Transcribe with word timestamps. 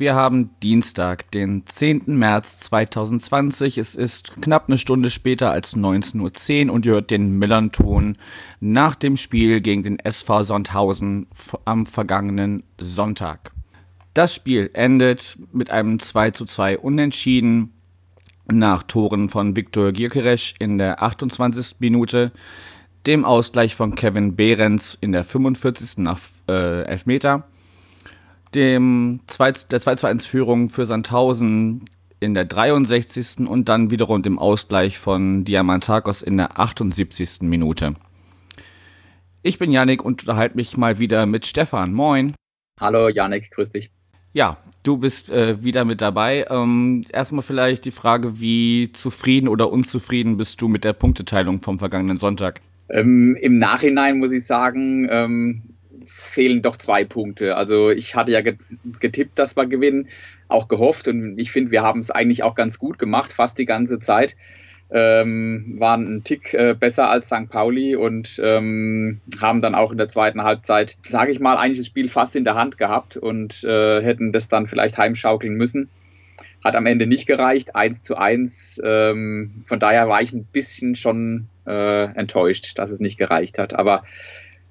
wir 0.00 0.14
haben 0.14 0.50
Dienstag, 0.62 1.30
den 1.30 1.66
10. 1.66 2.04
März 2.06 2.60
2020. 2.60 3.78
Es 3.78 3.94
ist 3.94 4.40
knapp 4.42 4.64
eine 4.66 4.78
Stunde 4.78 5.10
später 5.10 5.52
als 5.52 5.76
19.10 5.76 6.66
Uhr 6.66 6.74
und 6.74 6.86
ihr 6.86 6.92
hört 6.92 7.10
den 7.10 7.38
Millern-Ton 7.38 8.16
nach 8.58 8.94
dem 8.94 9.16
Spiel 9.16 9.60
gegen 9.60 9.82
den 9.82 9.98
SV 9.98 10.42
Sonthausen 10.42 11.28
am 11.66 11.86
vergangenen 11.86 12.64
Sonntag. 12.78 13.52
Das 14.14 14.34
Spiel 14.34 14.70
endet 14.72 15.38
mit 15.52 15.70
einem 15.70 16.00
2 16.00 16.32
zu 16.32 16.46
2 16.46 16.78
Unentschieden 16.78 17.74
nach 18.50 18.82
Toren 18.82 19.28
von 19.28 19.54
Viktor 19.54 19.92
Gierkeresch 19.92 20.54
in 20.58 20.78
der 20.78 21.02
28. 21.02 21.76
Minute, 21.78 22.32
dem 23.06 23.24
Ausgleich 23.24 23.76
von 23.76 23.94
Kevin 23.94 24.34
Behrens 24.34 24.96
in 25.00 25.12
der 25.12 25.24
45. 25.24 25.98
nach 25.98 26.18
äh, 26.48 26.82
Elfmeter 26.84 27.49
dem 28.54 29.20
2, 29.26 29.52
der 29.70 29.80
2 29.80 29.94
zu 29.96 30.06
1 30.06 30.26
Führung 30.26 30.68
für 30.68 30.86
Sandhausen 30.86 31.84
in 32.20 32.34
der 32.34 32.44
63. 32.44 33.48
und 33.48 33.68
dann 33.68 33.90
wiederum 33.90 34.22
dem 34.22 34.38
Ausgleich 34.38 34.98
von 34.98 35.44
Diamantakos 35.44 36.22
in 36.22 36.36
der 36.36 36.58
78. 36.58 37.42
Minute. 37.42 37.94
Ich 39.42 39.58
bin 39.58 39.72
Yannick 39.72 40.04
und 40.04 40.22
unterhalte 40.22 40.56
mich 40.56 40.76
mal 40.76 40.98
wieder 40.98 41.24
mit 41.24 41.46
Stefan. 41.46 41.94
Moin. 41.94 42.34
Hallo 42.78 43.08
Yannick, 43.08 43.50
grüß 43.50 43.70
dich. 43.70 43.90
Ja, 44.32 44.58
du 44.82 44.98
bist 44.98 45.30
äh, 45.30 45.62
wieder 45.64 45.84
mit 45.84 46.00
dabei. 46.00 46.46
Ähm, 46.50 47.04
erstmal 47.10 47.42
vielleicht 47.42 47.84
die 47.84 47.90
Frage, 47.90 48.38
wie 48.40 48.92
zufrieden 48.92 49.48
oder 49.48 49.72
unzufrieden 49.72 50.36
bist 50.36 50.60
du 50.60 50.68
mit 50.68 50.84
der 50.84 50.92
Punkteteilung 50.92 51.60
vom 51.62 51.78
vergangenen 51.78 52.18
Sonntag? 52.18 52.60
Ähm, 52.90 53.36
Im 53.40 53.58
Nachhinein 53.58 54.18
muss 54.18 54.32
ich 54.32 54.44
sagen, 54.44 55.08
ähm, 55.10 55.62
es 56.18 56.30
fehlen 56.30 56.62
doch 56.62 56.76
zwei 56.76 57.04
Punkte. 57.04 57.56
Also 57.56 57.90
ich 57.90 58.14
hatte 58.14 58.32
ja 58.32 58.40
getippt, 58.40 59.38
dass 59.38 59.56
wir 59.56 59.66
gewinnen, 59.66 60.08
auch 60.48 60.68
gehofft 60.68 61.08
und 61.08 61.38
ich 61.38 61.52
finde, 61.52 61.70
wir 61.70 61.82
haben 61.82 62.00
es 62.00 62.10
eigentlich 62.10 62.42
auch 62.42 62.54
ganz 62.54 62.78
gut 62.78 62.98
gemacht, 62.98 63.32
fast 63.32 63.58
die 63.58 63.64
ganze 63.64 63.98
Zeit. 63.98 64.36
Ähm, 64.92 65.76
waren 65.78 66.16
ein 66.16 66.24
Tick 66.24 66.52
äh, 66.52 66.74
besser 66.74 67.08
als 67.10 67.26
St. 67.26 67.48
Pauli 67.48 67.94
und 67.94 68.40
ähm, 68.42 69.20
haben 69.40 69.60
dann 69.60 69.76
auch 69.76 69.92
in 69.92 69.98
der 69.98 70.08
zweiten 70.08 70.42
Halbzeit, 70.42 70.96
sage 71.04 71.30
ich 71.30 71.38
mal, 71.38 71.56
eigentlich 71.56 71.78
das 71.78 71.86
Spiel 71.86 72.08
fast 72.08 72.34
in 72.34 72.42
der 72.42 72.56
Hand 72.56 72.76
gehabt 72.76 73.16
und 73.16 73.62
äh, 73.62 74.02
hätten 74.02 74.32
das 74.32 74.48
dann 74.48 74.66
vielleicht 74.66 74.98
heimschaukeln 74.98 75.54
müssen. 75.54 75.90
Hat 76.64 76.74
am 76.74 76.86
Ende 76.86 77.06
nicht 77.06 77.26
gereicht, 77.26 77.76
1 77.76 78.02
zu 78.02 78.16
1. 78.16 78.80
Ähm, 78.84 79.62
von 79.64 79.78
daher 79.78 80.08
war 80.08 80.22
ich 80.22 80.32
ein 80.32 80.44
bisschen 80.44 80.96
schon 80.96 81.46
äh, 81.66 82.12
enttäuscht, 82.16 82.76
dass 82.76 82.90
es 82.90 82.98
nicht 82.98 83.16
gereicht 83.16 83.58
hat. 83.58 83.74
Aber 83.74 84.02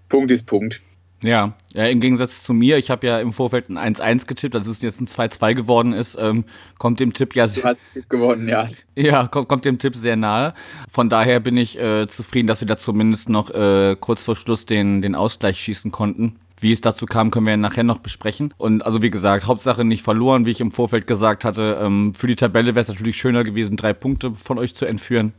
Punkt 0.09 0.31
ist 0.31 0.45
Punkt. 0.45 0.81
Ja, 1.21 1.53
ja, 1.73 1.85
im 1.87 1.99
Gegensatz 1.99 2.43
zu 2.43 2.53
mir, 2.53 2.77
ich 2.77 2.89
habe 2.89 3.05
ja 3.05 3.19
im 3.19 3.33
Vorfeld 3.33 3.69
ein 3.69 3.77
1-1 3.77 4.25
getippt, 4.25 4.55
als 4.55 4.67
es 4.67 4.81
jetzt 4.81 5.01
ein 5.01 5.07
2-2 5.07 5.53
geworden 5.53 5.91
ist, 5.91 6.17
ähm, 6.19 6.45
kommt 6.77 7.01
dem 7.01 7.11
Tipp 7.11 7.35
ja 7.35 7.45
sehr. 7.47 7.75
Gewonnen, 8.07 8.47
ja. 8.47 8.67
Ja, 8.95 9.27
kommt, 9.27 9.49
kommt 9.49 9.65
dem 9.65 9.79
Tipp 9.79 9.95
sehr 9.95 10.15
nahe. 10.15 10.53
Von 10.89 11.09
daher 11.09 11.41
bin 11.41 11.57
ich 11.57 11.77
äh, 11.77 12.07
zufrieden, 12.07 12.47
dass 12.47 12.59
sie 12.59 12.65
da 12.65 12.77
zumindest 12.77 13.27
noch 13.27 13.49
äh, 13.51 13.97
kurz 13.99 14.23
vor 14.23 14.35
Schluss 14.37 14.65
den, 14.65 15.01
den 15.01 15.15
Ausgleich 15.15 15.59
schießen 15.59 15.91
konnten. 15.91 16.37
Wie 16.61 16.71
es 16.71 16.81
dazu 16.81 17.05
kam, 17.05 17.31
können 17.31 17.45
wir 17.45 17.55
nachher 17.57 17.83
noch 17.83 17.99
besprechen. 17.99 18.53
Und 18.57 18.85
also 18.85 19.01
wie 19.01 19.09
gesagt, 19.09 19.47
Hauptsache 19.47 19.85
nicht 19.85 20.03
verloren, 20.03 20.45
wie 20.45 20.51
ich 20.51 20.61
im 20.61 20.71
Vorfeld 20.71 21.07
gesagt 21.07 21.45
hatte. 21.45 21.79
Ähm, 21.81 22.13
für 22.15 22.27
die 22.27 22.35
Tabelle 22.35 22.75
wäre 22.75 22.81
es 22.81 22.87
natürlich 22.89 23.17
schöner 23.17 23.43
gewesen, 23.43 23.77
drei 23.77 23.93
Punkte 23.93 24.33
von 24.35 24.57
euch 24.57 24.75
zu 24.75 24.85
entführen. 24.85 25.33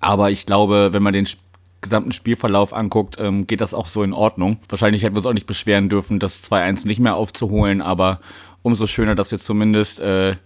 Aber 0.00 0.30
ich 0.30 0.46
glaube, 0.46 0.90
wenn 0.92 1.02
man 1.02 1.12
den 1.12 1.26
gesamten 1.80 2.12
Spielverlauf 2.12 2.72
anguckt, 2.72 3.16
ähm, 3.18 3.46
geht 3.46 3.60
das 3.60 3.74
auch 3.74 3.86
so 3.86 4.02
in 4.02 4.12
Ordnung. 4.12 4.58
Wahrscheinlich 4.68 5.02
hätten 5.02 5.14
wir 5.14 5.18
uns 5.18 5.26
auch 5.26 5.34
nicht 5.34 5.46
beschweren 5.46 5.88
dürfen, 5.88 6.18
das 6.18 6.42
2-1 6.42 6.86
nicht 6.86 7.00
mehr 7.00 7.16
aufzuholen, 7.16 7.82
aber 7.82 8.20
umso 8.62 8.86
schöner, 8.86 9.14
dass 9.14 9.30
wir 9.30 9.38
zumindest 9.38 10.00
äh, 10.00 10.36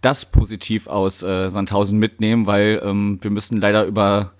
das 0.00 0.26
positiv 0.26 0.86
aus 0.86 1.22
äh, 1.22 1.48
Sandhausen 1.48 1.98
mitnehmen, 1.98 2.46
weil 2.46 2.82
ähm, 2.84 3.18
wir 3.22 3.30
müssen 3.30 3.60
leider 3.60 3.84
über 3.84 4.32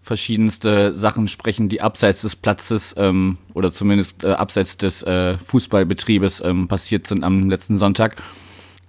verschiedenste 0.00 0.94
Sachen 0.94 1.28
sprechen, 1.28 1.68
die 1.68 1.82
abseits 1.82 2.22
des 2.22 2.36
Platzes 2.36 2.94
ähm, 2.96 3.36
oder 3.52 3.70
zumindest 3.70 4.24
äh, 4.24 4.28
abseits 4.28 4.78
des 4.78 5.02
äh, 5.02 5.36
Fußballbetriebes 5.36 6.40
ähm, 6.42 6.68
passiert 6.68 7.06
sind 7.06 7.22
am 7.22 7.50
letzten 7.50 7.78
Sonntag. 7.78 8.16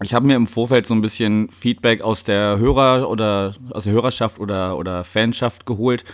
Ich 0.04 0.14
habe 0.14 0.26
mir 0.26 0.36
im 0.36 0.48
Vorfeld 0.48 0.88
so 0.88 0.94
ein 0.94 1.02
bisschen 1.02 1.50
Feedback 1.50 2.02
aus 2.02 2.24
der 2.24 2.58
Hörer 2.58 3.10
oder 3.10 3.54
aus 3.72 3.84
der 3.84 3.94
Hörerschaft 3.94 4.40
oder, 4.40 4.78
oder 4.78 5.04
Fanschaft 5.04 5.66
geholt 5.66 6.06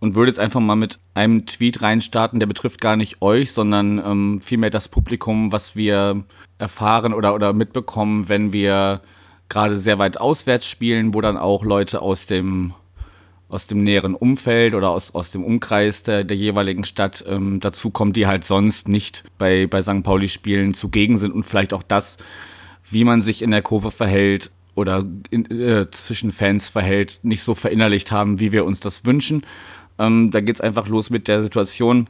und 0.00 0.14
würde 0.14 0.30
jetzt 0.30 0.40
einfach 0.40 0.60
mal 0.60 0.76
mit 0.76 0.98
einem 1.14 1.46
Tweet 1.46 1.82
reinstarten, 1.82 2.40
der 2.40 2.46
betrifft 2.46 2.80
gar 2.80 2.96
nicht 2.96 3.20
euch, 3.20 3.52
sondern 3.52 3.98
ähm, 3.98 4.40
vielmehr 4.42 4.70
das 4.70 4.88
Publikum, 4.88 5.52
was 5.52 5.76
wir 5.76 6.24
erfahren 6.58 7.12
oder, 7.12 7.34
oder 7.34 7.52
mitbekommen, 7.52 8.28
wenn 8.28 8.52
wir 8.52 9.00
gerade 9.48 9.78
sehr 9.78 9.98
weit 9.98 10.20
auswärts 10.20 10.68
spielen, 10.68 11.14
wo 11.14 11.20
dann 11.20 11.36
auch 11.36 11.64
Leute 11.64 12.02
aus 12.02 12.26
dem 12.26 12.74
aus 13.48 13.66
dem 13.66 13.82
näheren 13.82 14.14
Umfeld 14.14 14.74
oder 14.74 14.90
aus, 14.90 15.14
aus 15.14 15.30
dem 15.30 15.42
Umkreis 15.42 16.02
der, 16.02 16.22
der 16.22 16.36
jeweiligen 16.36 16.84
Stadt 16.84 17.24
ähm, 17.26 17.60
dazukommen, 17.60 18.12
die 18.12 18.26
halt 18.26 18.44
sonst 18.44 18.88
nicht 18.88 19.24
bei, 19.38 19.66
bei 19.66 19.82
St. 19.82 20.02
Pauli-Spielen 20.02 20.74
zugegen 20.74 21.16
sind 21.16 21.32
und 21.32 21.44
vielleicht 21.44 21.72
auch 21.72 21.82
das, 21.82 22.18
wie 22.90 23.04
man 23.04 23.22
sich 23.22 23.40
in 23.40 23.50
der 23.50 23.62
Kurve 23.62 23.90
verhält 23.90 24.50
oder 24.74 25.04
in, 25.30 25.50
äh, 25.50 25.90
zwischen 25.90 26.30
Fans 26.30 26.68
verhält, 26.68 27.20
nicht 27.22 27.42
so 27.42 27.54
verinnerlicht 27.54 28.12
haben, 28.12 28.38
wie 28.38 28.52
wir 28.52 28.64
uns 28.64 28.80
das 28.80 29.06
wünschen. 29.06 29.42
Ähm, 29.98 30.30
da 30.30 30.40
geht's 30.40 30.60
einfach 30.60 30.88
los 30.88 31.10
mit 31.10 31.28
der 31.28 31.42
Situation. 31.42 32.08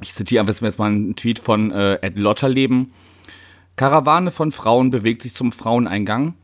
Ich 0.00 0.14
zitiere 0.14 0.40
einfach 0.40 0.60
jetzt 0.60 0.78
mal 0.78 0.86
einen 0.86 1.16
Tweet 1.16 1.38
von 1.38 1.70
äh, 1.70 1.98
Ed 2.02 2.18
Lotterleben. 2.18 2.92
Karawane 3.76 4.30
von 4.30 4.52
Frauen 4.52 4.90
bewegt 4.90 5.22
sich 5.22 5.34
zum 5.34 5.52
Fraueneingang. 5.52 6.34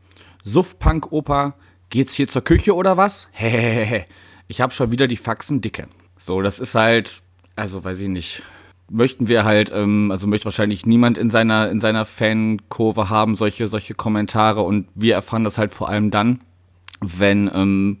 Suff-Punk-Opa, 0.43 1.55
geht's 1.89 2.13
hier 2.13 2.27
zur 2.27 2.43
Küche 2.43 2.75
oder 2.75 2.97
was? 2.97 3.27
Hehehehe. 3.31 4.05
Ich 4.47 4.61
hab 4.61 4.73
schon 4.73 4.91
wieder 4.91 5.07
die 5.07 5.17
Faxen 5.17 5.61
dicke. 5.61 5.87
So, 6.17 6.41
das 6.41 6.59
ist 6.59 6.75
halt, 6.75 7.21
also 7.55 7.83
weiß 7.83 7.99
ich 7.99 8.07
nicht. 8.07 8.43
Möchten 8.89 9.27
wir 9.27 9.43
halt, 9.43 9.71
ähm, 9.73 10.09
also 10.09 10.25
möchte 10.25 10.45
wahrscheinlich 10.45 10.85
niemand 10.85 11.17
in 11.17 11.29
seiner, 11.29 11.69
in 11.69 11.79
seiner 11.79 12.05
Fankurve 12.05 13.09
haben, 13.09 13.35
solche, 13.35 13.67
solche 13.67 13.93
Kommentare. 13.93 14.61
Und 14.61 14.87
wir 14.95 15.13
erfahren 15.13 15.43
das 15.43 15.57
halt 15.59 15.73
vor 15.73 15.89
allem 15.89 16.09
dann, 16.09 16.41
wenn, 17.01 17.51
ähm, 17.53 17.97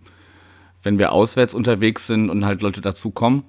wenn 0.83 0.99
wir 0.99 1.11
auswärts 1.11 1.53
unterwegs 1.53 2.07
sind 2.07 2.29
und 2.29 2.45
halt 2.45 2.61
Leute 2.61 2.81
dazukommen. 2.81 3.43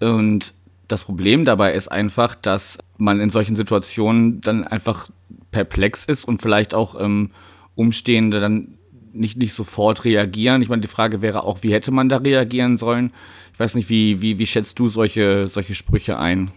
Und 0.00 0.54
das 0.88 1.04
Problem 1.04 1.44
dabei 1.44 1.74
ist 1.74 1.88
einfach, 1.88 2.34
dass 2.34 2.78
man 2.98 3.20
in 3.20 3.30
solchen 3.30 3.56
Situationen 3.56 4.40
dann 4.40 4.64
einfach 4.64 5.10
perplex 5.50 6.04
ist 6.04 6.24
und 6.24 6.42
vielleicht 6.42 6.74
auch 6.74 7.00
ähm, 7.00 7.30
Umstehende 7.74 8.40
dann 8.40 8.78
nicht, 9.12 9.36
nicht 9.36 9.52
sofort 9.52 10.04
reagieren. 10.04 10.62
Ich 10.62 10.68
meine, 10.68 10.82
die 10.82 10.88
Frage 10.88 11.22
wäre 11.22 11.44
auch, 11.44 11.62
wie 11.62 11.72
hätte 11.72 11.90
man 11.90 12.08
da 12.08 12.18
reagieren 12.18 12.78
sollen? 12.78 13.12
Ich 13.52 13.60
weiß 13.60 13.74
nicht, 13.74 13.88
wie, 13.88 14.20
wie, 14.20 14.38
wie 14.38 14.46
schätzt 14.46 14.78
du 14.78 14.88
solche, 14.88 15.48
solche 15.48 15.74
Sprüche 15.74 16.18
ein? 16.18 16.50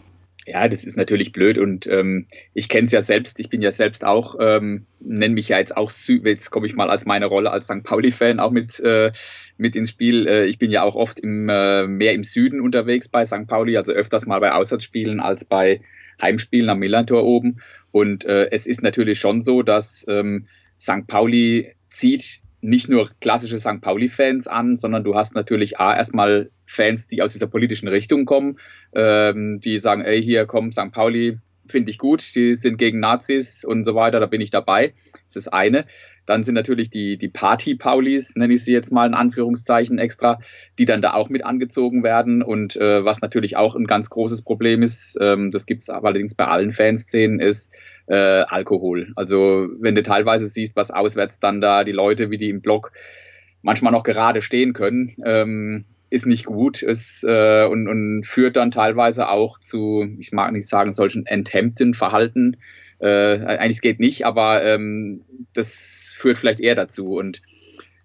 Ja, 0.47 0.67
das 0.67 0.83
ist 0.83 0.95
natürlich 0.95 1.31
blöd 1.31 1.57
und 1.57 1.87
ähm, 1.87 2.27
ich 2.53 2.69
kenne 2.69 2.85
es 2.85 2.91
ja 2.91 3.01
selbst. 3.01 3.39
Ich 3.39 3.49
bin 3.49 3.61
ja 3.61 3.71
selbst 3.71 4.05
auch, 4.05 4.35
ähm, 4.39 4.85
nenne 4.99 5.33
mich 5.33 5.49
ja 5.49 5.57
jetzt 5.57 5.75
auch, 5.75 5.91
jetzt 6.07 6.51
komme 6.51 6.67
ich 6.67 6.75
mal 6.75 6.91
als 6.91 7.05
meine 7.05 7.25
Rolle 7.25 7.49
als 7.49 7.65
St. 7.65 7.83
Pauli-Fan 7.83 8.39
auch 8.39 8.51
mit, 8.51 8.79
äh, 8.79 9.11
mit 9.57 9.75
ins 9.75 9.89
Spiel. 9.89 10.27
Äh, 10.27 10.45
ich 10.45 10.59
bin 10.59 10.69
ja 10.69 10.83
auch 10.83 10.95
oft 10.95 11.19
im, 11.19 11.49
äh, 11.49 11.87
mehr 11.87 12.13
im 12.13 12.23
Süden 12.23 12.61
unterwegs 12.61 13.07
bei 13.07 13.25
St. 13.25 13.47
Pauli, 13.47 13.75
also 13.75 13.91
öfters 13.91 14.27
mal 14.27 14.39
bei 14.39 14.51
Auswärtsspielen 14.51 15.19
als 15.19 15.45
bei 15.45 15.81
Heimspielen 16.21 16.69
am 16.69 16.77
Millantor 16.77 17.23
oben. 17.23 17.59
Und 17.91 18.23
äh, 18.25 18.51
es 18.51 18.67
ist 18.67 18.83
natürlich 18.83 19.19
schon 19.19 19.41
so, 19.41 19.63
dass 19.63 20.05
ähm, 20.07 20.45
St. 20.79 21.07
Pauli 21.07 21.73
zieht 21.89 22.41
nicht 22.65 22.89
nur 22.89 23.09
klassische 23.19 23.59
St. 23.59 23.81
Pauli-Fans 23.81 24.47
an, 24.47 24.75
sondern 24.75 25.03
du 25.03 25.15
hast 25.15 25.35
natürlich 25.35 25.79
A, 25.79 25.95
erstmal 25.95 26.51
Fans, 26.65 27.07
die 27.07 27.21
aus 27.21 27.33
dieser 27.33 27.47
politischen 27.47 27.87
Richtung 27.87 28.25
kommen, 28.25 28.57
ähm, 28.93 29.59
die 29.59 29.79
sagen, 29.79 30.01
ey, 30.01 30.21
hier 30.21 30.45
kommt 30.45 30.73
St. 30.73 30.91
Pauli, 30.91 31.37
finde 31.67 31.91
ich 31.91 31.97
gut, 31.97 32.35
die 32.35 32.55
sind 32.55 32.77
gegen 32.77 32.99
Nazis 32.99 33.63
und 33.63 33.83
so 33.83 33.95
weiter, 33.95 34.19
da 34.19 34.25
bin 34.25 34.41
ich 34.41 34.49
dabei. 34.49 34.93
Das 35.13 35.35
ist 35.35 35.47
das 35.47 35.47
eine. 35.47 35.85
Dann 36.25 36.43
sind 36.43 36.55
natürlich 36.55 36.89
die, 36.89 37.17
die 37.17 37.27
Party-Paulis, 37.27 38.35
nenne 38.35 38.53
ich 38.53 38.63
sie 38.63 38.73
jetzt 38.73 38.91
mal 38.91 39.07
in 39.07 39.13
Anführungszeichen 39.13 39.97
extra, 39.97 40.39
die 40.79 40.85
dann 40.85 41.01
da 41.01 41.13
auch 41.13 41.29
mit 41.29 41.45
angezogen 41.45 42.03
werden. 42.03 42.41
Und 42.41 42.75
äh, 42.75 43.03
was 43.05 43.21
natürlich 43.21 43.57
auch 43.57 43.75
ein 43.75 43.87
ganz 43.87 44.09
großes 44.09 44.41
Problem 44.41 44.81
ist, 44.81 45.17
ähm, 45.21 45.51
das 45.51 45.65
gibt 45.65 45.83
es 45.83 45.89
allerdings 45.89 46.35
bei 46.35 46.45
allen 46.45 46.71
Fanszenen, 46.71 47.39
ist 47.39 47.73
äh, 48.07 48.15
Alkohol. 48.15 49.11
Also 49.15 49.67
wenn 49.79 49.95
du 49.95 50.03
teilweise 50.03 50.47
siehst, 50.47 50.75
was 50.75 50.91
auswärts 50.91 51.39
dann 51.39 51.61
da 51.61 51.83
die 51.83 51.91
Leute, 51.91 52.31
wie 52.31 52.37
die 52.37 52.49
im 52.49 52.61
Block 52.61 52.91
manchmal 53.61 53.91
noch 53.91 54.03
gerade 54.03 54.41
stehen 54.41 54.73
können, 54.73 55.15
ähm, 55.25 55.85
ist 56.09 56.25
nicht 56.25 56.45
gut 56.45 56.81
ist, 56.81 57.23
äh, 57.23 57.65
und, 57.65 57.87
und 57.87 58.25
führt 58.25 58.55
dann 58.55 58.71
teilweise 58.71 59.27
auch 59.27 59.59
zu, 59.59 60.07
ich 60.19 60.31
mag 60.31 60.51
nicht 60.51 60.67
sagen, 60.67 60.93
solchen 60.93 61.25
enthemmten 61.25 61.93
Verhalten. 61.93 62.57
Äh, 62.99 63.39
eigentlich 63.45 63.81
geht 63.81 63.99
nicht, 63.99 64.25
aber 64.25 64.63
ähm, 64.63 65.21
das 65.53 66.13
führt 66.15 66.37
vielleicht 66.37 66.59
eher 66.59 66.75
dazu. 66.75 67.15
Und 67.15 67.41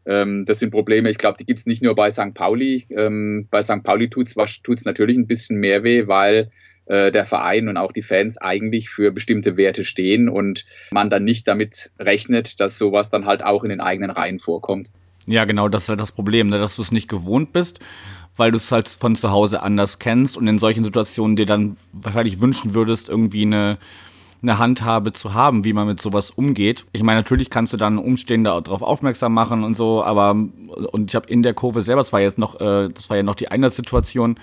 ähm, 0.07 0.45
das 0.47 0.59
sind 0.59 0.71
Probleme, 0.71 1.11
ich 1.11 1.19
glaube, 1.19 1.37
die 1.39 1.47
gibt 1.47 1.61
es 1.61 1.67
nicht 1.67 1.83
nur 1.83 1.95
bei 1.95 2.11
St. 2.11 2.35
Pauli. 2.35 2.87
Ähm, 2.91 3.47
bei 3.51 3.63
St. 3.63 3.83
Pauli 3.83 4.09
tut 4.09 4.29
es 4.29 4.85
natürlich 4.85 5.17
ein 5.17 5.27
bisschen 5.27 5.59
mehr 5.59 5.85
weh, 5.85 6.07
weil 6.07 6.51
äh, 6.87 7.13
der 7.13 7.25
Verein 7.25 7.69
und 7.69 7.77
auch 7.77 7.93
die 7.93 8.03
Fans 8.03 8.37
eigentlich 8.37 8.89
für 8.89 9.13
bestimmte 9.13 9.57
Werte 9.57 9.85
stehen 9.85 10.29
und 10.29 10.65
man 10.91 11.11
dann 11.11 11.25
nicht 11.25 11.47
damit 11.47 11.93
rechnet, 11.99 12.59
dass 12.59 12.79
sowas 12.79 13.11
dann 13.11 13.27
halt 13.27 13.45
auch 13.45 13.63
in 13.63 13.71
den 13.71 13.81
eigenen 13.81 14.11
Reihen 14.11 14.41
vorkommt. 14.41 14.91
Ja, 15.27 15.45
genau, 15.45 15.69
das 15.69 15.85
ist 15.85 15.89
halt 15.91 16.01
das 16.01 16.13
Problem, 16.13 16.49
ne, 16.49 16.59
dass 16.59 16.77
du 16.77 16.83
es 16.83 16.91
nicht 16.91 17.09
gewohnt 17.09 17.53
bist, 17.53 17.79
weil 18.37 18.51
du 18.51 18.57
es 18.57 18.73
halt 18.73 18.89
von 18.89 19.15
zu 19.15 19.31
Hause 19.31 19.63
anders 19.63 20.01
kennst 20.01 20.37
und 20.37 20.49
in 20.49 20.59
solchen 20.59 20.83
Situationen 20.83 21.37
dir 21.37 21.47
dann 21.47 21.77
wahrscheinlich 21.93 22.41
wünschen 22.41 22.75
würdest, 22.75 23.09
irgendwie 23.09 23.43
eine 23.43 23.79
eine 24.43 24.59
Handhabe 24.59 25.13
zu 25.13 25.35
haben, 25.35 25.65
wie 25.65 25.73
man 25.73 25.87
mit 25.87 26.01
sowas 26.01 26.31
umgeht. 26.31 26.87
Ich 26.93 27.03
meine, 27.03 27.21
natürlich 27.21 27.51
kannst 27.51 27.73
du 27.73 27.77
dann 27.77 27.99
Umstehende 27.99 28.51
darauf 28.63 28.83
aufmerksam 28.83 29.35
machen 29.35 29.65
und 29.65 29.77
so, 29.77 30.03
aber 30.03 30.31
und 30.31 31.11
ich 31.11 31.15
habe 31.15 31.29
in 31.29 31.43
der 31.43 31.55
Kurve 31.55 31.83
selber, 31.83 32.01
das 32.01 32.13
war 32.13 32.21
jetzt 32.21 32.39
noch, 32.39 32.61
äh, 32.61 32.89
das 32.89 33.11
war 33.11 33.17
ja 33.17 33.23
noch 33.23 33.35
die 33.35 33.49
Einsatzsituation, 33.49 34.37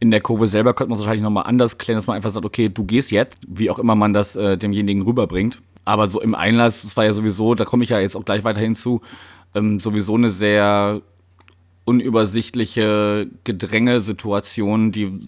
in 0.00 0.10
der 0.10 0.20
Kurve 0.20 0.46
selber 0.48 0.74
könnte 0.74 0.90
man 0.90 0.98
es 0.98 1.04
wahrscheinlich 1.04 1.22
nochmal 1.22 1.44
anders 1.46 1.78
klären, 1.78 1.98
dass 1.98 2.06
man 2.06 2.16
einfach 2.16 2.30
sagt, 2.30 2.44
okay, 2.44 2.68
du 2.68 2.84
gehst 2.84 3.10
jetzt, 3.10 3.38
wie 3.46 3.70
auch 3.70 3.78
immer 3.78 3.94
man 3.94 4.12
das 4.12 4.36
äh, 4.36 4.58
demjenigen 4.58 5.02
rüberbringt. 5.02 5.62
Aber 5.84 6.08
so 6.08 6.20
im 6.20 6.34
Einlass, 6.34 6.82
das 6.82 6.96
war 6.96 7.04
ja 7.04 7.12
sowieso, 7.12 7.54
da 7.54 7.64
komme 7.64 7.84
ich 7.84 7.90
ja 7.90 8.00
jetzt 8.00 8.16
auch 8.16 8.24
gleich 8.24 8.44
weiter 8.44 8.60
hinzu, 8.60 9.02
ähm, 9.54 9.80
sowieso 9.80 10.14
eine 10.14 10.30
sehr 10.30 11.00
unübersichtliche 11.84 13.28
Gedrängesituation, 13.44 14.92
die 14.92 15.20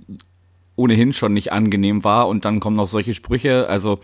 ohnehin 0.76 1.12
schon 1.12 1.32
nicht 1.32 1.52
angenehm 1.52 2.04
war 2.04 2.28
und 2.28 2.44
dann 2.44 2.60
kommen 2.60 2.76
noch 2.76 2.88
solche 2.88 3.14
Sprüche. 3.14 3.68
Also 3.68 3.98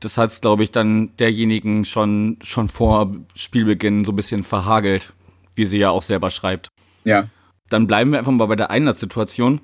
das 0.00 0.18
hat 0.18 0.30
es, 0.30 0.40
glaube 0.40 0.64
ich, 0.64 0.72
dann 0.72 1.16
derjenigen 1.16 1.84
schon, 1.84 2.38
schon 2.42 2.68
vor 2.68 3.12
Spielbeginn 3.34 4.04
so 4.04 4.12
ein 4.12 4.16
bisschen 4.16 4.42
verhagelt, 4.42 5.12
wie 5.54 5.64
sie 5.64 5.78
ja 5.78 5.90
auch 5.90 6.02
selber 6.02 6.30
schreibt. 6.30 6.68
Ja. 7.04 7.28
Dann 7.70 7.86
bleiben 7.86 8.10
wir 8.10 8.18
einfach 8.18 8.32
mal 8.32 8.46
bei 8.46 8.56
der 8.56 8.70
Einsatzsituation, 8.70 9.60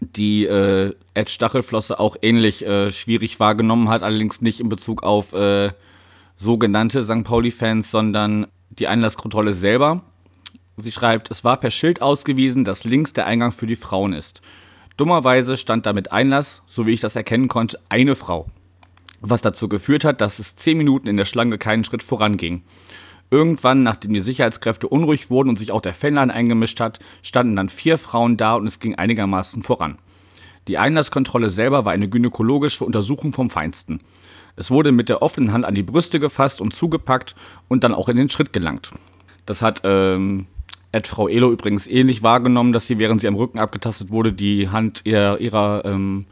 die 0.00 0.44
äh, 0.44 0.94
Ed 1.14 1.30
Stachelflosse 1.30 1.98
auch 1.98 2.16
ähnlich 2.20 2.64
äh, 2.66 2.90
schwierig 2.90 3.40
wahrgenommen 3.40 3.88
hat, 3.88 4.02
allerdings 4.02 4.42
nicht 4.42 4.60
in 4.60 4.68
Bezug 4.68 5.02
auf 5.02 5.32
äh, 5.32 5.72
sogenannte 6.36 7.04
St. 7.04 7.24
Pauli-Fans, 7.24 7.90
sondern 7.90 8.46
die 8.68 8.86
Einlasskontrolle 8.86 9.54
selber. 9.54 10.02
Sie 10.76 10.92
schreibt, 10.92 11.30
es 11.30 11.44
war 11.44 11.56
per 11.56 11.70
Schild 11.70 12.02
ausgewiesen, 12.02 12.64
dass 12.64 12.84
links 12.84 13.14
der 13.14 13.26
Eingang 13.26 13.52
für 13.52 13.66
die 13.66 13.76
Frauen 13.76 14.12
ist. 14.12 14.42
Dummerweise 14.96 15.56
stand 15.56 15.84
da 15.84 15.92
mit 15.92 16.10
Einlass, 16.10 16.62
so 16.66 16.86
wie 16.86 16.92
ich 16.92 17.00
das 17.00 17.16
erkennen 17.16 17.48
konnte, 17.48 17.78
eine 17.88 18.14
Frau. 18.14 18.46
Was 19.20 19.42
dazu 19.42 19.68
geführt 19.68 20.04
hat, 20.04 20.20
dass 20.20 20.38
es 20.38 20.56
zehn 20.56 20.78
Minuten 20.78 21.08
in 21.08 21.16
der 21.16 21.26
Schlange 21.26 21.58
keinen 21.58 21.84
Schritt 21.84 22.02
voranging. 22.02 22.62
Irgendwann, 23.30 23.82
nachdem 23.82 24.14
die 24.14 24.20
Sicherheitskräfte 24.20 24.88
unruhig 24.88 25.30
wurden 25.30 25.48
und 25.48 25.58
sich 25.58 25.72
auch 25.72 25.80
der 25.80 25.94
Fanladen 25.94 26.30
eingemischt 26.30 26.80
hat, 26.80 27.00
standen 27.22 27.56
dann 27.56 27.68
vier 27.68 27.98
Frauen 27.98 28.36
da 28.36 28.54
und 28.54 28.66
es 28.66 28.78
ging 28.78 28.94
einigermaßen 28.94 29.62
voran. 29.62 29.98
Die 30.68 30.78
Einlasskontrolle 30.78 31.50
selber 31.50 31.84
war 31.84 31.92
eine 31.92 32.08
gynäkologische 32.08 32.84
Untersuchung 32.84 33.32
vom 33.32 33.50
Feinsten. 33.50 34.00
Es 34.56 34.70
wurde 34.70 34.92
mit 34.92 35.08
der 35.08 35.22
offenen 35.22 35.52
Hand 35.52 35.64
an 35.64 35.74
die 35.74 35.82
Brüste 35.82 36.18
gefasst 36.18 36.60
und 36.60 36.74
zugepackt 36.74 37.36
und 37.68 37.84
dann 37.84 37.94
auch 37.94 38.08
in 38.08 38.16
den 38.16 38.30
Schritt 38.30 38.52
gelangt. 38.52 38.92
Das 39.44 39.60
hat 39.60 39.82
ähm, 39.84 40.46
hat 40.96 41.06
Frau 41.06 41.28
Elo 41.28 41.50
übrigens 41.52 41.86
ähnlich 41.86 42.22
wahrgenommen, 42.22 42.72
dass 42.72 42.86
sie, 42.86 42.98
während 42.98 43.20
sie 43.20 43.28
am 43.28 43.34
Rücken 43.34 43.58
abgetastet 43.58 44.10
wurde, 44.10 44.32
die 44.32 44.68
Hand 44.68 45.02
ihrer, 45.04 45.38
ihrer 45.40 45.84
ähm, 45.84 46.26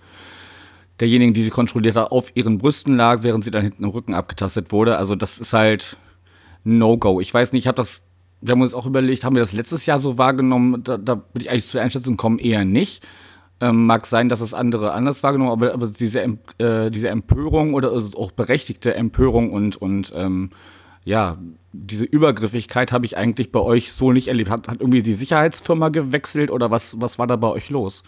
derjenigen, 1.01 1.35
die 1.35 1.43
sie 1.43 1.51
kontrolliert 1.51 1.97
hat, 1.97 2.11
auf 2.11 2.33
ihren 2.35 2.59
Brüsten 2.59 2.97
lag, 2.97 3.23
während 3.23 3.45
sie 3.45 3.51
dann 3.51 3.63
hinten 3.63 3.85
im 3.85 3.91
Rücken 3.91 4.15
abgetastet 4.15 4.73
wurde. 4.73 4.97
Also 4.97 5.15
das 5.15 5.39
ist 5.39 5.53
halt 5.53 5.97
No-Go. 6.65 7.21
Ich 7.21 7.33
weiß 7.33 7.53
nicht, 7.53 7.65
ich 7.65 7.67
habe 7.67 7.77
das, 7.77 8.03
wir 8.41 8.53
haben 8.53 8.63
uns 8.63 8.75
auch 8.75 8.87
überlegt, 8.87 9.25
haben 9.25 9.35
wir 9.35 9.43
das 9.43 9.53
letztes 9.53 9.87
Jahr 9.87 9.99
so 9.99 10.19
wahrgenommen? 10.19 10.83
Da, 10.85 10.97
da 10.97 11.15
bin 11.17 11.43
ich 11.43 11.51
eigentlich 11.51 11.69
zur 11.69 11.81
Einschätzung 11.81 12.17
gekommen, 12.17 12.39
eher 12.39 12.65
nicht. 12.65 13.05
Ähm, 13.61 13.87
mag 13.87 14.07
sein, 14.07 14.29
dass 14.29 14.41
das 14.41 14.53
andere 14.53 14.93
anders 14.93 15.23
wahrgenommen, 15.23 15.53
aber, 15.53 15.73
aber 15.73 15.87
diese, 15.87 16.21
äh, 16.59 16.91
diese 16.91 17.09
Empörung 17.09 17.75
oder 17.75 17.93
also 17.93 18.19
auch 18.19 18.33
berechtigte 18.33 18.95
Empörung 18.95 19.53
und, 19.53 19.77
und 19.77 20.13
ähm, 20.15 20.51
ja, 21.05 21.39
diese 21.73 22.05
Übergriffigkeit 22.05 22.93
habe 22.93 23.05
ich 23.05 23.17
eigentlich 23.17 23.53
bei 23.53 23.61
euch 23.61 23.93
so 23.93 24.13
nicht 24.13 24.29
erlebt. 24.29 24.51
Hat, 24.51 24.69
hat 24.69 24.81
irgendwie 24.81 25.03
die 25.03 25.15
Sicherheitsfirma 25.15 25.91
gewechselt 25.91 26.51
oder 26.51 26.71
was, 26.71 27.01
was 27.01 27.19
war 27.19 27.27
da 27.27 27.37
bei 27.37 27.49
euch 27.49 27.71
los? 27.71 28.03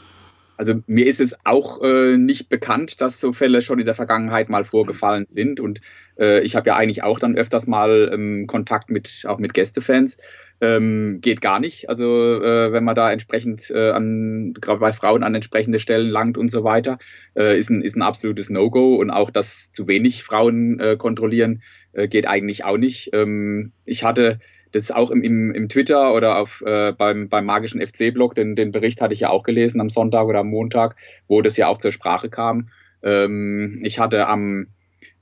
Also 0.56 0.74
mir 0.86 1.06
ist 1.06 1.20
es 1.20 1.36
auch 1.44 1.82
äh, 1.82 2.16
nicht 2.16 2.48
bekannt, 2.48 3.00
dass 3.00 3.20
so 3.20 3.32
Fälle 3.32 3.60
schon 3.60 3.78
in 3.78 3.84
der 3.84 3.94
Vergangenheit 3.94 4.48
mal 4.48 4.64
vorgefallen 4.64 5.26
sind. 5.28 5.60
Und 5.60 5.80
äh, 6.18 6.40
ich 6.40 6.56
habe 6.56 6.70
ja 6.70 6.76
eigentlich 6.76 7.02
auch 7.02 7.18
dann 7.18 7.36
öfters 7.36 7.66
mal 7.66 8.10
ähm, 8.12 8.46
Kontakt 8.46 8.90
mit 8.90 9.24
auch 9.28 9.38
mit 9.38 9.52
Gästefans. 9.52 10.16
Ähm, 10.62 11.18
geht 11.20 11.42
gar 11.42 11.60
nicht. 11.60 11.90
Also 11.90 12.42
äh, 12.42 12.72
wenn 12.72 12.84
man 12.84 12.94
da 12.94 13.12
entsprechend 13.12 13.70
äh, 13.70 13.90
an, 13.90 14.54
gerade 14.58 14.80
bei 14.80 14.94
Frauen 14.94 15.22
an 15.22 15.34
entsprechende 15.34 15.78
Stellen 15.78 16.08
langt 16.08 16.38
und 16.38 16.50
so 16.50 16.64
weiter, 16.64 16.96
äh, 17.36 17.58
ist, 17.58 17.68
ein, 17.68 17.82
ist 17.82 17.96
ein 17.96 18.02
absolutes 18.02 18.48
No-Go. 18.48 18.96
Und 18.96 19.10
auch, 19.10 19.30
dass 19.30 19.72
zu 19.72 19.86
wenig 19.86 20.24
Frauen 20.24 20.80
äh, 20.80 20.96
kontrollieren, 20.96 21.60
äh, 21.96 22.08
geht 22.08 22.28
eigentlich 22.28 22.64
auch 22.64 22.76
nicht. 22.76 23.10
Ähm, 23.12 23.72
ich 23.84 24.04
hatte 24.04 24.38
das 24.72 24.90
auch 24.90 25.10
im, 25.10 25.22
im, 25.22 25.50
im 25.52 25.68
Twitter 25.68 26.12
oder 26.14 26.38
auf, 26.38 26.62
äh, 26.66 26.92
beim, 26.92 27.28
beim 27.28 27.46
magischen 27.46 27.80
FC-Blog, 27.80 28.34
den, 28.34 28.54
den 28.54 28.70
Bericht 28.70 29.00
hatte 29.00 29.14
ich 29.14 29.20
ja 29.20 29.30
auch 29.30 29.42
gelesen 29.42 29.80
am 29.80 29.88
Sonntag 29.88 30.26
oder 30.26 30.40
am 30.40 30.48
Montag, 30.48 30.96
wo 31.26 31.40
das 31.40 31.56
ja 31.56 31.68
auch 31.68 31.78
zur 31.78 31.92
Sprache 31.92 32.28
kam. 32.28 32.68
Ähm, 33.02 33.80
ich 33.82 33.98
hatte 33.98 34.28
am 34.28 34.66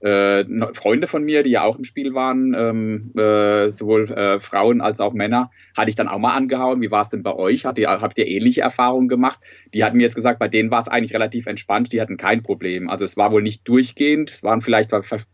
äh, 0.05 0.45
Freunde 0.75 1.07
von 1.07 1.25
mir, 1.25 1.43
die 1.43 1.51
ja 1.51 1.63
auch 1.63 1.79
im 1.79 1.85
Spiel 1.85 2.13
waren, 2.15 2.55
ähm, 2.55 3.13
äh, 3.17 3.71
sowohl 3.71 4.11
äh, 4.11 4.39
Frauen 4.39 4.83
als 4.83 5.01
auch 5.01 5.15
Männer, 5.15 5.51
hatte 5.75 5.89
ich 5.89 5.97
dann 5.97 6.09
auch 6.09 6.19
mal 6.19 6.35
angehauen. 6.35 6.83
Wie 6.83 6.91
war 6.91 7.01
es 7.01 7.09
denn 7.09 7.23
bei 7.23 7.35
euch? 7.35 7.65
Habt 7.65 7.79
ihr, 7.79 7.89
habt 7.89 8.19
ihr 8.19 8.27
ähnliche 8.27 8.61
Erfahrungen 8.61 9.09
gemacht? 9.09 9.41
Die 9.73 9.83
hatten 9.83 9.97
mir 9.97 10.03
jetzt 10.03 10.15
gesagt, 10.15 10.39
bei 10.39 10.49
denen 10.49 10.71
war 10.71 10.81
es 10.81 10.89
eigentlich 10.89 11.15
relativ 11.15 11.47
entspannt, 11.47 11.93
die 11.93 12.03
hatten 12.03 12.19
kein 12.19 12.43
Problem. 12.43 12.91
Also 12.91 13.07
es 13.07 13.17
war 13.17 13.33
wohl 13.33 13.43
nicht 13.43 13.67
durchgehend, 13.67 14.31
es 14.31 14.43
waren 14.43 14.61
vielleicht 14.61 14.91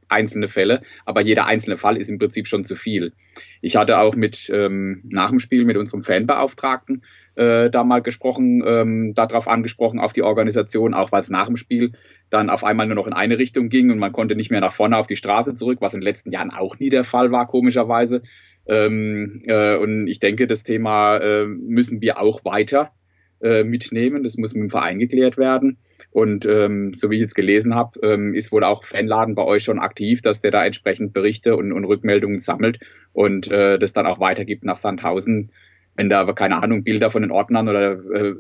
einzelne 0.08 0.46
Fälle, 0.46 0.80
aber 1.04 1.20
jeder 1.20 1.46
einzelne 1.46 1.76
Fall 1.76 1.96
ist 1.96 2.10
im 2.10 2.18
Prinzip 2.18 2.46
schon 2.46 2.62
zu 2.62 2.76
viel. 2.76 3.12
Ich 3.60 3.76
hatte 3.76 3.98
auch 3.98 4.16
mit 4.16 4.50
ähm, 4.52 5.02
nach 5.10 5.30
dem 5.30 5.38
Spiel 5.38 5.64
mit 5.64 5.76
unserem 5.76 6.02
Fanbeauftragten 6.02 7.02
äh, 7.34 7.70
da 7.70 7.84
mal 7.84 8.00
gesprochen, 8.00 8.62
ähm, 8.66 9.14
darauf 9.14 9.48
angesprochen, 9.48 10.00
auf 10.00 10.12
die 10.12 10.22
Organisation, 10.22 10.94
auch 10.94 11.12
weil 11.12 11.20
es 11.20 11.30
nach 11.30 11.46
dem 11.46 11.56
Spiel 11.56 11.92
dann 12.30 12.50
auf 12.50 12.64
einmal 12.64 12.86
nur 12.86 12.96
noch 12.96 13.06
in 13.06 13.12
eine 13.12 13.38
Richtung 13.38 13.68
ging 13.68 13.90
und 13.90 13.98
man 13.98 14.12
konnte 14.12 14.36
nicht 14.36 14.50
mehr 14.50 14.60
nach 14.60 14.72
vorne 14.72 14.96
auf 14.96 15.06
die 15.06 15.16
Straße 15.16 15.54
zurück, 15.54 15.78
was 15.80 15.94
in 15.94 16.00
den 16.00 16.06
letzten 16.06 16.30
Jahren 16.30 16.50
auch 16.50 16.78
nie 16.78 16.90
der 16.90 17.04
Fall 17.04 17.32
war, 17.32 17.46
komischerweise. 17.46 18.22
Ähm, 18.66 19.42
äh, 19.46 19.76
und 19.76 20.06
ich 20.06 20.20
denke, 20.20 20.46
das 20.46 20.64
Thema 20.64 21.16
äh, 21.16 21.46
müssen 21.46 22.00
wir 22.00 22.20
auch 22.20 22.44
weiter 22.44 22.92
äh, 23.40 23.64
mitnehmen. 23.64 24.22
Das 24.22 24.36
muss 24.36 24.54
mit 24.54 24.62
dem 24.62 24.70
Verein 24.70 24.98
geklärt 24.98 25.36
werden. 25.36 25.78
Und 26.10 26.46
ähm, 26.46 26.92
so 26.94 27.10
wie 27.10 27.16
ich 27.16 27.20
jetzt 27.22 27.34
gelesen 27.34 27.74
habe, 27.74 27.98
ähm, 28.02 28.34
ist 28.34 28.52
wohl 28.52 28.64
auch 28.64 28.84
Fanladen 28.84 29.34
bei 29.34 29.44
euch 29.44 29.64
schon 29.64 29.78
aktiv, 29.78 30.22
dass 30.22 30.40
der 30.40 30.50
da 30.50 30.64
entsprechend 30.64 31.12
Berichte 31.12 31.56
und, 31.56 31.72
und 31.72 31.84
Rückmeldungen 31.84 32.38
sammelt 32.38 32.78
und 33.12 33.50
äh, 33.50 33.78
das 33.78 33.92
dann 33.92 34.06
auch 34.06 34.20
weitergibt 34.20 34.64
nach 34.64 34.76
Sandhausen, 34.76 35.50
wenn 35.96 36.08
da 36.08 36.30
keine 36.32 36.62
Ahnung 36.62 36.84
Bilder 36.84 37.10
von 37.10 37.22
den 37.22 37.30
Ordnern 37.30 37.68
oder 37.68 37.98
äh, 38.12 38.34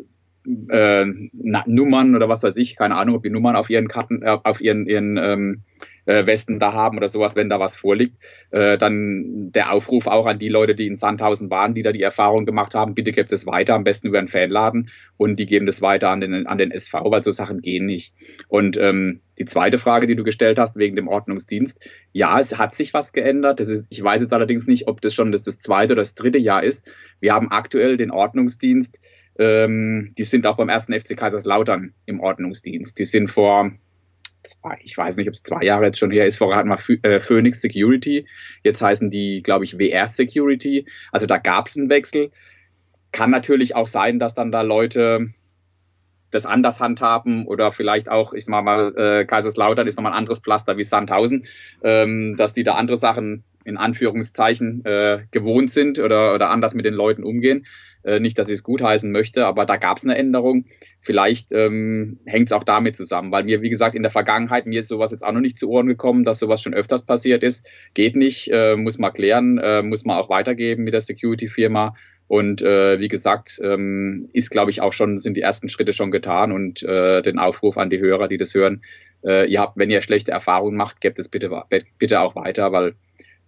äh, 0.68 1.06
Nummern 1.66 2.16
oder 2.16 2.28
was 2.28 2.42
weiß 2.42 2.56
ich, 2.56 2.76
keine 2.76 2.96
Ahnung, 2.96 3.16
ob 3.16 3.22
die 3.22 3.30
Nummern 3.30 3.56
auf 3.56 3.70
ihren 3.70 3.88
Karten, 3.88 4.22
äh, 4.22 4.38
auf 4.42 4.60
ihren, 4.60 4.86
ihren 4.86 5.16
ähm, 5.16 5.62
äh, 5.62 5.89
Westen 6.06 6.58
da 6.58 6.72
haben 6.72 6.96
oder 6.96 7.08
sowas, 7.08 7.36
wenn 7.36 7.48
da 7.48 7.60
was 7.60 7.76
vorliegt. 7.76 8.16
Äh, 8.50 8.78
dann 8.78 9.50
der 9.52 9.72
Aufruf 9.72 10.06
auch 10.06 10.26
an 10.26 10.38
die 10.38 10.48
Leute, 10.48 10.74
die 10.74 10.86
in 10.86 10.94
Sandhausen 10.94 11.50
waren, 11.50 11.74
die 11.74 11.82
da 11.82 11.92
die 11.92 12.02
Erfahrung 12.02 12.46
gemacht 12.46 12.74
haben, 12.74 12.94
bitte 12.94 13.12
gebt 13.12 13.32
es 13.32 13.46
weiter, 13.46 13.74
am 13.74 13.84
besten 13.84 14.08
über 14.08 14.18
einen 14.18 14.28
Fanladen 14.28 14.90
und 15.16 15.36
die 15.38 15.46
geben 15.46 15.66
das 15.66 15.82
weiter 15.82 16.10
an 16.10 16.20
den, 16.20 16.46
an 16.46 16.58
den 16.58 16.70
SV, 16.70 17.10
weil 17.10 17.22
so 17.22 17.32
Sachen 17.32 17.60
gehen 17.60 17.86
nicht. 17.86 18.14
Und 18.48 18.76
ähm, 18.76 19.20
die 19.38 19.44
zweite 19.46 19.78
Frage, 19.78 20.06
die 20.06 20.16
du 20.16 20.22
gestellt 20.22 20.58
hast, 20.58 20.76
wegen 20.76 20.96
dem 20.96 21.08
Ordnungsdienst, 21.08 21.88
ja, 22.12 22.38
es 22.38 22.58
hat 22.58 22.74
sich 22.74 22.92
was 22.92 23.12
geändert. 23.12 23.58
Ist, 23.60 23.86
ich 23.88 24.02
weiß 24.02 24.20
jetzt 24.20 24.32
allerdings 24.32 24.66
nicht, 24.66 24.86
ob 24.86 25.00
das 25.00 25.14
schon 25.14 25.32
das, 25.32 25.44
das 25.44 25.58
zweite 25.58 25.94
oder 25.94 26.02
das 26.02 26.14
dritte 26.14 26.38
Jahr 26.38 26.62
ist. 26.62 26.92
Wir 27.20 27.32
haben 27.32 27.50
aktuell 27.50 27.96
den 27.96 28.10
Ordnungsdienst, 28.10 28.98
ähm, 29.38 30.12
die 30.18 30.24
sind 30.24 30.46
auch 30.46 30.56
beim 30.56 30.68
ersten 30.68 30.92
FC 30.92 31.16
Kaiserslautern 31.16 31.94
im 32.04 32.20
Ordnungsdienst. 32.20 32.98
Die 32.98 33.06
sind 33.06 33.28
vor 33.28 33.72
zwei, 34.42 34.78
ich 34.82 34.96
weiß 34.96 35.16
nicht, 35.16 35.28
ob 35.28 35.34
es 35.34 35.42
zwei 35.42 35.62
Jahre 35.62 35.86
jetzt 35.86 35.98
schon 35.98 36.10
her 36.10 36.26
ist, 36.26 36.38
vorher 36.38 36.58
hatten 36.58 36.68
wir 36.68 37.04
äh, 37.04 37.20
Phoenix 37.20 37.60
Security, 37.60 38.26
jetzt 38.62 38.82
heißen 38.82 39.10
die, 39.10 39.42
glaube 39.42 39.64
ich, 39.64 39.78
WR 39.78 40.08
Security. 40.08 40.86
Also 41.12 41.26
da 41.26 41.38
gab 41.38 41.66
es 41.66 41.76
einen 41.76 41.90
Wechsel. 41.90 42.30
Kann 43.12 43.30
natürlich 43.30 43.74
auch 43.74 43.86
sein, 43.86 44.18
dass 44.18 44.34
dann 44.34 44.52
da 44.52 44.62
Leute 44.62 45.28
das 46.30 46.46
anders 46.46 46.80
handhaben 46.80 47.46
oder 47.46 47.72
vielleicht 47.72 48.08
auch, 48.08 48.32
ich 48.32 48.44
sag 48.44 48.64
mal, 48.64 48.94
äh, 48.96 49.24
Kaiserslautern 49.24 49.86
ist 49.86 49.96
nochmal 49.96 50.12
ein 50.12 50.18
anderes 50.18 50.38
Pflaster 50.38 50.76
wie 50.76 50.84
Sandhausen, 50.84 51.44
ähm, 51.82 52.36
dass 52.36 52.52
die 52.52 52.62
da 52.62 52.74
andere 52.74 52.96
Sachen 52.96 53.44
in 53.70 53.78
Anführungszeichen 53.78 54.84
äh, 54.84 55.20
gewohnt 55.30 55.70
sind 55.70 55.98
oder, 55.98 56.34
oder 56.34 56.50
anders 56.50 56.74
mit 56.74 56.84
den 56.84 56.94
Leuten 56.94 57.24
umgehen. 57.24 57.64
Äh, 58.02 58.20
nicht, 58.20 58.38
dass 58.38 58.48
ich 58.48 58.54
es 58.54 58.62
gutheißen 58.62 59.12
möchte, 59.12 59.46
aber 59.46 59.66
da 59.66 59.76
gab 59.76 59.98
es 59.98 60.04
eine 60.04 60.16
Änderung. 60.16 60.64
Vielleicht 61.00 61.52
ähm, 61.52 62.18
hängt 62.24 62.48
es 62.48 62.52
auch 62.52 62.64
damit 62.64 62.96
zusammen, 62.96 63.30
weil 63.30 63.44
mir, 63.44 63.60
wie 63.60 63.68
gesagt, 63.68 63.94
in 63.94 64.02
der 64.02 64.10
Vergangenheit, 64.10 64.66
mir 64.66 64.80
ist 64.80 64.88
sowas 64.88 65.10
jetzt 65.10 65.22
auch 65.22 65.32
noch 65.32 65.40
nicht 65.40 65.58
zu 65.58 65.68
Ohren 65.68 65.86
gekommen, 65.86 66.24
dass 66.24 66.38
sowas 66.38 66.62
schon 66.62 66.72
öfters 66.72 67.04
passiert 67.04 67.42
ist. 67.42 67.68
Geht 67.92 68.16
nicht, 68.16 68.50
äh, 68.50 68.76
muss 68.76 68.98
man 68.98 69.12
klären, 69.12 69.58
äh, 69.58 69.82
muss 69.82 70.04
man 70.06 70.16
auch 70.16 70.30
weitergeben 70.30 70.84
mit 70.84 70.94
der 70.94 71.02
Security-Firma. 71.02 71.94
Und 72.26 72.62
äh, 72.62 73.00
wie 73.00 73.08
gesagt, 73.08 73.60
ähm, 73.62 74.22
ist, 74.32 74.50
glaube 74.50 74.70
ich, 74.70 74.80
auch 74.80 74.92
schon, 74.92 75.18
sind 75.18 75.36
die 75.36 75.42
ersten 75.42 75.68
Schritte 75.68 75.92
schon 75.92 76.10
getan 76.10 76.52
und 76.52 76.82
äh, 76.82 77.20
den 77.22 77.38
Aufruf 77.38 77.76
an 77.76 77.90
die 77.90 77.98
Hörer, 77.98 78.28
die 78.28 78.36
das 78.36 78.54
hören, 78.54 78.82
ihr 79.22 79.60
habt, 79.60 79.76
wenn 79.76 79.90
ihr 79.90 80.00
schlechte 80.00 80.32
Erfahrungen 80.32 80.78
macht, 80.78 81.02
gebt 81.02 81.18
es 81.18 81.28
bitte, 81.28 81.50
bitte 81.98 82.20
auch 82.22 82.36
weiter, 82.36 82.72
weil 82.72 82.94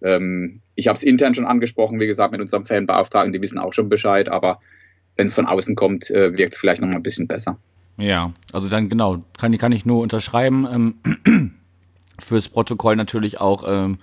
ähm, 0.03 0.61
ich 0.75 0.87
habe 0.87 0.95
es 0.95 1.03
intern 1.03 1.33
schon 1.33 1.45
angesprochen, 1.45 1.99
wie 1.99 2.07
gesagt, 2.07 2.31
mit 2.31 2.41
unserem 2.41 2.65
Fanbeauftragten, 2.65 3.33
die 3.33 3.41
wissen 3.41 3.57
auch 3.57 3.73
schon 3.73 3.89
Bescheid, 3.89 4.29
aber 4.29 4.59
wenn 5.15 5.27
es 5.27 5.35
von 5.35 5.45
außen 5.45 5.75
kommt, 5.75 6.09
äh, 6.09 6.35
wirkt 6.37 6.53
es 6.53 6.59
vielleicht 6.59 6.81
noch 6.81 6.89
mal 6.89 6.97
ein 6.97 7.03
bisschen 7.03 7.27
besser. 7.27 7.57
Ja, 7.97 8.33
also 8.51 8.69
dann 8.69 8.89
genau, 8.89 9.23
kann, 9.37 9.55
kann 9.57 9.71
ich 9.71 9.85
nur 9.85 10.01
unterschreiben. 10.01 10.67
Ähm, 11.25 11.51
fürs 12.19 12.49
Protokoll 12.49 12.95
natürlich 12.95 13.39
auch 13.39 13.63
ähm, 13.67 13.99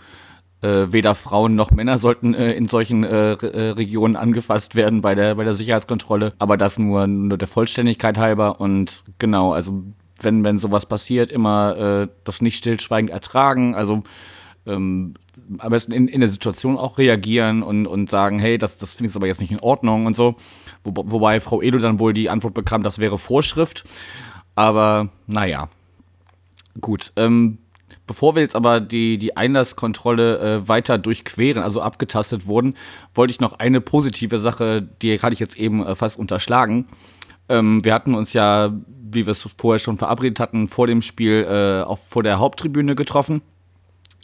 äh, 0.63 0.93
weder 0.93 1.15
Frauen 1.15 1.55
noch 1.55 1.71
Männer 1.71 1.99
sollten 1.99 2.35
äh, 2.35 2.53
in 2.53 2.69
solchen 2.69 3.05
äh, 3.05 3.33
äh, 3.33 3.71
Regionen 3.71 4.17
angefasst 4.17 4.75
werden 4.75 5.01
bei 5.01 5.15
der 5.15 5.35
bei 5.35 5.45
der 5.45 5.55
Sicherheitskontrolle, 5.55 6.35
aber 6.39 6.57
das 6.57 6.79
nur 6.79 7.07
nur 7.07 7.39
der 7.39 7.49
Vollständigkeit 7.49 8.19
halber 8.19 8.61
und 8.61 9.03
genau, 9.19 9.53
also 9.53 9.83
wenn 10.21 10.45
wenn 10.45 10.59
sowas 10.59 10.87
passiert, 10.87 11.31
immer 11.33 11.77
äh, 11.77 12.09
das 12.25 12.43
nicht 12.43 12.57
stillschweigend 12.57 13.11
ertragen, 13.11 13.75
also 13.75 14.03
ähm, 14.67 15.15
am 15.59 15.71
besten 15.71 15.93
in, 15.93 16.09
in 16.09 16.21
der 16.21 16.29
Situation 16.29 16.79
auch 16.79 16.99
reagieren 16.99 17.63
und, 17.63 17.87
und 17.87 18.11
sagen, 18.11 18.39
hey, 18.39 18.59
das, 18.59 18.77
das 18.77 18.95
finde 18.95 19.11
ich 19.11 19.17
aber 19.17 19.27
jetzt 19.27 19.41
nicht 19.41 19.53
in 19.53 19.61
Ordnung 19.61 20.07
und 20.07 20.17
so. 20.17 20.37
Wo, 20.85 20.93
wobei 20.95 21.41
Frau 21.41 21.63
Edo 21.63 21.79
dann 21.79 21.99
wohl 21.99 22.13
die 22.13 22.31
Antwort 22.31 22.55
bekam, 22.55 22.83
das 22.83 22.99
wäre 22.99 23.19
Vorschrift. 23.19 23.85
Aber 24.55 25.09
naja, 25.27 25.69
gut. 26.81 27.13
Ähm, 27.17 27.59
Bevor 28.11 28.35
wir 28.35 28.43
jetzt 28.43 28.57
aber 28.57 28.81
die, 28.81 29.19
die 29.19 29.37
Einlasskontrolle 29.37 30.39
äh, 30.39 30.69
weiter 30.69 30.99
durchqueren, 30.99 31.63
also 31.63 31.81
abgetastet 31.81 32.45
wurden, 32.49 32.75
wollte 33.15 33.31
ich 33.31 33.39
noch 33.39 33.61
eine 33.61 33.81
positive 33.81 34.41
Sache, 34.41 34.83
die 35.01 35.17
hatte 35.21 35.33
ich 35.33 35.39
jetzt 35.39 35.57
eben 35.57 35.87
äh, 35.87 35.95
fast 35.95 36.19
unterschlagen. 36.19 36.89
Ähm, 37.49 37.85
wir 37.85 37.95
hatten 37.95 38.17
uns 38.17 38.33
ja, 38.33 38.73
wie 38.89 39.27
wir 39.27 39.31
es 39.31 39.49
vorher 39.57 39.79
schon 39.79 39.97
verabredet 39.97 40.41
hatten, 40.41 40.67
vor 40.67 40.89
dem 40.89 41.03
Spiel 41.03 41.47
äh, 41.49 41.85
auch 41.85 41.99
vor 41.99 42.25
der 42.25 42.41
Haupttribüne 42.41 42.97
getroffen. 42.97 43.43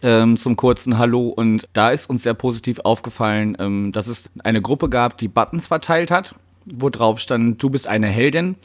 Ähm, 0.03 0.37
zum 0.37 0.57
kurzen 0.57 0.99
Hallo 0.99 1.29
und 1.29 1.69
da 1.73 1.91
ist 1.91 2.11
uns 2.11 2.23
sehr 2.23 2.35
positiv 2.35 2.81
aufgefallen, 2.81 3.57
ähm, 3.59 3.93
dass 3.93 4.09
es 4.09 4.25
eine 4.45 4.61
Gruppe 4.61 4.91
gab, 4.91 5.17
die 5.17 5.29
Buttons 5.29 5.69
verteilt 5.69 6.11
hat, 6.11 6.35
wo 6.67 6.91
drauf 6.91 7.19
stand, 7.19 7.63
du 7.63 7.71
bist 7.71 7.89
eine 7.89 8.09
Heldin 8.09 8.57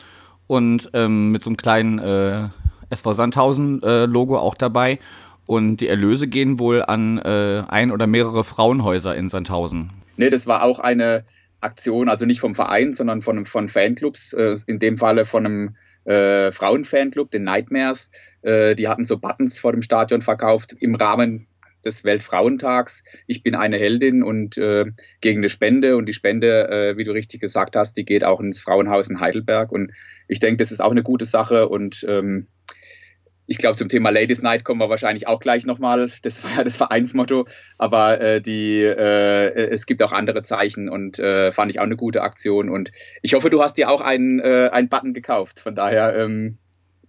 und 0.48 0.90
ähm, 0.94 1.32
mit 1.32 1.44
so 1.44 1.50
einem 1.50 1.58
kleinen 1.58 2.00
äh, 2.00 2.50
SV 2.90 3.14
Sandhausen-Logo 3.14 4.36
äh, 4.36 4.40
auch 4.40 4.56
dabei. 4.56 5.00
Und 5.48 5.78
die 5.78 5.88
Erlöse 5.88 6.28
gehen 6.28 6.60
wohl 6.60 6.84
an 6.84 7.18
äh, 7.18 7.64
ein 7.68 7.92
oder 7.92 8.08
mehrere 8.08 8.44
Frauenhäuser 8.44 9.16
in 9.16 9.30
Sandhausen. 9.30 9.90
Nee, 10.18 10.30
das 10.30 10.48
war 10.48 10.64
auch 10.64 10.80
eine 10.80 11.24
Aktion, 11.62 12.10
also 12.10 12.26
nicht 12.26 12.40
vom 12.40 12.56
Verein, 12.56 12.94
sondern 12.94 13.22
von, 13.22 13.46
von 13.46 13.70
Fanclubs, 13.70 14.34
äh, 14.34 14.56
in 14.68 14.80
dem 14.80 14.98
Falle 14.98 15.26
von 15.26 15.46
einem 15.46 15.76
äh, 16.06 16.52
Frauenfanclub, 16.52 17.32
den 17.32 17.44
Nightmares. 17.44 18.12
Äh, 18.42 18.76
die 18.76 18.88
hatten 18.88 19.04
so 19.04 19.18
Buttons 19.18 19.60
vor 19.60 19.72
dem 19.72 19.82
Stadion 19.82 20.22
verkauft 20.22 20.76
im 20.80 20.96
Rahmen 20.96 21.48
des 21.86 22.04
Weltfrauentags. 22.04 23.04
Ich 23.28 23.44
bin 23.44 23.56
eine 23.56 23.78
Heldin 23.78 24.24
und 24.24 24.58
äh, 24.58 24.86
gegen 25.20 25.40
eine 25.40 25.50
Spende. 25.50 25.98
Und 25.98 26.08
die 26.08 26.14
Spende, 26.14 26.70
äh, 26.70 26.98
wie 26.98 27.04
du 27.04 27.12
richtig 27.12 27.42
gesagt 27.42 27.76
hast, 27.76 27.98
die 27.98 28.06
geht 28.06 28.24
auch 28.24 28.40
ins 28.40 28.62
Frauenhaus 28.62 29.10
in 29.10 29.20
Heidelberg. 29.20 29.72
Und 29.72 29.92
ich 30.28 30.40
denke, 30.40 30.58
das 30.58 30.72
ist 30.72 30.82
auch 30.82 30.92
eine 30.92 31.04
gute 31.04 31.26
Sache. 31.26 31.70
Und 31.70 32.06
ähm, 32.08 32.48
ich 33.48 33.58
glaube, 33.58 33.76
zum 33.76 33.90
Thema 33.90 34.12
Ladies 34.12 34.42
Night 34.42 34.64
kommen 34.64 34.80
wir 34.80 34.90
wahrscheinlich 34.90 35.28
auch 35.28 35.40
gleich 35.40 35.66
nochmal. 35.66 36.10
Das 36.22 36.44
war 36.44 36.52
ja 36.58 36.64
das 36.64 36.78
Vereinsmotto. 36.78 37.46
Aber 37.78 38.22
äh, 38.22 38.42
die, 38.42 38.82
äh, 38.82 39.70
es 39.70 39.86
gibt 39.86 40.02
auch 40.04 40.14
andere 40.14 40.44
Zeichen 40.44 40.88
und 40.88 41.20
äh, 41.20 41.52
fand 41.52 41.72
ich 41.72 41.80
auch 41.80 41.84
eine 41.86 41.98
gute 41.98 42.22
Aktion. 42.22 42.70
Und 42.70 42.92
ich 43.22 43.34
hoffe, 43.34 43.50
du 43.50 43.62
hast 43.62 43.78
dir 43.78 43.90
auch 43.90 44.02
einen, 44.02 44.40
einen 44.40 44.90
Button 44.90 45.14
gekauft. 45.14 45.60
Von 45.60 45.76
daher 45.76 46.16
ähm, 46.16 46.60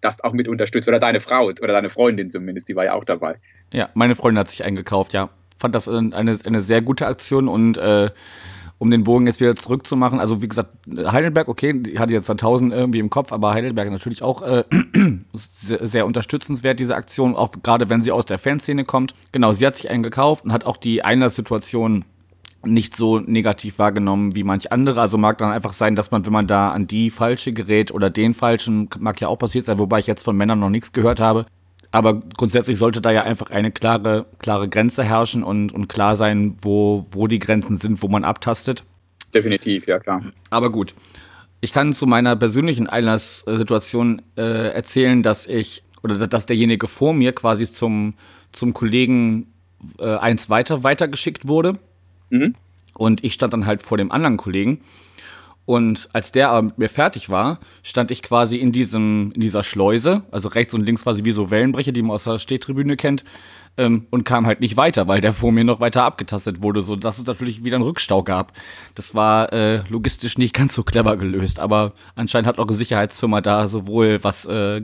das 0.03 0.23
auch 0.23 0.33
mit 0.33 0.49
unterstützt. 0.49 0.89
Oder 0.89 0.99
deine 0.99 1.21
Frau 1.21 1.47
oder 1.47 1.73
deine 1.73 1.89
Freundin 1.89 2.31
zumindest, 2.31 2.69
die 2.69 2.77
war 2.77 2.85
ja 2.85 2.95
auch 2.95 3.05
dabei. 3.05 3.37
Ja, 3.73 3.89
meine 3.95 4.15
Freundin 4.15 4.41
hat 4.41 4.51
sich 4.51 4.65
einen 4.65 4.77
gekauft, 4.77 5.15
ja. 5.15 5.31
Fand 5.57 5.75
das 5.75 5.89
eine, 5.89 6.39
eine 6.45 6.61
sehr 6.61 6.83
gute 6.83 7.07
Aktion 7.07 7.49
und 7.49 7.79
äh, 7.79 8.11
um 8.83 8.91
den 8.91 9.05
Bogen 9.05 9.29
jetzt 9.29 9.41
wieder 9.41 9.55
zurückzumachen, 9.55 10.19
also 10.19 10.43
wie 10.43 10.49
gesagt, 10.49 10.71
Heidelberg, 10.93 11.47
okay, 11.47 11.73
die 11.73 12.01
hatte 12.01 12.13
jetzt 12.13 12.29
1000 12.29 12.73
irgendwie 12.73 12.99
im 12.99 13.11
Kopf, 13.11 13.33
aber 13.33 13.55
Heidelberg 13.55 13.89
natürlich 13.93 14.25
auch 14.25 14.43
äh, 14.43 14.65
sehr, 15.61 15.87
sehr, 15.87 16.05
unterstützenswert, 16.05 16.81
diese 16.81 16.97
Aktion, 16.97 17.37
auch 17.37 17.53
gerade 17.63 17.89
wenn 17.91 18.03
sie 18.03 18.11
aus 18.11 18.27
der 18.27 18.39
Fanszene 18.39 18.83
kommt. 18.85 19.15
Genau, 19.31 19.53
sie 19.53 19.65
hat 19.65 19.77
sich 19.77 19.89
einen 19.89 20.03
gekauft 20.03 20.45
und 20.45 20.53
hat 20.53 20.65
auch 20.65 20.77
die 20.77 21.05
Einlasssituation 21.05 22.05
nicht 22.65 22.97
so 22.97 23.19
negativ 23.19 23.79
wahrgenommen 23.79 24.35
wie 24.35 24.45
manch 24.45 24.73
andere. 24.73 25.01
Also 25.01 25.19
mag 25.19 25.39
dann 25.39 25.53
einfach 25.53 25.73
sein, 25.73 25.97
dass 25.97 26.11
man, 26.11 26.25
wenn 26.25 26.33
man 26.33 26.47
da 26.47 26.71
an 26.71 26.87
die 26.87 27.11
falsche 27.11 27.53
gerät 27.53 27.93
oder 27.93 28.11
den 28.11 28.35
falschen, 28.35 28.89
mag 28.99 29.21
ja 29.21 29.29
auch 29.29 29.39
passiert 29.39 29.67
sein, 29.67 29.79
wobei 29.79 29.99
ich 29.99 30.07
jetzt 30.07 30.25
von 30.25 30.37
Männern 30.37 30.61
noch 30.61 30.71
nichts 30.71 30.93
gehört 30.93 31.21
habe, 31.21 31.47
aber 31.93 32.21
grundsätzlich 32.37 32.79
sollte 32.79 33.03
da 33.03 33.11
ja 33.11 33.23
einfach 33.23 33.51
eine 33.51 33.71
klare, 33.71 34.27
klare 34.39 34.69
Grenze 34.69 35.05
herrschen 35.05 35.45
und, 35.45 35.73
und 35.73 35.89
klar 35.89 36.17
sein, 36.17 36.57
wo, 36.63 37.07
wo 37.11 37.27
die 37.27 37.39
Grenzen 37.39 37.77
sind, 37.77 38.03
wo 38.03 38.09
man 38.09 38.25
abtastet. 38.25 38.85
Definitiv, 39.35 39.87
ja 39.87 39.99
klar. 39.99 40.23
Aber 40.49 40.73
gut. 40.73 40.95
Ich 41.61 41.73
kann 41.73 41.95
zu 41.95 42.07
meiner 42.07 42.35
persönlichen 42.35 42.89
Einlasssituation 42.89 44.23
äh, 44.37 44.73
erzählen, 44.73 45.23
dass 45.23 45.47
ich 45.47 45.85
oder 46.03 46.27
dass 46.27 46.47
derjenige 46.47 46.89
vor 46.89 47.15
mir 47.15 47.33
quasi 47.33 47.71
zum, 47.71 48.15
zum 48.51 48.75
Kollegen 48.75 49.53
äh, 49.99 50.17
eins 50.17 50.51
weiter 50.51 50.83
weitergeschickt 50.83 51.47
wurde. 51.47 51.79
Mhm. 52.33 52.55
Und 52.95 53.25
ich 53.25 53.35
stand 53.35 53.53
dann 53.53 53.67
halt 53.67 53.83
vor 53.83 53.99
dem 53.99 54.11
anderen 54.11 54.37
Kollegen 54.37 54.81
und 55.65 56.09
als 56.13 56.33
der 56.33 56.51
aber 56.51 56.63
mit 56.63 56.79
mir 56.79 56.89
fertig 56.89 57.29
war, 57.29 57.61
stand 57.83 58.11
ich 58.11 58.23
quasi 58.23 58.57
in 58.57 58.73
diesem, 58.73 59.31
in 59.33 59.41
dieser 59.41 59.63
Schleuse, 59.63 60.23
also 60.33 60.49
rechts 60.49 60.75
und 60.75 60.85
links 60.85 61.05
quasi 61.05 61.25
wie 61.25 61.33
so 61.33 61.51
Wellenbrecher, 61.51 61.93
die 61.93 62.03
man 62.03 62.13
aus 62.13 62.25
der 62.25 62.39
Stehtribüne 62.39 62.97
kennt, 62.97 63.25
ähm, 63.79 64.07
und 64.11 64.25
kam 64.25 64.45
halt 64.47 64.61
nicht 64.61 64.77
weiter, 64.77 65.07
weil 65.07 65.21
der 65.21 65.33
vor 65.33 65.53
mir 65.53 65.65
noch 65.65 65.79
weiter 65.79 66.03
abgetastet 66.03 66.63
wurde, 66.63 66.83
so 66.83 66.97
dass 66.97 67.19
es 67.19 67.27
natürlich 67.27 67.65
wieder 67.65 67.77
einen 67.77 67.85
Rückstau 67.85 68.25
gab. 68.25 68.53
Das 68.97 69.15
war 69.15 69.53
äh, 69.53 69.83
logistisch 69.89 70.37
nicht 70.37 70.53
ganz 70.53 70.75
so 70.75 70.83
clever 70.83 71.17
gelöst, 71.17 71.61
aber 71.61 71.93
anscheinend 72.17 72.49
hat 72.49 72.59
auch 72.59 72.67
eine 72.67 72.77
Sicherheitsfirma 72.77 73.41
da 73.41 73.69
sowohl 73.69 74.19
was 74.23 74.45
äh, 74.45 74.83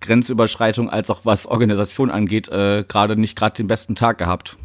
Grenzüberschreitung 0.00 0.90
als 0.90 1.08
auch 1.08 1.20
was 1.24 1.46
Organisation 1.46 2.10
angeht, 2.10 2.48
äh, 2.48 2.84
gerade 2.86 3.18
nicht 3.18 3.36
gerade 3.36 3.56
den 3.56 3.68
besten 3.68 3.94
Tag 3.94 4.18
gehabt. 4.18 4.58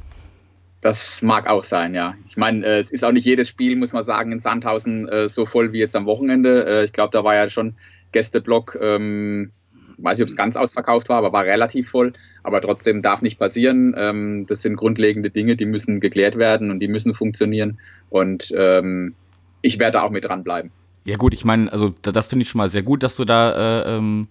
Das 0.81 1.21
mag 1.21 1.47
auch 1.47 1.61
sein, 1.61 1.93
ja. 1.93 2.15
Ich 2.25 2.37
meine, 2.37 2.65
äh, 2.65 2.79
es 2.79 2.91
ist 2.91 3.05
auch 3.05 3.11
nicht 3.11 3.25
jedes 3.25 3.47
Spiel, 3.47 3.75
muss 3.75 3.93
man 3.93 4.03
sagen, 4.03 4.31
in 4.31 4.39
Sandhausen 4.39 5.07
äh, 5.07 5.29
so 5.29 5.45
voll 5.45 5.73
wie 5.73 5.79
jetzt 5.79 5.95
am 5.95 6.07
Wochenende. 6.07 6.65
Äh, 6.65 6.85
ich 6.85 6.91
glaube, 6.91 7.11
da 7.11 7.23
war 7.23 7.35
ja 7.35 7.49
schon 7.49 7.75
Gästeblock, 8.11 8.77
ähm, 8.81 9.51
weiß 9.97 10.17
nicht, 10.17 10.23
ob 10.23 10.29
es 10.29 10.35
ganz 10.35 10.55
ausverkauft 10.55 11.09
war, 11.09 11.17
aber 11.17 11.33
war 11.33 11.45
relativ 11.45 11.89
voll. 11.89 12.13
Aber 12.41 12.61
trotzdem 12.61 13.03
darf 13.03 13.21
nicht 13.21 13.37
passieren. 13.37 13.93
Ähm, 13.95 14.45
das 14.47 14.63
sind 14.63 14.75
grundlegende 14.75 15.29
Dinge, 15.29 15.55
die 15.55 15.67
müssen 15.67 15.99
geklärt 15.99 16.39
werden 16.39 16.71
und 16.71 16.79
die 16.79 16.87
müssen 16.87 17.13
funktionieren. 17.13 17.79
Und 18.09 18.51
ähm, 18.57 19.13
ich 19.61 19.77
werde 19.77 20.01
auch 20.01 20.09
mit 20.09 20.25
dranbleiben. 20.25 20.71
Ja 21.05 21.17
gut, 21.17 21.33
ich 21.33 21.45
meine, 21.45 21.71
also 21.71 21.93
das 22.01 22.27
finde 22.27 22.43
ich 22.43 22.49
schon 22.49 22.59
mal 22.59 22.69
sehr 22.69 22.83
gut, 22.83 23.03
dass 23.03 23.15
du 23.15 23.25
da 23.25 23.83
äh, 23.83 23.97
ähm, 23.97 24.27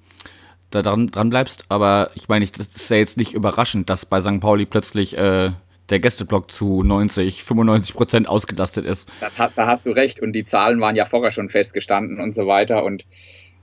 da 0.70 0.82
dran, 0.82 1.08
dran 1.08 1.30
bleibst. 1.30 1.64
Aber 1.68 2.10
ich 2.14 2.28
meine, 2.28 2.46
das 2.46 2.68
ist 2.68 2.90
ja 2.90 2.96
jetzt 2.96 3.16
nicht 3.16 3.34
überraschend, 3.34 3.88
dass 3.88 4.06
bei 4.06 4.20
St. 4.20 4.40
Pauli 4.40 4.66
plötzlich 4.66 5.16
äh, 5.16 5.50
der 5.90 6.00
Gästeblock 6.00 6.50
zu 6.50 6.82
90, 6.82 7.42
95 7.44 7.94
Prozent 7.94 8.28
ausgelastet 8.28 8.86
ist. 8.86 9.10
Da, 9.20 9.50
da, 9.54 9.66
hast 9.66 9.86
du 9.86 9.90
recht. 9.90 10.20
Und 10.20 10.32
die 10.32 10.44
Zahlen 10.44 10.80
waren 10.80 10.96
ja 10.96 11.04
vorher 11.04 11.30
schon 11.30 11.48
festgestanden 11.48 12.20
und 12.20 12.34
so 12.34 12.46
weiter. 12.46 12.84
Und 12.84 13.04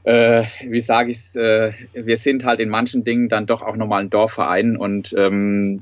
äh, 0.04 0.44
wie 0.64 0.82
sage 0.82 1.12
ich 1.12 1.18
es, 1.18 1.36
äh, 1.36 1.72
wir 1.94 2.18
sind 2.18 2.46
halt 2.46 2.60
in 2.60 2.70
manchen 2.70 3.04
Dingen 3.04 3.30
dann 3.30 3.46
doch 3.46 3.62
auch 3.62 3.76
nochmal 3.76 4.04
ein 4.04 4.10
Dorfverein 4.10 4.78
und 4.78 5.14
ähm, 5.18 5.82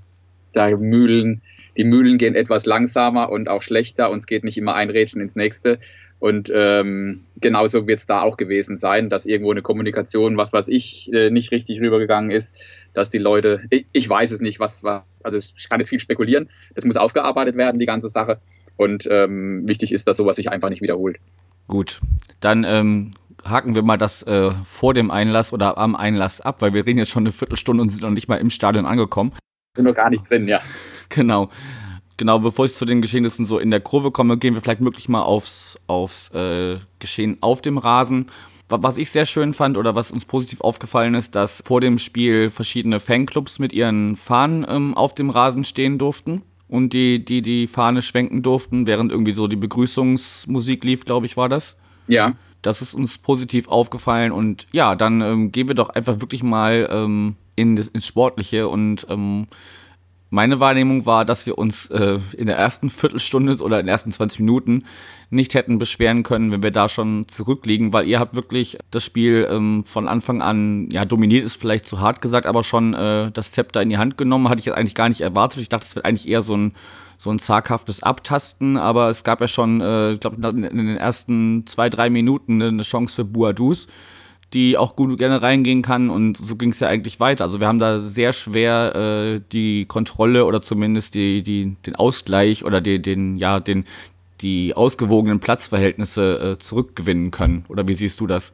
da 0.54 0.76
Mühlen, 0.76 1.42
die 1.78 1.84
Mühlen 1.84 2.18
gehen 2.18 2.34
etwas 2.34 2.66
langsamer 2.66 3.30
und 3.30 3.50
auch 3.50 3.62
schlechter 3.62 4.10
und 4.10 4.20
es 4.20 4.26
geht 4.26 4.44
nicht 4.44 4.58
immer 4.58 4.74
ein 4.74 4.90
Rädchen 4.90 5.22
ins 5.22 5.36
nächste. 5.36 5.80
Und 6.20 6.52
ähm, 6.54 7.26
genauso 7.42 7.88
wird 7.88 8.00
es 8.00 8.06
da 8.06 8.22
auch 8.22 8.38
gewesen 8.38 8.78
sein, 8.78 9.10
dass 9.10 9.26
irgendwo 9.26 9.52
eine 9.52 9.62
Kommunikation, 9.62 10.38
was 10.38 10.54
weiß 10.54 10.70
ich, 10.70 11.12
äh, 11.14 11.30
nicht 11.30 11.52
richtig 11.52 11.82
rübergegangen 11.82 12.32
ist, 12.32 12.56
dass 12.94 13.10
die 13.10 13.18
Leute, 13.18 13.64
ich, 13.70 13.86
ich 13.92 14.10
weiß 14.10 14.32
es 14.32 14.40
nicht, 14.40 14.60
was 14.60 14.84
war, 14.84 15.06
also 15.24 15.38
ich 15.38 15.70
kann 15.70 15.80
nicht 15.80 15.90
viel 15.90 16.00
spekulieren, 16.00 16.50
das 16.74 16.86
muss 16.86 16.96
aufgearbeitet 16.96 17.58
werden, 17.58 17.80
die 17.80 17.86
ganze 17.86 18.10
Sache. 18.10 18.40
Und 18.78 19.08
ähm, 19.12 19.68
wichtig 19.68 19.92
ist, 19.92 20.08
dass 20.08 20.18
sowas 20.18 20.38
sich 20.38 20.50
einfach 20.50 20.70
nicht 20.70 20.82
wiederholt. 20.82 21.18
Gut, 21.68 22.02
dann 22.40 22.64
ähm, 22.64 23.14
haken 23.44 23.76
wir 23.76 23.84
mal 23.84 23.98
das 23.98 24.24
äh, 24.24 24.52
vor 24.64 24.94
dem 24.94 25.12
Einlass 25.12 25.54
oder 25.54 25.78
am 25.78 25.96
Einlass 25.96 26.42
ab, 26.42 26.62
weil 26.62 26.74
wir 26.74 26.86
reden 26.86 27.00
jetzt 27.00 27.10
schon 27.10 27.24
eine 27.24 27.32
Viertelstunde 27.32 27.82
und 27.84 27.90
sind 27.90 28.02
noch 28.02 28.10
nicht 28.10 28.28
mal 28.28 28.38
im 28.38 28.50
Stadion 28.50 28.86
angekommen. 28.86 29.34
Sind 29.76 29.86
noch 29.86 29.96
gar 29.96 30.10
nicht 30.10 30.30
drin, 30.30 30.48
ja. 30.48 30.62
Genau. 31.10 31.50
Genau, 32.18 32.40
bevor 32.40 32.66
ich 32.66 32.76
zu 32.76 32.86
den 32.86 33.02
Geschehnissen 33.02 33.46
so 33.46 33.60
in 33.60 33.72
der 33.72 33.82
Kurve 33.82 34.12
komme, 34.12 34.38
gehen 34.38 34.54
wir 34.54 34.62
vielleicht 34.62 34.84
wirklich 34.84 35.10
mal 35.10 35.22
aufs, 35.22 35.78
aufs 35.88 36.30
äh, 36.32 36.78
Geschehen 37.00 37.38
auf 37.42 37.62
dem 37.62 37.78
Rasen. 37.78 38.28
Was 38.68 38.98
ich 38.98 39.12
sehr 39.12 39.28
schön 39.28 39.54
fand 39.54 39.78
oder 39.78 39.94
was 39.94 40.10
uns 40.10 40.26
positiv 40.26 40.62
aufgefallen 40.62 41.14
ist, 41.14 41.36
dass 41.36 41.62
vor 41.66 41.82
dem 41.82 42.00
Spiel 42.00 42.50
verschiedene 42.50 43.00
Fanclubs 43.00 43.60
mit 43.60 43.74
ihren 43.74 44.16
Fahnen 44.18 44.66
ähm, 44.68 44.96
auf 44.96 45.14
dem 45.14 45.30
Rasen 45.30 45.64
stehen 45.64 46.00
durften 46.00 46.42
und 46.68 46.94
die, 46.94 47.24
die 47.24 47.44
die 47.44 47.68
Fahne 47.68 48.02
schwenken 48.02 48.42
durften, 48.42 48.88
während 48.88 49.12
irgendwie 49.12 49.34
so 49.34 49.48
die 49.48 49.56
Begrüßungsmusik 49.56 50.84
lief, 50.84 51.06
glaube 51.06 51.28
ich, 51.28 51.38
war 51.38 51.48
das. 51.48 51.76
Ja. 52.08 52.34
Das 52.64 52.82
ist 52.82 52.96
uns 52.96 53.20
positiv 53.20 53.68
aufgefallen 53.68 54.32
und 54.32 54.66
ja, 54.72 54.96
dann 54.96 55.22
ähm, 55.22 55.52
gehen 55.52 55.68
wir 55.68 55.76
doch 55.76 55.90
einfach 55.90 56.20
wirklich 56.20 56.42
mal 56.42 56.90
ähm, 56.92 57.36
in, 57.56 57.78
ins 57.78 58.08
Sportliche 58.08 58.68
und 58.68 59.06
ähm, 59.10 59.46
meine 60.36 60.60
Wahrnehmung 60.60 61.06
war, 61.06 61.24
dass 61.24 61.46
wir 61.46 61.58
uns 61.58 61.88
äh, 61.88 62.20
in 62.38 62.48
der 62.48 62.58
ersten 62.58 62.90
Viertelstunde 62.90 63.56
oder 63.64 63.80
in 63.80 63.86
den 63.86 63.92
ersten 63.92 64.12
20 64.12 64.42
Minuten 64.42 64.84
nicht 65.30 65.54
hätten 65.54 65.78
beschweren 65.78 66.24
können, 66.24 66.52
wenn 66.52 66.62
wir 66.62 66.72
da 66.72 66.90
schon 66.90 67.28
zurückliegen, 67.30 67.94
weil 67.94 68.06
ihr 68.06 68.20
habt 68.20 68.36
wirklich 68.36 68.78
das 68.92 69.04
Spiel 69.04 69.48
ähm, 69.50 69.86
von 69.86 70.10
Anfang 70.10 70.42
an, 70.42 70.90
ja, 70.92 71.06
dominiert 71.06 71.46
ist 71.46 71.56
vielleicht 71.56 71.88
zu 71.88 72.02
hart 72.02 72.22
gesagt, 72.22 72.46
aber 72.48 72.64
schon 72.64 72.94
äh, 72.94 73.32
das 73.32 73.54
Zepter 73.54 73.82
in 73.82 73.90
die 73.90 73.98
Hand 73.98 74.18
genommen, 74.18 74.50
hatte 74.50 74.60
ich 74.60 74.66
jetzt 74.66 74.76
eigentlich 74.78 74.94
gar 74.94 75.08
nicht 75.08 75.22
erwartet. 75.22 75.62
Ich 75.62 75.70
dachte, 75.70 75.88
es 75.88 75.96
wird 75.96 76.06
eigentlich 76.06 76.28
eher 76.28 76.42
so 76.42 76.56
ein 76.56 76.74
so 77.18 77.32
ein 77.32 77.40
zaghaftes 77.40 78.04
Abtasten, 78.04 78.76
aber 78.76 79.10
es 79.10 79.24
gab 79.24 79.40
ja 79.40 79.48
schon, 79.48 79.80
äh, 79.80 80.12
ich 80.12 80.20
glaube, 80.20 80.36
in 80.36 80.62
den 80.62 80.98
ersten 80.98 81.66
zwei, 81.66 81.90
drei 81.90 82.10
Minuten 82.10 82.62
eine 82.62 82.84
Chance 82.84 83.16
für 83.16 83.24
Buadus, 83.24 83.88
die 84.54 84.78
auch 84.78 84.96
gut 84.96 85.18
gerne 85.18 85.42
reingehen 85.42 85.82
kann 85.82 86.10
und 86.10 86.38
so 86.38 86.56
ging 86.56 86.70
es 86.70 86.80
ja 86.80 86.88
eigentlich 86.88 87.20
weiter. 87.20 87.44
Also 87.44 87.60
wir 87.60 87.68
haben 87.68 87.80
da 87.80 87.98
sehr 87.98 88.32
schwer 88.32 88.96
äh, 88.96 89.42
die 89.52 89.86
Kontrolle 89.86 90.46
oder 90.46 90.62
zumindest 90.62 91.16
die, 91.16 91.44
die, 91.44 91.76
den 91.86 91.96
Ausgleich 91.96 92.64
oder 92.64 92.80
die, 92.80 93.02
den, 93.02 93.38
ja, 93.38 93.60
den, 93.60 93.86
die 94.42 94.74
ausgewogenen 94.74 95.40
Platzverhältnisse 95.40 96.54
äh, 96.54 96.60
zurückgewinnen 96.60 97.32
können. 97.32 97.66
Oder 97.68 97.88
wie 97.88 97.94
siehst 97.94 98.20
du 98.20 98.28
das? 98.28 98.54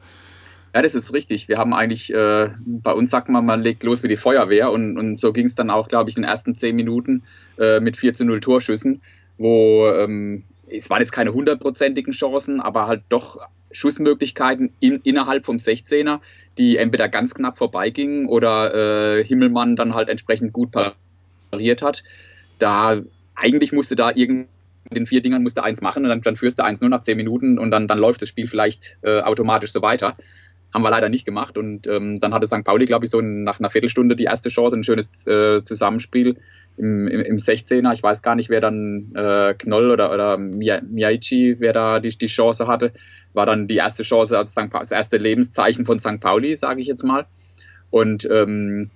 Ja, 0.74 0.80
das 0.80 0.94
ist 0.94 1.12
richtig. 1.12 1.48
Wir 1.48 1.58
haben 1.58 1.74
eigentlich, 1.74 2.12
äh, 2.12 2.50
bei 2.66 2.92
uns 2.92 3.10
sagt 3.10 3.28
man, 3.28 3.44
man 3.44 3.62
legt 3.62 3.82
los 3.82 4.02
wie 4.02 4.08
die 4.08 4.16
Feuerwehr 4.16 4.72
und, 4.72 4.96
und 4.96 5.16
so 5.16 5.32
ging 5.32 5.44
es 5.44 5.54
dann 5.54 5.70
auch, 5.70 5.88
glaube 5.88 6.08
ich, 6.08 6.16
in 6.16 6.22
den 6.22 6.28
ersten 6.28 6.54
zehn 6.54 6.74
Minuten 6.74 7.24
äh, 7.58 7.80
mit 7.80 7.96
4 7.96 8.14
zu 8.14 8.24
0 8.24 8.40
Torschüssen, 8.40 9.02
wo 9.36 9.86
ähm, 9.88 10.44
es 10.66 10.88
waren 10.88 11.00
jetzt 11.00 11.12
keine 11.12 11.34
hundertprozentigen 11.34 12.14
Chancen, 12.14 12.60
aber 12.60 12.86
halt 12.86 13.02
doch 13.10 13.36
Schussmöglichkeiten 13.72 14.72
in, 14.80 15.00
innerhalb 15.02 15.44
vom 15.44 15.56
16er, 15.56 16.20
die 16.58 16.76
entweder 16.76 17.08
ganz 17.08 17.34
knapp 17.34 17.56
vorbeigingen 17.56 18.26
oder 18.26 19.18
äh, 19.18 19.24
Himmelmann 19.24 19.76
dann 19.76 19.94
halt 19.94 20.08
entsprechend 20.08 20.52
gut 20.52 20.70
pariert 21.50 21.82
hat. 21.82 22.02
Da 22.58 23.02
eigentlich 23.34 23.72
musste 23.72 23.96
da 23.96 24.10
irgend 24.14 24.48
den 24.90 25.06
vier 25.06 25.22
Dingern 25.22 25.42
musste 25.42 25.62
eins 25.62 25.80
machen 25.80 26.02
und 26.04 26.08
dann, 26.08 26.20
dann 26.20 26.36
führst 26.36 26.58
du 26.58 26.64
eins 26.64 26.80
nur 26.80 26.90
nach 26.90 27.00
zehn 27.00 27.16
Minuten 27.16 27.58
und 27.58 27.70
dann, 27.70 27.88
dann 27.88 27.98
läuft 27.98 28.22
das 28.22 28.28
Spiel 28.28 28.46
vielleicht 28.46 28.98
äh, 29.02 29.20
automatisch 29.20 29.72
so 29.72 29.82
weiter. 29.82 30.14
Haben 30.72 30.82
wir 30.82 30.90
leider 30.90 31.08
nicht 31.08 31.24
gemacht 31.24 31.58
und 31.58 31.86
ähm, 31.86 32.18
dann 32.20 32.32
hatte 32.32 32.46
St. 32.46 32.64
Pauli, 32.64 32.86
glaube 32.86 33.04
ich, 33.04 33.10
so 33.10 33.20
nach 33.20 33.58
einer 33.58 33.70
Viertelstunde 33.70 34.16
die 34.16 34.24
erste 34.24 34.48
Chance, 34.48 34.76
ein 34.76 34.84
schönes 34.84 35.26
äh, 35.26 35.62
Zusammenspiel 35.62 36.36
im, 36.76 37.06
im, 37.06 37.20
im 37.20 37.36
16er. 37.36 37.92
Ich 37.92 38.02
weiß 38.02 38.22
gar 38.22 38.34
nicht, 38.34 38.48
wer 38.48 38.60
dann 38.60 39.12
äh, 39.14 39.54
Knoll 39.54 39.90
oder, 39.90 40.12
oder 40.12 40.38
Miyaichi, 40.38 41.56
wer 41.58 41.72
da 41.72 42.00
die, 42.00 42.16
die 42.16 42.26
Chance 42.26 42.66
hatte. 42.66 42.92
War 43.32 43.46
dann 43.46 43.68
die 43.68 43.76
erste 43.76 44.02
Chance, 44.02 44.36
als 44.36 44.52
St. 44.52 44.68
das 44.72 44.92
erste 44.92 45.16
Lebenszeichen 45.16 45.86
von 45.86 46.00
St. 46.00 46.20
Pauli, 46.20 46.56
sage 46.56 46.80
ich 46.80 46.86
jetzt 46.86 47.04
mal. 47.04 47.26
Und 47.90 48.28
ähm, 48.30 48.90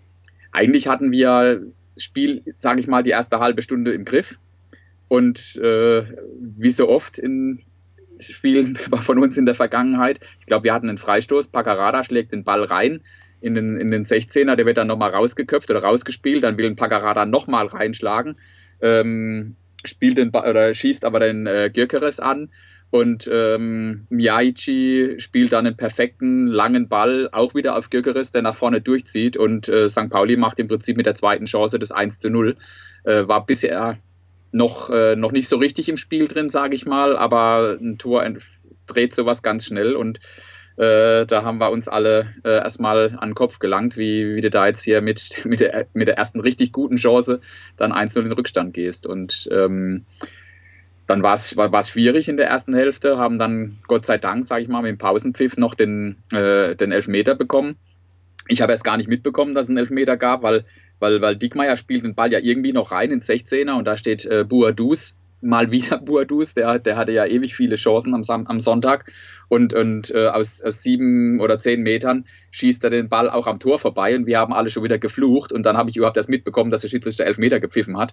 eigentlich 0.52 0.88
hatten 0.88 1.12
wir 1.12 1.62
das 1.94 2.04
Spiel, 2.04 2.42
sage 2.46 2.80
ich 2.80 2.86
mal, 2.86 3.02
die 3.02 3.10
erste 3.10 3.40
halbe 3.40 3.62
Stunde 3.62 3.92
im 3.92 4.04
Griff. 4.04 4.38
Und 5.08 5.56
äh, 5.56 6.02
wie 6.40 6.70
so 6.70 6.88
oft 6.88 7.18
in 7.18 7.62
Spielen 8.18 8.76
von 9.00 9.22
uns 9.22 9.36
in 9.36 9.46
der 9.46 9.54
Vergangenheit, 9.54 10.20
ich 10.40 10.46
glaube, 10.46 10.64
wir 10.64 10.72
hatten 10.72 10.88
einen 10.88 10.98
Freistoß, 10.98 11.48
Paccarada 11.48 12.04
schlägt 12.04 12.32
den 12.32 12.44
Ball 12.44 12.64
rein 12.64 13.00
in 13.46 13.54
den, 13.54 13.76
in 13.76 13.90
den 13.90 14.04
16er, 14.04 14.56
der 14.56 14.66
wird 14.66 14.76
dann 14.76 14.88
nochmal 14.88 15.10
rausgeköpft 15.10 15.70
oder 15.70 15.82
rausgespielt, 15.82 16.42
dann 16.42 16.58
will 16.58 16.66
ein 16.66 16.76
Paccarada 16.76 17.24
nochmal 17.24 17.66
reinschlagen, 17.66 18.36
ähm, 18.80 19.56
spielt 19.84 20.18
den 20.18 20.30
oder 20.30 20.74
schießt 20.74 21.04
aber 21.04 21.20
den 21.20 21.46
äh, 21.46 21.70
Gyökeres 21.72 22.20
an 22.20 22.50
und 22.90 23.28
ähm, 23.32 24.06
Miyaichi 24.10 25.16
spielt 25.18 25.52
dann 25.52 25.66
einen 25.66 25.76
perfekten 25.76 26.46
langen 26.46 26.88
Ball 26.88 27.28
auch 27.32 27.54
wieder 27.54 27.76
auf 27.76 27.90
Gyökeres, 27.90 28.32
der 28.32 28.42
nach 28.42 28.54
vorne 28.54 28.80
durchzieht 28.80 29.36
und 29.36 29.68
äh, 29.68 29.88
St. 29.88 30.08
Pauli 30.10 30.36
macht 30.36 30.58
im 30.58 30.68
Prinzip 30.68 30.96
mit 30.96 31.06
der 31.06 31.14
zweiten 31.14 31.46
Chance 31.46 31.78
das 31.78 31.90
1 31.90 32.20
zu 32.20 32.30
0. 32.30 32.56
Äh, 33.04 33.28
war 33.28 33.44
bisher 33.44 33.98
noch, 34.52 34.90
äh, 34.90 35.16
noch 35.16 35.32
nicht 35.32 35.48
so 35.48 35.56
richtig 35.56 35.88
im 35.88 35.96
Spiel 35.96 36.28
drin, 36.28 36.48
sage 36.48 36.74
ich 36.74 36.86
mal, 36.86 37.16
aber 37.16 37.76
ein 37.80 37.98
Tor 37.98 38.24
dreht 38.86 39.14
sowas 39.14 39.42
ganz 39.42 39.66
schnell 39.66 39.94
und 39.96 40.20
äh, 40.76 41.24
da 41.24 41.42
haben 41.42 41.58
wir 41.58 41.70
uns 41.70 41.88
alle 41.88 42.34
äh, 42.44 42.58
erstmal 42.58 43.16
an 43.18 43.30
den 43.30 43.34
Kopf 43.34 43.58
gelangt, 43.58 43.96
wie, 43.96 44.36
wie 44.36 44.40
du 44.40 44.50
da 44.50 44.66
jetzt 44.66 44.82
hier 44.82 45.00
mit, 45.00 45.44
mit, 45.44 45.60
der, 45.60 45.86
mit 45.94 46.08
der 46.08 46.18
ersten 46.18 46.40
richtig 46.40 46.72
guten 46.72 46.96
Chance 46.96 47.40
dann 47.76 47.92
1-0 47.92 48.18
in 48.18 48.24
den 48.24 48.32
Rückstand 48.32 48.74
gehst. 48.74 49.06
Und 49.06 49.48
ähm, 49.50 50.04
dann 51.06 51.22
war 51.22 51.34
es 51.34 51.54
schwierig 51.88 52.28
in 52.28 52.36
der 52.36 52.48
ersten 52.48 52.74
Hälfte, 52.74 53.16
haben 53.16 53.38
dann 53.38 53.78
Gott 53.86 54.04
sei 54.04 54.18
Dank, 54.18 54.44
sage 54.44 54.62
ich 54.62 54.68
mal, 54.68 54.82
mit 54.82 54.90
dem 54.90 54.98
Pausenpfiff 54.98 55.56
noch 55.56 55.74
den, 55.74 56.16
äh, 56.32 56.74
den 56.74 56.92
Elfmeter 56.92 57.34
bekommen. 57.34 57.76
Ich 58.48 58.60
habe 58.60 58.72
erst 58.72 58.84
gar 58.84 58.96
nicht 58.96 59.08
mitbekommen, 59.08 59.54
dass 59.54 59.66
es 59.66 59.70
einen 59.70 59.78
Elfmeter 59.78 60.16
gab, 60.16 60.42
weil, 60.42 60.64
weil, 60.98 61.20
weil 61.20 61.36
Dickmeier 61.36 61.76
spielt 61.76 62.04
den 62.04 62.14
Ball 62.14 62.32
ja 62.32 62.38
irgendwie 62.40 62.72
noch 62.72 62.92
rein 62.92 63.10
ins 63.10 63.28
16er 63.28 63.76
und 63.76 63.86
da 63.86 63.96
steht 63.96 64.24
äh, 64.26 64.44
Buadus, 64.44 65.16
mal 65.46 65.70
wieder 65.70 65.98
Buadus, 66.04 66.54
der, 66.54 66.78
der 66.78 66.96
hatte 66.96 67.12
ja 67.12 67.24
ewig 67.24 67.54
viele 67.54 67.76
Chancen 67.76 68.14
am, 68.14 68.22
am 68.46 68.60
Sonntag. 68.60 69.10
Und, 69.48 69.74
und 69.74 70.10
äh, 70.10 70.28
aus, 70.28 70.60
aus 70.60 70.82
sieben 70.82 71.40
oder 71.40 71.58
zehn 71.58 71.82
Metern 71.82 72.24
schießt 72.50 72.82
er 72.84 72.90
den 72.90 73.08
Ball 73.08 73.30
auch 73.30 73.46
am 73.46 73.60
Tor 73.60 73.78
vorbei 73.78 74.16
und 74.16 74.26
wir 74.26 74.38
haben 74.38 74.52
alle 74.52 74.70
schon 74.70 74.82
wieder 74.82 74.98
geflucht. 74.98 75.52
Und 75.52 75.64
dann 75.64 75.76
habe 75.76 75.90
ich 75.90 75.96
überhaupt 75.96 76.16
erst 76.16 76.28
mitbekommen, 76.28 76.70
dass 76.70 76.82
der 76.82 76.88
Schiedsrichter 76.88 77.24
Elfmeter 77.24 77.60
gepfiffen 77.60 77.96
hat, 77.96 78.12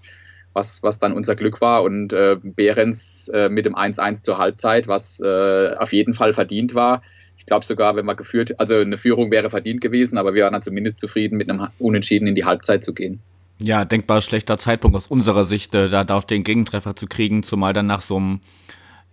was, 0.54 0.84
was 0.84 1.00
dann 1.00 1.13
unser 1.13 1.36
Glück 1.36 1.60
war. 1.60 1.84
Und 1.84 2.13
äh, 2.13 2.38
Behrens 2.41 3.30
äh, 3.30 3.50
mit 3.50 3.65
dem 3.65 3.76
1-1 3.76 4.24
zur 4.24 4.38
Halbzeit, 4.38 4.88
was 4.88 5.19
äh, 5.19 5.76
auf 5.78 5.91
jeden 5.91 6.13
Fall 6.13 6.34
verdient 6.34 6.76
war, 6.76 7.02
ich 7.43 7.48
glaube 7.48 7.65
sogar, 7.65 7.96
wenn 7.98 8.06
man 8.06 8.15
geführt, 8.15 8.60
also 8.60 8.78
eine 8.78 8.96
Führung 8.98 9.32
wäre 9.32 9.50
verdient 9.50 9.82
gewesen, 9.82 10.17
aber 10.17 10.34
wir 10.34 10.43
waren 10.43 10.54
dann 10.54 10.62
zumindest 10.62 11.00
zufrieden, 11.00 11.38
mit 11.38 11.50
einem 11.50 11.67
Unentschieden 11.78 12.28
in 12.28 12.36
die 12.36 12.46
Halbzeit 12.46 12.84
zu 12.84 12.93
gehen. 12.93 13.19
Ja, 13.62 13.86
denkbar 13.86 14.22
schlechter 14.22 14.58
Zeitpunkt 14.58 14.98
aus 14.98 15.08
unserer 15.08 15.44
Sicht, 15.44 15.74
äh, 15.76 15.89
da, 15.89 16.04
da 16.04 16.18
auch 16.18 16.24
den 16.24 16.44
Gegentreffer 16.44 16.96
zu 16.96 17.08
kriegen, 17.08 17.44
zumal 17.44 17.74
dann 17.74 17.88
nach 17.88 18.02
so 18.02 18.18
einem 18.18 18.42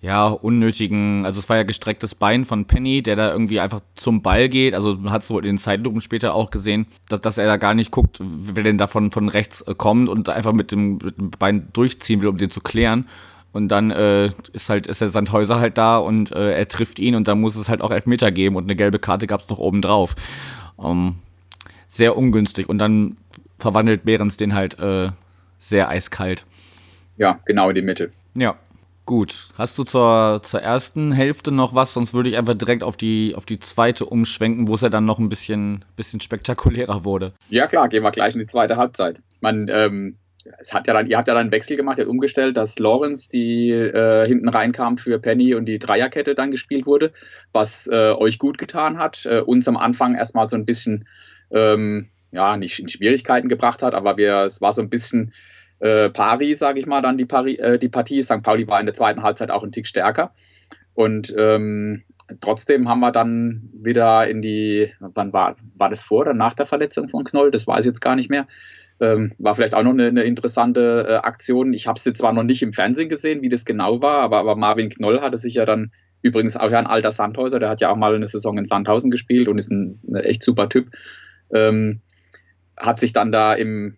ja, 0.03 0.29
unnötigen, 0.29 1.27
also 1.27 1.41
es 1.41 1.49
war 1.51 1.59
ja 1.59 1.63
gestrecktes 1.63 2.15
Bein 2.15 2.47
von 2.47 2.65
Penny, 2.65 3.03
der 3.03 3.17
da 3.17 3.31
irgendwie 3.31 3.61
einfach 3.61 3.83
zum 3.97 4.23
Ball 4.23 4.49
geht. 4.49 4.75
Also 4.75 4.97
man 4.97 5.13
hat 5.13 5.23
es 5.23 5.31
wohl 5.31 5.45
in 5.45 5.57
den 5.57 5.59
Zeitlupen 5.59 6.01
später 6.01 6.35
auch 6.35 6.51
gesehen, 6.51 6.87
dass, 7.09 7.21
dass 7.21 7.37
er 7.37 7.47
da 7.47 7.59
gar 7.59 7.75
nicht 7.75 7.91
guckt, 7.91 8.19
wer 8.19 8.65
denn 8.65 8.79
davon 8.79 9.11
von 9.11 9.29
rechts 9.29 9.61
äh, 9.63 9.75
kommt 9.75 10.09
und 10.09 10.31
einfach 10.31 10.55
mit 10.55 10.73
dem, 10.73 10.99
mit 11.05 11.19
dem 11.19 11.31
Bein 11.31 11.69
durchziehen 11.75 12.23
will, 12.23 12.29
um 12.29 12.39
den 12.39 12.51
zu 12.51 12.63
klären. 12.63 13.09
Und 13.53 13.69
dann 13.69 13.91
äh, 13.91 14.31
ist 14.53 14.71
halt 14.71 14.87
ist 14.87 15.03
der 15.03 15.11
Sandhäuser 15.11 15.61
halt 15.61 15.77
da 15.77 15.99
und 15.99 16.33
äh, 16.33 16.55
er 16.57 16.69
trifft 16.69 16.99
ihn 16.99 17.15
und 17.15 17.29
dann 17.29 17.41
muss 17.41 17.57
es 17.57 17.69
halt 17.69 17.83
auch 17.83 17.91
Elfmeter 17.91 18.31
geben 18.31 18.57
und 18.57 18.65
eine 18.65 18.77
gelbe 18.77 19.01
Karte 19.01 19.27
gab 19.27 19.43
es 19.43 19.49
noch 19.49 19.59
oben 19.59 19.83
drauf. 19.83 20.15
Ähm, 20.83 21.17
sehr 21.89 22.17
ungünstig 22.17 22.69
und 22.69 22.79
dann 22.79 23.17
verwandelt 23.61 24.05
Behrens 24.05 24.37
den 24.37 24.55
halt 24.55 24.79
äh, 24.79 25.11
sehr 25.59 25.89
eiskalt. 25.89 26.45
Ja, 27.17 27.39
genau 27.45 27.69
in 27.69 27.75
die 27.75 27.83
Mitte. 27.83 28.11
Ja, 28.35 28.57
gut. 29.05 29.49
Hast 29.59 29.77
du 29.79 29.85
zur, 29.85 30.41
zur 30.43 30.63
ersten 30.63 31.13
Hälfte 31.13 31.53
noch 31.53 31.75
was? 31.75 31.93
Sonst 31.93 32.15
würde 32.15 32.29
ich 32.29 32.37
einfach 32.37 32.55
direkt 32.55 32.83
auf 32.83 32.97
die, 32.97 33.35
auf 33.37 33.45
die 33.45 33.61
zweite 33.61 34.07
umschwenken, 34.07 34.69
wo 34.69 34.75
es 34.75 34.81
ja 34.81 34.89
dann 34.89 35.05
noch 35.05 35.19
ein 35.19 35.29
bisschen, 35.29 35.85
bisschen 35.97 36.21
spektakulärer 36.21 37.05
wurde. 37.05 37.33
Ja 37.49 37.67
klar, 37.67 37.89
gehen 37.89 38.03
wir 38.03 38.11
gleich 38.11 38.35
in 38.35 38.41
die 38.41 38.47
zweite 38.47 38.77
Halbzeit. 38.77 39.19
Man, 39.41 39.69
ähm, 39.69 40.17
es 40.59 40.73
hat 40.73 40.87
ja 40.87 40.95
dann, 40.95 41.07
ihr 41.07 41.19
habt 41.19 41.29
ja 41.29 41.35
dann 41.35 41.43
einen 41.43 41.53
Wechsel 41.53 41.77
gemacht, 41.77 41.99
ihr 41.99 42.05
habt 42.05 42.11
umgestellt, 42.11 42.57
dass 42.57 42.79
Lawrence, 42.79 43.29
die 43.31 43.71
äh, 43.71 44.27
hinten 44.27 44.49
reinkam 44.49 44.97
für 44.97 45.19
Penny 45.19 45.55
und 45.55 45.67
die 45.67 45.79
Dreierkette 45.79 46.35
dann 46.35 46.51
gespielt 46.51 46.87
wurde, 46.87 47.13
was 47.53 47.87
äh, 47.87 48.13
euch 48.13 48.39
gut 48.39 48.59
getan 48.59 48.99
hat, 48.99 49.27
äh, 49.27 49.41
uns 49.41 49.69
am 49.69 49.77
Anfang 49.77 50.15
erstmal 50.15 50.49
so 50.49 50.57
ein 50.57 50.65
bisschen, 50.65 51.07
ähm, 51.51 52.09
ja, 52.33 52.57
nicht 52.57 52.79
in 52.79 52.89
Schwierigkeiten 52.89 53.49
gebracht 53.49 53.83
hat, 53.83 53.95
aber 53.95 54.17
wir, 54.17 54.43
es 54.43 54.61
war 54.61 54.73
so 54.73 54.83
ein 54.83 54.91
bisschen 54.91 55.33
äh, 55.79 56.11
pari, 56.11 56.55
sage 56.55 56.79
ich 56.79 56.87
mal, 56.87 57.03
dann 57.03 57.19
die, 57.19 57.27
pari, 57.27 57.57
äh, 57.57 57.79
die 57.79 57.89
Partie. 57.89 58.23
St. 58.23 58.43
Pauli 58.43 58.67
war 58.69 58.81
in 58.81 58.87
der 58.87 58.95
zweiten 58.95 59.23
Halbzeit 59.23 59.51
auch 59.51 59.65
ein 59.65 59.73
Tick 59.73 59.87
stärker 59.87 60.35
und 60.95 61.35
ähm, 61.37 62.03
trotzdem 62.41 62.89
haben 62.89 63.01
wir 63.01 63.13
dann 63.13 63.71
wieder 63.73 64.29
in 64.29 64.43
die, 64.43 64.91
wann 65.01 65.33
war, 65.33 65.57
war 65.75 65.89
das 65.89 66.03
vor 66.03 66.21
oder 66.21 66.35
nach 66.35 66.55
der 66.55 66.67
Verletzung 66.67 67.09
von 67.09 67.25
Knoll? 67.25 67.51
Das 67.51 67.67
weiß 67.67 67.81
ich 67.81 67.87
jetzt 67.87 68.01
gar 68.01 68.17
nicht 68.17 68.31
mehr 68.31 68.47
ähm, 69.01 69.33
war 69.39 69.55
vielleicht 69.55 69.75
auch 69.75 69.83
noch 69.83 69.93
eine, 69.93 70.07
eine 70.07 70.23
interessante 70.23 71.07
äh, 71.09 71.15
Aktion. 71.15 71.73
Ich 71.73 71.87
habe 71.87 71.99
es 71.99 72.05
zwar 72.13 72.33
noch 72.33 72.43
nicht 72.43 72.63
im 72.63 72.73
Fernsehen 72.73 73.09
gesehen, 73.09 73.41
wie 73.43 73.49
das 73.49 73.65
genau 73.65 74.03
war, 74.03 74.21
aber, 74.21 74.39
aber 74.39 74.57
Marvin 74.57 74.91
Knoll 74.91 75.21
hatte 75.23 75.39
sich 75.39 75.55
ja 75.55 75.65
dann 75.65 75.91
übrigens 76.23 76.57
auch 76.57 76.71
ja 76.71 76.79
ein 76.79 76.87
alter 76.87 77.11
Sandhäuser, 77.11 77.59
der 77.59 77.71
hat 77.71 77.81
ja 77.81 77.91
auch 77.91 77.97
mal 77.97 78.15
eine 78.15 78.29
Saison 78.29 78.59
in 78.59 78.67
Sandhausen 78.67 79.11
gespielt 79.11 79.49
und 79.49 79.57
ist 79.57 79.71
ein, 79.71 80.01
ein 80.07 80.17
echt 80.17 80.43
super 80.43 80.69
Typ. 80.69 80.91
Ähm, 81.53 82.03
hat 82.81 82.99
sich 82.99 83.13
dann 83.13 83.31
da 83.31 83.55
im, 83.55 83.97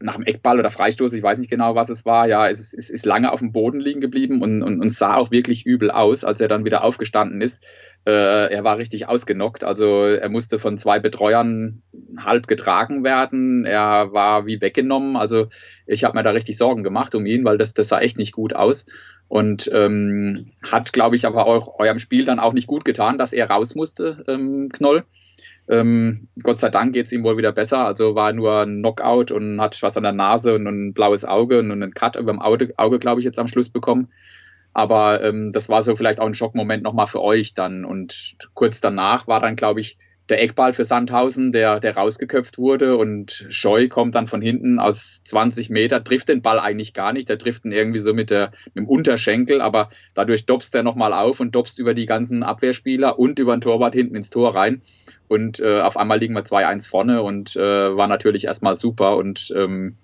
nach 0.00 0.16
dem 0.16 0.24
Eckball 0.24 0.58
oder 0.58 0.70
Freistoß, 0.70 1.12
ich 1.12 1.22
weiß 1.22 1.38
nicht 1.38 1.50
genau, 1.50 1.74
was 1.74 1.88
es 1.88 2.04
war, 2.04 2.26
ja, 2.26 2.48
es 2.48 2.72
ist, 2.72 2.90
ist 2.90 3.06
lange 3.06 3.32
auf 3.32 3.40
dem 3.40 3.52
Boden 3.52 3.80
liegen 3.80 4.00
geblieben 4.00 4.42
und, 4.42 4.62
und, 4.62 4.80
und, 4.80 4.90
sah 4.90 5.14
auch 5.14 5.30
wirklich 5.30 5.66
übel 5.66 5.90
aus, 5.90 6.24
als 6.24 6.40
er 6.40 6.48
dann 6.48 6.64
wieder 6.64 6.84
aufgestanden 6.84 7.40
ist. 7.40 7.64
Äh, 8.06 8.52
er 8.52 8.64
war 8.64 8.78
richtig 8.78 9.08
ausgenockt, 9.08 9.64
also 9.64 10.04
er 10.04 10.28
musste 10.28 10.58
von 10.58 10.76
zwei 10.76 10.98
Betreuern 10.98 11.82
halb 12.18 12.46
getragen 12.46 13.04
werden, 13.04 13.64
er 13.64 14.12
war 14.12 14.46
wie 14.46 14.60
weggenommen, 14.60 15.16
also 15.16 15.46
ich 15.86 16.04
habe 16.04 16.16
mir 16.16 16.22
da 16.22 16.30
richtig 16.30 16.56
Sorgen 16.56 16.82
gemacht 16.82 17.14
um 17.14 17.26
ihn, 17.26 17.44
weil 17.44 17.58
das, 17.58 17.74
das 17.74 17.88
sah 17.88 18.00
echt 18.00 18.18
nicht 18.18 18.32
gut 18.32 18.54
aus 18.54 18.86
und 19.28 19.70
ähm, 19.72 20.52
hat, 20.62 20.92
glaube 20.92 21.16
ich, 21.16 21.26
aber 21.26 21.46
auch 21.46 21.78
eurem 21.78 21.98
Spiel 21.98 22.24
dann 22.24 22.40
auch 22.40 22.52
nicht 22.52 22.66
gut 22.66 22.84
getan, 22.84 23.18
dass 23.18 23.32
er 23.32 23.50
raus 23.50 23.74
musste, 23.74 24.24
ähm, 24.26 24.68
Knoll. 24.72 25.04
Ähm, 25.68 26.28
Gott 26.42 26.58
sei 26.58 26.70
Dank 26.70 26.94
geht 26.94 27.06
es 27.06 27.12
ihm 27.12 27.24
wohl 27.24 27.36
wieder 27.36 27.52
besser. 27.52 27.84
Also 27.84 28.14
war 28.14 28.32
nur 28.32 28.60
ein 28.60 28.78
Knockout 28.78 29.30
und 29.30 29.60
hat 29.60 29.82
was 29.82 29.96
an 29.96 30.02
der 30.02 30.12
Nase 30.12 30.54
und 30.54 30.66
ein 30.66 30.94
blaues 30.94 31.24
Auge 31.24 31.58
und 31.58 31.70
einen 31.70 31.92
Cut 31.92 32.16
über 32.16 32.32
dem 32.32 32.40
Auge, 32.40 32.72
Auge 32.76 32.98
glaube 32.98 33.20
ich, 33.20 33.24
jetzt 33.24 33.38
am 33.38 33.48
Schluss 33.48 33.68
bekommen. 33.68 34.08
Aber 34.72 35.22
ähm, 35.22 35.50
das 35.52 35.68
war 35.68 35.82
so 35.82 35.96
vielleicht 35.96 36.20
auch 36.20 36.26
ein 36.26 36.34
Schockmoment 36.34 36.82
nochmal 36.82 37.06
für 37.06 37.22
euch 37.22 37.54
dann. 37.54 37.84
Und 37.84 38.36
kurz 38.54 38.80
danach 38.80 39.26
war 39.26 39.40
dann, 39.40 39.56
glaube 39.56 39.80
ich, 39.80 39.96
der 40.28 40.42
Eckball 40.42 40.72
für 40.72 40.84
Sandhausen, 40.84 41.52
der, 41.52 41.80
der 41.80 41.96
rausgeköpft 41.96 42.58
wurde 42.58 42.96
und 42.96 43.46
Scheu 43.48 43.88
kommt 43.88 44.14
dann 44.14 44.26
von 44.26 44.42
hinten 44.42 44.78
aus 44.78 45.22
20 45.24 45.70
Meter, 45.70 46.04
trifft 46.04 46.28
den 46.28 46.42
Ball 46.42 46.60
eigentlich 46.60 46.92
gar 46.92 47.12
nicht, 47.12 47.28
der 47.28 47.38
trifft 47.38 47.64
ihn 47.64 47.72
irgendwie 47.72 48.00
so 48.00 48.12
mit, 48.12 48.30
der, 48.30 48.50
mit 48.74 48.76
dem 48.76 48.88
Unterschenkel, 48.88 49.60
aber 49.60 49.88
dadurch 50.14 50.44
dopst 50.44 50.74
er 50.74 50.82
nochmal 50.82 51.14
auf 51.14 51.40
und 51.40 51.54
dopst 51.54 51.78
über 51.78 51.94
die 51.94 52.06
ganzen 52.06 52.42
Abwehrspieler 52.42 53.18
und 53.18 53.38
über 53.38 53.56
den 53.56 53.62
Torwart 53.62 53.94
hinten 53.94 54.16
ins 54.16 54.30
Tor 54.30 54.54
rein 54.54 54.82
und 55.28 55.60
äh, 55.60 55.80
auf 55.80 55.96
einmal 55.96 56.18
liegen 56.18 56.34
wir 56.34 56.44
2-1 56.44 56.88
vorne 56.88 57.22
und 57.22 57.56
äh, 57.56 57.96
war 57.96 58.08
natürlich 58.08 58.44
erstmal 58.44 58.76
super 58.76 59.16
und 59.16 59.52
ähm, 59.56 59.96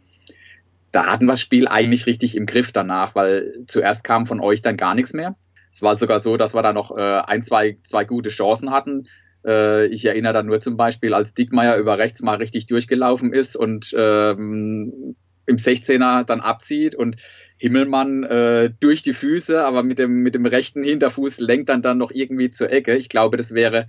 da 0.92 1.06
hatten 1.06 1.26
wir 1.26 1.32
das 1.32 1.40
Spiel 1.40 1.66
eigentlich 1.66 2.06
richtig 2.06 2.36
im 2.36 2.46
Griff 2.46 2.70
danach, 2.70 3.14
weil 3.14 3.64
zuerst 3.66 4.04
kam 4.04 4.26
von 4.26 4.40
euch 4.40 4.62
dann 4.62 4.76
gar 4.76 4.94
nichts 4.94 5.12
mehr. 5.12 5.36
Es 5.72 5.82
war 5.82 5.96
sogar 5.96 6.20
so, 6.20 6.36
dass 6.36 6.54
wir 6.54 6.62
da 6.62 6.72
noch 6.72 6.96
äh, 6.96 7.00
ein, 7.00 7.42
zwei, 7.42 7.78
zwei 7.82 8.04
gute 8.04 8.30
Chancen 8.30 8.70
hatten. 8.70 9.08
Äh, 9.44 9.86
ich 9.86 10.04
erinnere 10.04 10.34
da 10.34 10.42
nur 10.44 10.60
zum 10.60 10.76
Beispiel, 10.76 11.12
als 11.12 11.34
Dickmeier 11.34 11.78
über 11.78 11.98
rechts 11.98 12.22
mal 12.22 12.36
richtig 12.36 12.66
durchgelaufen 12.66 13.32
ist 13.32 13.56
und 13.56 13.92
ähm, 13.98 15.16
im 15.46 15.56
16er 15.56 16.24
dann 16.24 16.40
abzieht 16.40 16.94
und 16.94 17.16
Himmelmann 17.58 18.22
äh, 18.22 18.70
durch 18.78 19.02
die 19.02 19.12
Füße, 19.12 19.64
aber 19.64 19.82
mit 19.82 19.98
dem, 19.98 20.22
mit 20.22 20.36
dem 20.36 20.46
rechten 20.46 20.82
Hinterfuß 20.82 21.40
lenkt 21.40 21.68
dann 21.68 21.82
dann 21.82 21.98
noch 21.98 22.12
irgendwie 22.12 22.50
zur 22.50 22.70
Ecke. 22.70 22.94
Ich 22.96 23.08
glaube, 23.08 23.36
das 23.36 23.52
wäre 23.52 23.88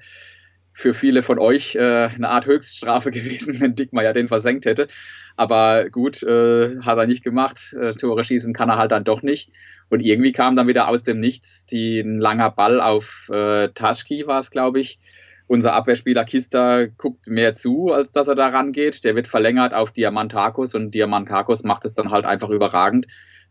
für 0.77 0.93
viele 0.93 1.23
von 1.23 1.39
euch 1.39 1.75
äh, 1.75 2.09
eine 2.13 2.27
Art 2.27 2.47
Höchststrafe 2.47 3.09
gewesen, 3.17 3.61
wenn 3.61 3.75
Dickmeier 3.75 4.11
den 4.11 4.27
versenkt 4.27 4.65
hätte. 4.65 4.87
Aber 5.37 5.89
gut, 5.89 6.21
äh, 6.21 6.81
hat 6.81 6.97
er 6.97 7.07
nicht 7.07 7.23
gemacht. 7.23 7.73
Äh, 7.79 7.93
Tore 7.93 8.25
schießen 8.25 8.53
kann 8.53 8.69
er 8.69 8.77
halt 8.77 8.91
dann 8.91 9.05
doch 9.05 9.23
nicht. 9.23 9.51
Und 9.89 10.01
irgendwie 10.01 10.33
kam 10.33 10.57
dann 10.57 10.67
wieder 10.67 10.89
aus 10.89 11.03
dem 11.03 11.21
Nichts 11.21 11.65
die, 11.65 11.99
ein 11.99 12.19
langer 12.19 12.51
Ball 12.51 12.81
auf 12.81 13.29
äh, 13.31 13.69
Taschki, 13.69 14.27
war 14.27 14.39
es, 14.39 14.51
glaube 14.51 14.81
ich. 14.81 14.99
Unser 15.47 15.73
Abwehrspieler 15.73 16.25
Kista 16.25 16.87
guckt 16.97 17.27
mehr 17.27 17.53
zu, 17.53 17.93
als 17.93 18.11
dass 18.11 18.27
er 18.27 18.35
da 18.35 18.49
rangeht. 18.49 19.05
Der 19.05 19.15
wird 19.15 19.27
verlängert 19.27 19.73
auf 19.73 19.93
Diamantakos 19.93 20.75
und 20.75 20.93
Diamantakos 20.93 21.63
macht 21.63 21.85
es 21.85 21.93
dann 21.93 22.11
halt 22.11 22.25
einfach 22.25 22.49
überragend. 22.49 23.07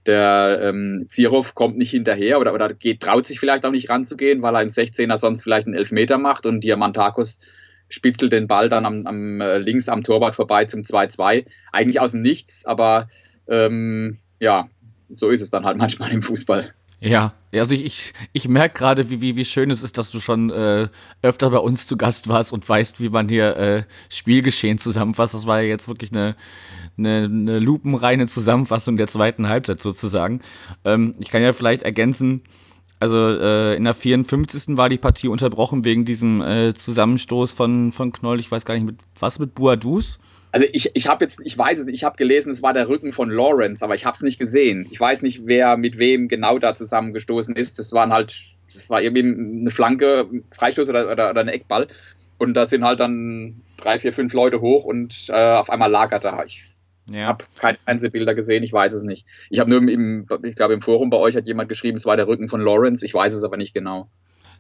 Der 0.07 0.61
ähm, 0.63 1.07
Zirov 1.09 1.55
kommt 1.55 1.79
nicht 1.79 1.91
hinterher 1.91 2.39
oder, 2.39 2.53
oder 2.53 2.75
geht, 2.75 3.01
traut 3.01 3.27
sich 3.27 3.41
vielleicht 3.41 3.65
auch 3.65 3.71
nicht 3.71 3.89
ranzugehen, 3.89 4.43
weil 4.43 4.55
er 4.55 4.63
im 4.63 4.69
16er 4.69 5.17
sonst 5.17 5.43
vielleicht 5.43 5.67
einen 5.67 5.77
Elfmeter 5.77 6.19
macht 6.19 6.45
und 6.45 6.63
Diamantakos 6.63 7.41
spitzelt 7.89 8.33
den 8.33 8.47
Ball 8.47 8.69
dann 8.69 8.87
am, 8.87 9.07
am 9.07 9.41
äh, 9.41 9.59
links 9.59 9.89
am 9.89 10.03
Torwart 10.03 10.35
vorbei 10.35 10.65
zum 10.65 10.83
2-2. 10.83 11.47
Eigentlich 11.73 12.01
aus 12.01 12.13
dem 12.13 12.23
Nichts, 12.23 12.67
aber 12.67 13.09
ähm, 13.49 14.19
ja, 14.41 14.69
so 15.09 15.29
ist 15.31 15.41
es 15.41 15.51
dann 15.51 15.65
halt 15.65 15.77
manchmal 15.79 16.13
im 16.13 16.23
Fußball. 16.23 16.73
Ja, 17.01 17.35
also 17.53 17.75
ich, 17.75 17.85
ich, 17.85 18.13
ich 18.33 18.49
merke 18.49 18.79
gerade, 18.79 19.11
wie, 19.11 19.21
wie, 19.21 19.37
wie 19.37 19.45
schön 19.45 19.71
es 19.71 19.83
ist, 19.83 19.99
dass 19.99 20.11
du 20.11 20.21
schon 20.21 20.51
äh, 20.51 20.89
öfter 21.21 21.51
bei 21.51 21.59
uns 21.59 21.87
zu 21.87 21.99
Gast 21.99 22.29
warst 22.29 22.53
und 22.53 22.67
weißt, 22.67 22.99
wie 22.99 23.11
man 23.11 23.29
hier 23.29 23.57
äh, 23.57 23.83
Spielgeschehen 24.09 24.79
zusammenfasst. 24.79 25.35
Das 25.35 25.47
war 25.47 25.61
ja 25.61 25.69
jetzt 25.69 25.87
wirklich 25.87 26.13
eine, 26.13 26.35
eine, 26.97 27.25
eine 27.25 27.59
lupenreine 27.59 28.27
Zusammenfassung 28.27 28.97
der 28.97 29.09
zweiten 29.09 29.49
Halbzeit 29.49 29.81
sozusagen. 29.81 30.41
Ähm, 30.85 31.13
ich 31.19 31.31
kann 31.31 31.43
ja 31.43 31.53
vielleicht 31.53 31.83
ergänzen, 31.83 32.43
also 33.01 33.19
äh, 33.19 33.77
in 33.77 33.85
der 33.85 33.95
54. 33.95 34.79
war 34.79 34.89
die 34.89 34.99
Partie 34.99 35.29
unterbrochen 35.29 35.85
wegen 35.85 36.05
diesem 36.05 36.41
äh, 36.41 36.73
Zusammenstoß 36.75 37.53
von, 37.53 37.93
von 37.93 38.13
Knoll, 38.13 38.41
ich 38.41 38.51
weiß 38.51 38.65
gar 38.65 38.75
nicht, 38.75 38.87
mit 38.87 38.97
was 39.19 39.39
mit 39.39 39.55
Buadus? 39.55 40.19
Also 40.53 40.67
ich, 40.73 40.93
ich 40.95 41.09
habe 41.09 41.25
jetzt, 41.25 41.41
ich 41.45 41.59
weiß 41.59 41.81
es 41.81 41.85
nicht, 41.85 41.97
ich 41.97 42.05
habe 42.05 42.17
gelesen, 42.17 42.51
es 42.51 42.63
war 42.63 42.73
der 42.73 42.89
Rücken 42.89 43.13
von 43.13 43.29
Lawrence, 43.29 43.85
aber 43.85 43.95
ich 43.95 44.07
habe 44.07 44.15
es 44.15 44.23
nicht 44.23 44.39
gesehen. 44.39 44.87
Ich 44.91 45.01
weiß 45.01 45.23
nicht, 45.23 45.43
wer 45.47 45.77
mit 45.77 45.99
wem 45.99 46.29
genau 46.29 46.59
da 46.59 46.75
zusammengestoßen 46.75 47.57
ist. 47.57 47.79
Das 47.79 47.93
waren 47.93 48.13
halt, 48.13 48.41
das 48.73 48.89
war 48.89 49.03
irgendwie 49.03 49.61
eine 49.61 49.71
Flanke, 49.71 50.31
Freistoß 50.53 50.89
oder, 50.89 51.11
oder, 51.11 51.31
oder 51.31 51.41
ein 51.41 51.49
Eckball. 51.49 51.89
Und 52.39 52.55
da 52.55 52.67
sind 52.67 52.85
halt 52.85 53.01
dann 53.01 53.63
drei, 53.77 53.99
vier, 53.99 54.13
fünf 54.13 54.33
Leute 54.33 54.61
hoch 54.61 54.85
und 54.85 55.29
äh, 55.29 55.55
auf 55.55 55.71
einmal 55.71 55.91
lagerte. 55.91 56.33
Ich 56.47 56.63
ja. 57.11 57.27
habe 57.27 57.45
keine 57.59 57.79
Fernsehbilder 57.85 58.35
gesehen, 58.35 58.63
ich 58.63 58.73
weiß 58.73 58.93
es 58.93 59.03
nicht. 59.03 59.27
Ich 59.51 59.61
habe 59.61 59.71
nur 59.71 59.89
im, 59.89 60.27
ich 60.43 60.57
glaube 60.57 60.75
im 60.75 60.81
Forum 60.81 61.11
bei 61.11 61.19
euch 61.19 61.37
hat 61.37 61.47
jemand 61.47 61.69
geschrieben, 61.69 61.97
es 61.97 62.07
war 62.07 62.17
der 62.17 62.27
Rücken 62.27 62.49
von 62.49 62.61
Lawrence, 62.61 63.05
ich 63.05 63.15
weiß 63.15 63.35
es 63.35 63.45
aber 63.45 63.57
nicht 63.57 63.75
genau. 63.75 64.09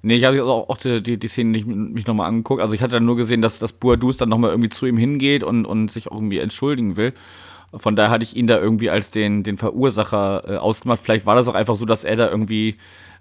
Nee, 0.02 0.16
ich 0.16 0.24
habe 0.24 0.44
auch, 0.44 0.68
auch 0.68 0.76
die, 0.76 1.02
die, 1.02 1.16
die 1.16 1.28
Szene 1.28 1.50
nicht 1.50 1.66
mich 1.66 2.06
nochmal 2.06 2.28
angeguckt. 2.28 2.60
Also 2.60 2.74
ich 2.74 2.82
hatte 2.82 2.92
dann 2.92 3.06
nur 3.06 3.16
gesehen, 3.16 3.40
dass, 3.40 3.58
dass 3.58 3.72
Boadus 3.72 4.18
dann 4.18 4.28
nochmal 4.28 4.50
irgendwie 4.50 4.68
zu 4.68 4.84
ihm 4.84 4.98
hingeht 4.98 5.42
und, 5.42 5.64
und 5.64 5.90
sich 5.90 6.08
auch 6.08 6.16
irgendwie 6.16 6.40
entschuldigen 6.40 6.96
will. 6.96 7.14
Von 7.72 7.96
daher 7.96 8.10
hatte 8.10 8.22
ich 8.22 8.36
ihn 8.36 8.46
da 8.46 8.58
irgendwie 8.58 8.90
als 8.90 9.10
den, 9.10 9.42
den 9.44 9.56
Verursacher 9.56 10.44
äh, 10.46 10.56
ausgemacht. 10.58 11.00
Vielleicht 11.00 11.24
war 11.24 11.36
das 11.36 11.48
auch 11.48 11.54
einfach 11.54 11.76
so, 11.76 11.86
dass 11.86 12.04
er 12.04 12.16
da 12.16 12.28
irgendwie 12.28 12.76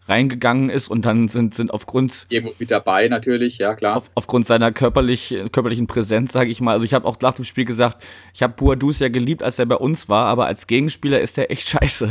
reingegangen 0.08 0.70
ist 0.70 0.90
und 0.90 1.06
dann 1.06 1.28
sind, 1.28 1.54
sind 1.54 1.72
aufgrund. 1.72 2.26
Irgendwo 2.30 2.54
mit 2.60 2.72
dabei 2.72 3.08
natürlich, 3.08 3.58
ja 3.58 3.76
klar. 3.76 3.98
Auf, 3.98 4.10
aufgrund 4.16 4.48
seiner 4.48 4.72
körperlich, 4.72 5.36
körperlichen 5.52 5.88
Präsenz, 5.88 6.34
sage 6.34 6.50
ich 6.50 6.62
mal. 6.62 6.74
Also 6.74 6.86
ich 6.86 6.94
habe 6.94 7.08
auch 7.08 7.20
nach 7.22 7.34
dem 7.34 7.46
Spiel 7.46 7.66
gesagt, 7.66 8.04
ich 8.34 8.44
habe 8.44 8.54
Boadus 8.54 9.00
ja 9.00 9.10
geliebt, 9.10 9.44
als 9.44 9.60
er 9.60 9.66
bei 9.66 9.76
uns 9.76 10.10
war, 10.10 10.28
aber 10.28 10.46
als 10.46 10.68
Gegenspieler 10.68 11.22
ist 11.22 11.38
er 11.38 11.52
echt 11.52 11.68
scheiße. 11.70 12.10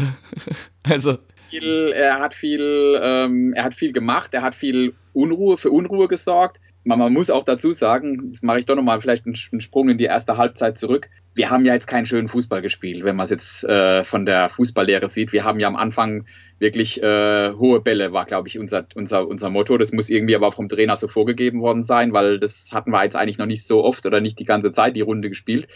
also 0.83 1.19
viel, 1.51 1.93
er 1.95 2.19
hat 2.19 2.35
viel, 2.35 2.99
ähm, 3.03 3.53
er 3.55 3.65
hat 3.65 3.75
viel 3.75 3.93
gemacht, 3.93 4.33
er 4.33 4.43
hat 4.43 4.55
viel 4.55 4.95
Unruhe 5.13 5.57
für 5.57 5.71
Unruhe 5.71 6.09
gesorgt. 6.09 6.61
Man, 6.85 7.13
muss 7.13 7.31
auch 7.31 7.45
dazu 7.45 7.71
sagen, 7.71 8.31
das 8.31 8.43
mache 8.43 8.59
ich 8.59 8.65
doch 8.65 8.75
nochmal 8.75 9.01
vielleicht 9.01 9.25
einen, 9.25 9.61
Sprung 9.61 9.89
in 9.89 9.99
die 9.99 10.05
erste 10.05 10.37
Halbzeit 10.37 10.77
zurück. 10.77 11.09
Wir 11.35 11.49
haben 11.49 11.65
ja 11.65 11.75
jetzt 11.75 11.87
keinen 11.87 12.07
schönen 12.07 12.27
Fußball 12.27 12.61
gespielt, 12.61 13.05
wenn 13.05 13.15
man 13.15 13.25
es 13.25 13.31
jetzt 13.31 13.65
äh, 13.65 14.03
von 14.03 14.27
der 14.27 14.49
Fußballlehre 14.49 15.07
sieht. 15.09 15.33
Wir 15.33 15.45
haben 15.45 15.61
ja 15.61 15.69
am 15.69 15.77
Anfang 15.77 16.25
wirklich 16.59 17.01
äh, 17.01 17.53
hohe 17.53 17.81
Bälle, 17.81 18.13
war, 18.13 18.25
glaube 18.25 18.49
ich, 18.49 18.59
unser, 18.59 18.87
unser, 18.97 19.29
unser 19.29 19.49
Motto. 19.49 19.79
Das 19.79 19.93
muss 19.93 20.11
irgendwie 20.11 20.35
aber 20.35 20.51
vom 20.51 20.69
Trainer 20.69 20.97
so 20.97 21.07
vorgegeben 21.07 21.61
worden 21.61 21.85
sein, 21.85 22.13
weil 22.13 22.41
das 22.41 22.71
hatten 22.73 22.91
wir 22.91 23.05
jetzt 23.05 23.17
eigentlich 23.17 23.39
noch 23.39 23.47
nicht 23.47 23.65
so 23.65 23.85
oft 23.85 24.05
oder 24.05 24.21
nicht 24.21 24.41
die 24.41 24.45
ganze 24.45 24.73
Zeit 24.73 24.97
die 24.97 25.03
Runde 25.03 25.29
gespielt. 25.29 25.69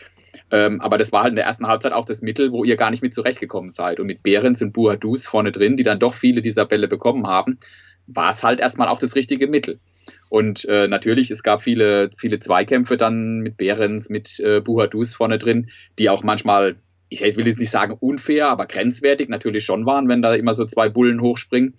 Ähm, 0.51 0.81
aber 0.81 0.99
das 0.99 1.13
war 1.13 1.23
halt 1.23 1.31
in 1.31 1.37
der 1.37 1.47
ersten 1.47 1.69
Halbzeit 1.69 1.93
auch 1.93 2.05
das 2.05 2.21
Mittel, 2.21 2.51
wo 2.51 2.65
ihr 2.65 2.77
gar 2.77 2.91
nicht 2.91 3.03
mit 3.03 3.15
zurechtgekommen 3.15 3.71
seid. 3.71 4.01
Und 4.01 4.07
mit 4.07 4.25
Behrens 4.25 4.61
und 4.61 4.73
Buadus 4.73 5.27
vorne 5.27 5.53
drin, 5.53 5.77
die 5.77 5.85
dann 5.85 6.01
doch 6.01 6.15
viele 6.15 6.41
dieser 6.41 6.67
Bälle 6.67 6.89
bekommen 6.89 7.29
haben, 7.29 7.59
war 8.07 8.31
es 8.31 8.43
halt 8.43 8.61
erstmal 8.61 8.89
auch 8.89 8.99
das 8.99 9.15
richtige 9.17 9.49
Mittel. 9.49 9.81
Und 10.29 10.65
äh, 10.67 10.89
natürlich, 10.89 11.31
es 11.31 11.43
gab 11.43 11.63
viele, 11.63 12.11
viele 12.17 12.41
Zweikämpfe 12.41 12.97
dann 12.97 13.41
mit 13.41 13.57
Behrens, 13.57 14.09
mit 14.09 14.41
äh, 14.41 14.61
Buhadus 14.61 15.15
vorne 15.15 15.39
drin, 15.39 15.69
die 15.99 16.11
auch 16.11 16.23
manchmal, 16.23 16.77
ich 17.09 17.23
will 17.23 17.47
jetzt 17.47 17.61
nicht 17.61 17.71
sagen 17.71 17.97
unfair, 17.99 18.49
aber 18.49 18.67
grenzwertig 18.67 19.29
natürlich 19.29 19.65
schon 19.65 19.87
waren, 19.87 20.09
wenn 20.09 20.23
da 20.23 20.35
immer 20.35 20.55
so 20.55 20.65
zwei 20.65 20.89
Bullen 20.89 21.21
hochspringen. 21.21 21.75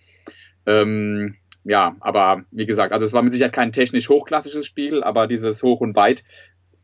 Ähm, 0.66 1.36
ja, 1.64 1.98
aber 2.00 2.44
wie 2.52 2.66
gesagt, 2.66 2.94
also 2.94 3.06
es 3.06 3.12
war 3.12 3.22
mit 3.22 3.34
Sicherheit 3.34 3.54
kein 3.54 3.74
technisch 3.74 4.08
hochklassisches 4.08 4.66
Spiel, 4.66 5.04
aber 5.04 5.28
dieses 5.28 5.62
Hoch 5.64 5.82
und 5.82 5.98
Weit 5.98 6.24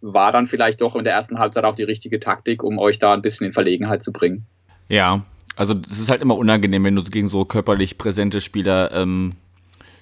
war 0.01 0.33
dann 0.33 0.47
vielleicht 0.47 0.81
doch 0.81 0.97
in 0.97 1.05
der 1.05 1.13
ersten 1.13 1.39
Halbzeit 1.39 1.63
auch 1.63 1.77
die 1.77 1.83
richtige 1.83 2.19
Taktik, 2.19 2.61
um 2.61 2.77
euch 2.77 2.99
da 2.99 3.13
ein 3.13 3.21
bisschen 3.21 3.47
in 3.47 3.53
Verlegenheit 3.53 4.03
zu 4.03 4.11
bringen. 4.11 4.45
Ja, 4.89 5.25
also 5.55 5.75
es 5.89 5.99
ist 5.99 6.09
halt 6.09 6.21
immer 6.21 6.37
unangenehm, 6.37 6.83
wenn 6.83 6.95
du 6.95 7.03
gegen 7.03 7.29
so 7.29 7.45
körperlich 7.45 7.97
präsente 7.97 8.41
Spieler 8.41 8.91
ähm, 8.91 9.35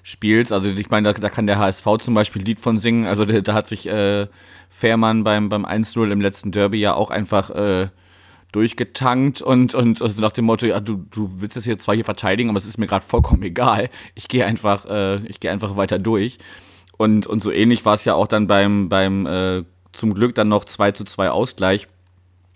spielst. 0.02 0.52
Also 0.52 0.68
ich 0.68 0.90
meine, 0.90 1.12
da, 1.12 1.18
da, 1.18 1.30
kann 1.30 1.46
der 1.46 1.58
HSV 1.58 1.86
zum 2.00 2.14
Beispiel 2.14 2.42
Lied 2.42 2.60
von 2.60 2.78
singen. 2.78 3.06
Also 3.06 3.24
da, 3.24 3.40
da 3.40 3.54
hat 3.54 3.68
sich 3.68 3.86
äh, 3.88 4.26
Fährmann 4.68 5.24
beim, 5.24 5.48
beim 5.48 5.64
1-0 5.64 6.10
im 6.10 6.20
letzten 6.20 6.52
Derby 6.52 6.78
ja 6.78 6.94
auch 6.94 7.10
einfach 7.10 7.50
äh, 7.50 7.88
durchgetankt 8.52 9.40
und, 9.40 9.74
und 9.74 10.02
also 10.02 10.20
nach 10.20 10.32
dem 10.32 10.44
Motto, 10.44 10.66
ja, 10.66 10.80
du, 10.80 11.06
du 11.10 11.30
willst 11.40 11.56
jetzt 11.56 11.64
hier 11.64 11.78
zwar 11.78 11.94
hier 11.94 12.04
verteidigen, 12.04 12.50
aber 12.50 12.58
es 12.58 12.66
ist 12.66 12.78
mir 12.78 12.86
gerade 12.86 13.04
vollkommen 13.04 13.42
egal. 13.42 13.88
Ich 14.14 14.28
gehe 14.28 14.44
einfach, 14.44 14.84
äh, 14.86 15.24
ich 15.26 15.40
gehe 15.40 15.50
einfach 15.50 15.76
weiter 15.76 15.98
durch. 15.98 16.38
Und, 16.98 17.26
und 17.26 17.42
so 17.42 17.50
ähnlich 17.50 17.84
war 17.84 17.94
es 17.94 18.04
ja 18.04 18.14
auch 18.14 18.26
dann 18.26 18.46
beim, 18.46 18.88
beim 18.88 19.26
äh, 19.26 19.64
zum 19.92 20.14
Glück 20.14 20.34
dann 20.34 20.48
noch 20.48 20.64
2 20.64 20.92
zu 20.92 21.04
2 21.04 21.30
Ausgleich. 21.30 21.88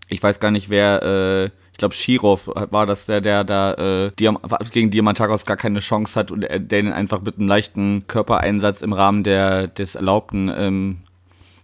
Ich 0.08 0.22
weiß 0.22 0.38
gar 0.38 0.50
nicht, 0.50 0.70
wer, 0.70 1.02
äh, 1.02 1.50
ich 1.76 1.78
glaube, 1.78 1.94
Shirov 1.94 2.48
war 2.70 2.86
das, 2.86 3.04
der, 3.04 3.20
der 3.20 3.44
da 3.44 4.06
äh, 4.06 4.10
gegen 4.16 4.90
Diamantakos 4.90 5.44
gar 5.44 5.58
keine 5.58 5.80
Chance 5.80 6.18
hat 6.18 6.30
und 6.30 6.40
der 6.40 6.58
den 6.58 6.90
einfach 6.90 7.20
mit 7.20 7.36
einem 7.36 7.48
leichten 7.48 8.06
Körpereinsatz 8.06 8.80
im 8.80 8.94
Rahmen 8.94 9.24
der, 9.24 9.66
des 9.66 9.94
Erlaubten 9.94 10.50
ähm, 10.56 10.96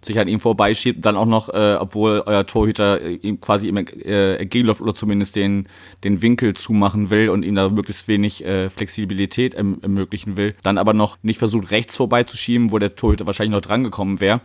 sich 0.02 0.18
an 0.18 0.28
ihm 0.28 0.38
vorbeischiebt 0.38 1.06
dann 1.06 1.16
auch 1.16 1.24
noch, 1.24 1.48
äh, 1.48 1.76
obwohl 1.80 2.24
euer 2.26 2.46
Torhüter 2.46 3.00
äh, 3.00 3.14
ihm 3.14 3.40
quasi 3.40 3.68
im 3.68 3.78
äh, 3.78 4.34
entgegenläuft 4.34 4.82
oder 4.82 4.94
zumindest 4.94 5.34
den, 5.34 5.66
den 6.04 6.20
Winkel 6.20 6.52
zumachen 6.52 7.08
will 7.08 7.30
und 7.30 7.42
ihm 7.42 7.54
da 7.54 7.70
möglichst 7.70 8.06
wenig 8.06 8.44
äh, 8.44 8.68
Flexibilität 8.68 9.54
erm 9.54 9.78
ermöglichen 9.80 10.36
will, 10.36 10.54
dann 10.62 10.76
aber 10.76 10.92
noch 10.92 11.16
nicht 11.22 11.38
versucht, 11.38 11.70
rechts 11.70 11.96
vorbeizuschieben, 11.96 12.70
wo 12.70 12.78
der 12.78 12.96
Torhüter 12.96 13.26
wahrscheinlich 13.26 13.54
noch 13.54 13.66
drangekommen 13.66 14.20
wäre, 14.20 14.42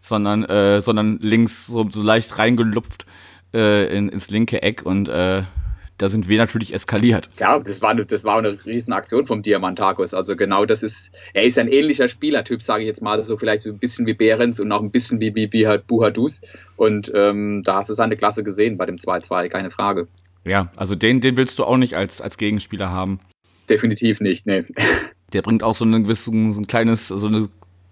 sondern, 0.00 0.44
äh, 0.44 0.80
sondern 0.80 1.18
links 1.20 1.66
so, 1.66 1.88
so 1.90 2.02
leicht 2.02 2.38
reingelupft 2.38 3.04
äh, 3.54 3.96
in, 3.96 4.08
ins 4.08 4.30
linke 4.30 4.62
Eck 4.62 4.84
und 4.84 5.08
äh, 5.08 5.42
da 5.98 6.08
sind 6.08 6.28
wir 6.28 6.38
natürlich 6.38 6.72
eskaliert. 6.72 7.28
Ja, 7.40 7.58
das 7.58 7.82
war, 7.82 7.94
das 7.94 8.22
war 8.22 8.38
eine 8.38 8.56
Riesenaktion 8.64 9.26
vom 9.26 9.42
Diamantakos. 9.42 10.14
Also 10.14 10.36
genau 10.36 10.64
das 10.64 10.84
ist, 10.84 11.12
er 11.34 11.42
ist 11.44 11.58
ein 11.58 11.66
ähnlicher 11.66 12.06
Spielertyp, 12.06 12.62
sage 12.62 12.84
ich 12.84 12.86
jetzt 12.86 13.02
mal, 13.02 13.22
so 13.24 13.36
vielleicht 13.36 13.62
so 13.62 13.70
ein 13.70 13.78
bisschen 13.78 14.06
wie 14.06 14.14
Behrens 14.14 14.60
und 14.60 14.70
auch 14.70 14.80
ein 14.80 14.92
bisschen 14.92 15.20
wie, 15.20 15.34
wie, 15.34 15.52
wie 15.52 15.66
halt 15.66 15.88
Buhadus. 15.88 16.40
Und 16.76 17.10
ähm, 17.16 17.64
da 17.64 17.78
hast 17.78 17.90
du 17.90 17.94
seine 17.94 18.16
Klasse 18.16 18.44
gesehen 18.44 18.78
bei 18.78 18.86
dem 18.86 18.96
2-2, 18.96 19.48
keine 19.48 19.70
Frage. 19.70 20.06
Ja, 20.44 20.70
also 20.76 20.94
den, 20.94 21.20
den 21.20 21.36
willst 21.36 21.58
du 21.58 21.64
auch 21.64 21.76
nicht 21.76 21.94
als, 21.94 22.20
als 22.20 22.36
Gegenspieler 22.36 22.90
haben. 22.90 23.18
Definitiv 23.68 24.20
nicht, 24.20 24.46
nee. 24.46 24.62
Der 25.32 25.42
bringt 25.42 25.62
auch 25.62 25.74
so, 25.74 25.84
ein 25.84 26.04
gewisses, 26.04 26.24
so 26.26 26.30
ein 26.32 26.66
kleines, 26.66 27.08
so 27.08 27.26
eine 27.26 27.48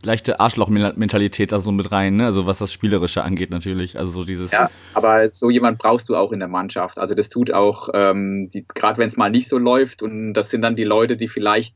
leichte 0.07 0.41
Arschloch-Mentalität 0.41 1.53
da 1.53 1.61
so 1.61 1.73
mit 1.73 1.93
rein, 1.93 2.17
ne? 2.17 2.25
Also 2.25 2.47
was 2.47 2.59
das 2.59 2.73
Spielerische 2.73 3.23
angeht 3.23 3.51
natürlich. 3.51 3.99
Also 3.99 4.13
so 4.13 4.25
dieses. 4.25 4.53
Ja, 4.53 4.71
aber 4.95 5.29
so 5.31 5.51
jemand 5.51 5.79
brauchst 5.79 6.09
du 6.09 6.17
auch 6.17 6.33
in 6.33 6.39
der 6.39 6.49
Mannschaft. 6.49 6.99
Also 6.99 7.15
das 7.15 7.29
tut 7.29 7.53
auch, 7.53 7.91
ähm, 7.93 8.49
gerade 8.75 8.99
wenn 8.99 9.09
es 9.09 9.17
mal 9.17 9.31
nicht 9.31 9.49
so 9.49 9.59
läuft 9.59 10.03
und 10.03 10.33
das 10.33 10.49
sind 10.49 10.63
dann 10.63 10.77
die 10.77 10.85
Leute, 10.85 11.17
die 11.17 11.29
vielleicht 11.29 11.75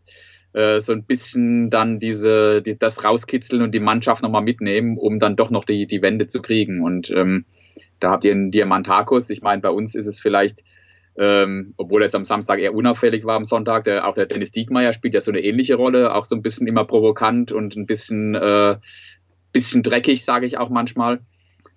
äh, 0.52 0.80
so 0.80 0.92
ein 0.92 1.04
bisschen 1.04 1.70
dann 1.70 1.98
diese, 1.98 2.62
die, 2.62 2.78
das 2.78 3.04
rauskitzeln 3.04 3.62
und 3.62 3.72
die 3.74 3.80
Mannschaft 3.80 4.22
nochmal 4.22 4.42
mitnehmen, 4.42 4.96
um 4.96 5.18
dann 5.18 5.36
doch 5.36 5.50
noch 5.50 5.64
die, 5.64 5.86
die 5.86 6.00
Wende 6.00 6.26
zu 6.26 6.40
kriegen. 6.40 6.82
Und 6.82 7.10
ähm, 7.10 7.44
da 7.98 8.10
habt 8.10 8.24
ihr 8.24 8.32
einen 8.32 8.50
Diamantakos. 8.50 9.28
Ich 9.30 9.42
meine, 9.42 9.60
bei 9.60 9.70
uns 9.70 9.94
ist 9.94 10.06
es 10.06 10.18
vielleicht 10.18 10.62
ähm, 11.20 11.74
obwohl 11.76 12.00
er 12.00 12.06
jetzt 12.06 12.14
am 12.14 12.24
Samstag 12.24 12.60
eher 12.60 12.74
unauffällig 12.74 13.26
war 13.26 13.36
am 13.36 13.44
Sonntag. 13.44 13.84
Der, 13.84 14.08
auch 14.08 14.14
der 14.14 14.24
Dennis 14.24 14.52
Diekmeyer 14.52 14.94
spielt 14.94 15.12
ja 15.12 15.20
so 15.20 15.30
eine 15.30 15.40
ähnliche 15.40 15.74
Rolle, 15.74 16.14
auch 16.14 16.24
so 16.24 16.34
ein 16.34 16.40
bisschen 16.40 16.66
immer 16.66 16.86
provokant 16.86 17.52
und 17.52 17.76
ein 17.76 17.84
bisschen, 17.84 18.34
äh, 18.34 18.78
bisschen 19.52 19.82
dreckig, 19.82 20.24
sage 20.24 20.46
ich 20.46 20.56
auch 20.56 20.70
manchmal. 20.70 21.20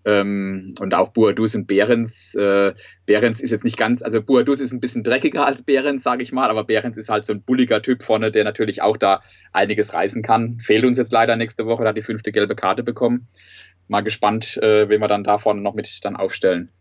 Ähm, 0.06 0.70
und 0.80 0.96
auch 0.96 1.10
Buadus 1.10 1.56
und 1.56 1.68
Behrens. 1.68 2.36
Äh, 2.36 2.74
Behrens 3.06 3.42
ist 3.42 3.52
jetzt 3.52 3.66
nicht 3.66 3.78
ganz, 3.78 4.02
also 4.02 4.22
Buadus 4.22 4.62
ist 4.62 4.72
ein 4.72 4.80
bisschen 4.80 5.04
dreckiger 5.04 5.46
als 5.46 5.62
Behrens, 5.62 6.04
sage 6.04 6.24
ich 6.24 6.32
mal, 6.32 6.50
aber 6.50 6.64
Behrens 6.64 6.98
ist 6.98 7.10
halt 7.10 7.26
so 7.26 7.34
ein 7.34 7.42
bulliger 7.42 7.82
Typ 7.82 8.02
vorne, 8.02 8.32
der 8.32 8.46
natürlich 8.46 8.82
auch 8.82 8.96
da 8.96 9.20
einiges 9.52 9.94
reißen 9.94 10.22
kann. 10.24 10.60
Fehlt 10.62 10.86
uns 10.86 10.98
jetzt 10.98 11.12
leider 11.12 11.36
nächste 11.36 11.66
Woche, 11.66 11.84
da 11.84 11.90
hat 11.90 11.98
die 11.98 12.02
fünfte 12.02 12.32
gelbe 12.32 12.56
Karte 12.56 12.84
bekommen. 12.84 13.28
Mal 13.90 14.02
gespannt, 14.02 14.56
äh, 14.58 14.88
wen 14.88 15.02
wir 15.02 15.10
dann 15.10 15.26
davon 15.26 15.62
noch 15.62 15.74
mit 15.74 16.00
dann 16.04 16.16
aufstellen. 16.16 16.72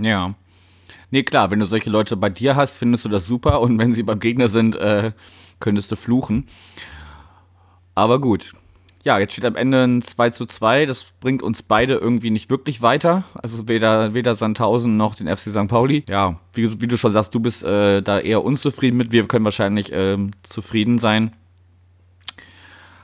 Ja. 0.00 0.34
Nee, 1.10 1.22
klar, 1.22 1.50
wenn 1.50 1.58
du 1.58 1.66
solche 1.66 1.90
Leute 1.90 2.16
bei 2.16 2.30
dir 2.30 2.56
hast, 2.56 2.78
findest 2.78 3.04
du 3.04 3.08
das 3.08 3.26
super 3.26 3.60
und 3.60 3.78
wenn 3.78 3.92
sie 3.92 4.02
beim 4.02 4.20
Gegner 4.20 4.48
sind, 4.48 4.76
äh, 4.76 5.12
könntest 5.60 5.90
du 5.92 5.96
fluchen. 5.96 6.46
Aber 7.94 8.20
gut. 8.20 8.52
Ja, 9.04 9.18
jetzt 9.18 9.32
steht 9.32 9.44
am 9.44 9.56
Ende 9.56 9.84
ein 9.84 10.02
2 10.02 10.30
zu 10.30 10.46
2. 10.46 10.86
Das 10.86 11.14
bringt 11.20 11.42
uns 11.42 11.62
beide 11.62 11.94
irgendwie 11.94 12.30
nicht 12.30 12.50
wirklich 12.50 12.82
weiter. 12.82 13.24
Also 13.34 13.68
weder, 13.68 14.12
weder 14.12 14.34
Sandhausen 14.34 14.96
noch 14.96 15.14
den 15.14 15.28
FC 15.28 15.50
St. 15.50 15.68
Pauli. 15.68 16.04
Ja, 16.08 16.38
wie, 16.52 16.80
wie 16.80 16.86
du 16.86 16.96
schon 16.96 17.12
sagst, 17.12 17.34
du 17.34 17.40
bist 17.40 17.64
äh, 17.64 18.02
da 18.02 18.18
eher 18.18 18.44
unzufrieden 18.44 18.96
mit. 18.96 19.12
Wir 19.12 19.26
können 19.26 19.44
wahrscheinlich 19.44 19.92
äh, 19.92 20.18
zufrieden 20.42 20.98
sein. 20.98 21.32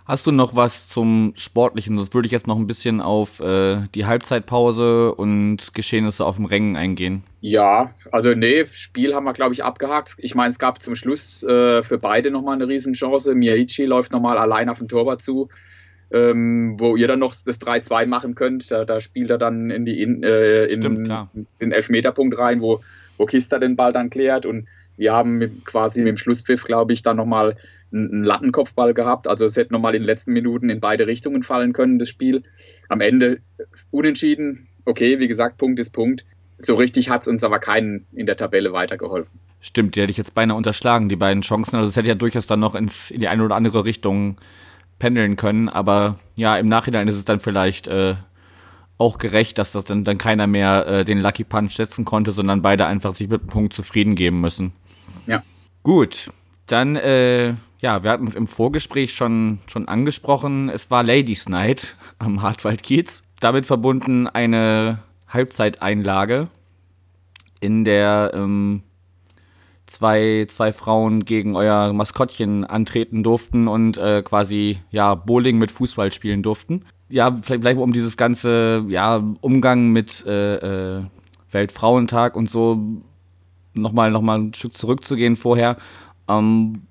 Hast 0.06 0.26
du 0.26 0.32
noch 0.32 0.54
was 0.54 0.86
zum 0.88 1.32
Sportlichen? 1.34 1.96
Sonst 1.96 2.12
würde 2.12 2.26
ich 2.26 2.32
jetzt 2.32 2.46
noch 2.46 2.58
ein 2.58 2.66
bisschen 2.66 3.00
auf 3.00 3.40
äh, 3.40 3.78
die 3.94 4.04
Halbzeitpause 4.04 5.14
und 5.14 5.72
Geschehnisse 5.72 6.26
auf 6.26 6.36
dem 6.36 6.44
Rängen 6.44 6.76
eingehen. 6.76 7.22
Ja, 7.40 7.94
also 8.12 8.34
nee, 8.34 8.66
Spiel 8.66 9.14
haben 9.14 9.24
wir, 9.24 9.32
glaube 9.32 9.54
ich, 9.54 9.64
abgehakt. 9.64 10.16
Ich 10.18 10.34
meine, 10.34 10.50
es 10.50 10.58
gab 10.58 10.82
zum 10.82 10.94
Schluss 10.94 11.42
äh, 11.44 11.82
für 11.82 11.96
beide 11.96 12.30
nochmal 12.30 12.56
eine 12.56 12.68
Riesenchance. 12.68 13.34
Miyaichi 13.34 13.86
läuft 13.86 14.12
nochmal 14.12 14.36
allein 14.36 14.68
auf 14.68 14.78
den 14.78 14.88
Torwart 14.88 15.22
zu, 15.22 15.48
ähm, 16.10 16.76
wo 16.78 16.96
ihr 16.96 17.08
dann 17.08 17.20
noch 17.20 17.34
das 17.42 17.58
3-2 17.62 18.04
machen 18.04 18.34
könnt. 18.34 18.70
Da, 18.70 18.84
da, 18.84 19.00
spielt 19.00 19.30
er 19.30 19.38
dann 19.38 19.70
in, 19.70 19.86
die, 19.86 20.02
in, 20.02 20.22
äh, 20.22 20.66
in, 20.66 20.80
Stimmt, 20.82 21.08
in 21.32 21.46
den 21.62 21.72
Elfmeterpunkt 21.72 22.36
rein, 22.36 22.60
wo, 22.60 22.82
wo 23.16 23.24
Kista 23.24 23.58
den 23.58 23.74
Ball 23.74 23.94
dann 23.94 24.10
klärt 24.10 24.44
und 24.44 24.68
wir 24.96 25.12
haben 25.12 25.62
quasi 25.64 26.00
mit 26.00 26.08
dem 26.08 26.16
Schlusspfiff, 26.16 26.64
glaube 26.64 26.92
ich, 26.92 27.02
dann 27.02 27.16
nochmal 27.16 27.56
einen 27.92 28.24
Lattenkopfball 28.24 28.94
gehabt. 28.94 29.26
Also 29.26 29.44
es 29.44 29.56
hätte 29.56 29.72
nochmal 29.72 29.94
in 29.94 30.02
den 30.02 30.06
letzten 30.06 30.32
Minuten 30.32 30.70
in 30.70 30.80
beide 30.80 31.06
Richtungen 31.06 31.42
fallen 31.42 31.72
können, 31.72 31.98
das 31.98 32.08
Spiel. 32.08 32.42
Am 32.88 33.00
Ende 33.00 33.40
unentschieden. 33.90 34.68
Okay, 34.84 35.18
wie 35.18 35.28
gesagt, 35.28 35.56
Punkt 35.58 35.78
ist 35.78 35.90
Punkt. 35.90 36.24
So 36.58 36.76
richtig 36.76 37.10
hat 37.10 37.22
es 37.22 37.28
uns 37.28 37.42
aber 37.42 37.58
keinen 37.58 38.06
in 38.12 38.26
der 38.26 38.36
Tabelle 38.36 38.72
weitergeholfen. 38.72 39.40
Stimmt, 39.60 39.96
die 39.96 40.02
hätte 40.02 40.10
ich 40.10 40.16
jetzt 40.16 40.34
beinahe 40.34 40.56
unterschlagen, 40.56 41.08
die 41.08 41.16
beiden 41.16 41.42
Chancen. 41.42 41.76
Also 41.76 41.88
es 41.88 41.96
hätte 41.96 42.08
ja 42.08 42.14
durchaus 42.14 42.46
dann 42.46 42.60
noch 42.60 42.74
ins, 42.74 43.10
in 43.10 43.20
die 43.20 43.28
eine 43.28 43.44
oder 43.44 43.56
andere 43.56 43.84
Richtung 43.84 44.36
pendeln 44.98 45.36
können. 45.36 45.68
Aber 45.68 46.18
ja, 46.36 46.56
im 46.56 46.68
Nachhinein 46.68 47.08
ist 47.08 47.16
es 47.16 47.24
dann 47.24 47.40
vielleicht 47.40 47.88
äh, 47.88 48.14
auch 48.98 49.18
gerecht, 49.18 49.58
dass 49.58 49.72
das 49.72 49.84
dann, 49.84 50.04
dann 50.04 50.18
keiner 50.18 50.46
mehr 50.46 50.86
äh, 50.86 51.04
den 51.04 51.20
Lucky 51.20 51.44
Punch 51.44 51.74
setzen 51.74 52.04
konnte, 52.04 52.32
sondern 52.32 52.62
beide 52.62 52.86
einfach 52.86 53.14
sich 53.14 53.28
mit 53.28 53.42
dem 53.42 53.48
Punkt 53.48 53.72
zufrieden 53.72 54.14
geben 54.14 54.40
müssen. 54.40 54.72
Ja. 55.26 55.42
Gut, 55.82 56.30
dann, 56.66 56.96
äh, 56.96 57.54
ja, 57.80 58.02
wir 58.02 58.10
hatten 58.10 58.26
es 58.26 58.34
im 58.34 58.46
Vorgespräch 58.46 59.14
schon, 59.14 59.58
schon 59.66 59.88
angesprochen. 59.88 60.68
Es 60.70 60.90
war 60.90 61.02
Ladies 61.02 61.48
Night 61.48 61.96
am 62.18 62.42
Hartwald 62.42 62.82
Kiez. 62.82 63.22
Damit 63.40 63.66
verbunden 63.66 64.26
eine 64.26 65.00
Halbzeiteinlage, 65.28 66.48
in 67.60 67.84
der 67.84 68.32
ähm, 68.34 68.82
zwei, 69.86 70.46
zwei 70.48 70.72
Frauen 70.72 71.24
gegen 71.24 71.56
euer 71.56 71.92
Maskottchen 71.92 72.64
antreten 72.64 73.22
durften 73.22 73.68
und 73.68 73.98
äh, 73.98 74.22
quasi 74.22 74.78
ja 74.90 75.14
Bowling 75.14 75.58
mit 75.58 75.70
Fußball 75.70 76.12
spielen 76.12 76.42
durften. 76.42 76.84
Ja, 77.08 77.36
vielleicht, 77.36 77.62
vielleicht 77.62 77.78
um 77.78 77.92
dieses 77.92 78.16
ganze 78.16 78.84
ja, 78.88 79.22
Umgang 79.40 79.90
mit 79.90 80.24
äh, 80.26 80.98
äh, 80.98 81.04
Weltfrauentag 81.50 82.36
und 82.36 82.48
so 82.48 82.80
nochmal 83.74 84.10
noch 84.10 84.22
mal 84.22 84.38
ein 84.38 84.54
Stück 84.54 84.76
zurückzugehen 84.76 85.36
vorher. 85.36 85.76
Ähm, 86.28 86.86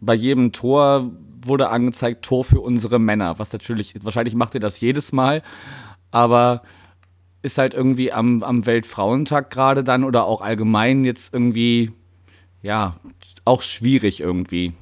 bei 0.00 0.14
jedem 0.14 0.52
Tor 0.52 1.10
wurde 1.42 1.68
angezeigt, 1.68 2.24
Tor 2.24 2.44
für 2.44 2.60
unsere 2.60 2.98
Männer. 2.98 3.38
Was 3.38 3.52
natürlich, 3.52 3.94
wahrscheinlich 4.02 4.34
macht 4.34 4.54
ihr 4.54 4.60
das 4.60 4.80
jedes 4.80 5.12
Mal, 5.12 5.42
aber 6.10 6.62
ist 7.42 7.58
halt 7.58 7.74
irgendwie 7.74 8.12
am, 8.12 8.42
am 8.42 8.66
Weltfrauentag 8.66 9.50
gerade 9.50 9.82
dann 9.82 10.04
oder 10.04 10.24
auch 10.24 10.42
allgemein 10.42 11.04
jetzt 11.04 11.32
irgendwie, 11.32 11.92
ja, 12.62 12.96
auch 13.44 13.62
schwierig 13.62 14.20
irgendwie. 14.20 14.74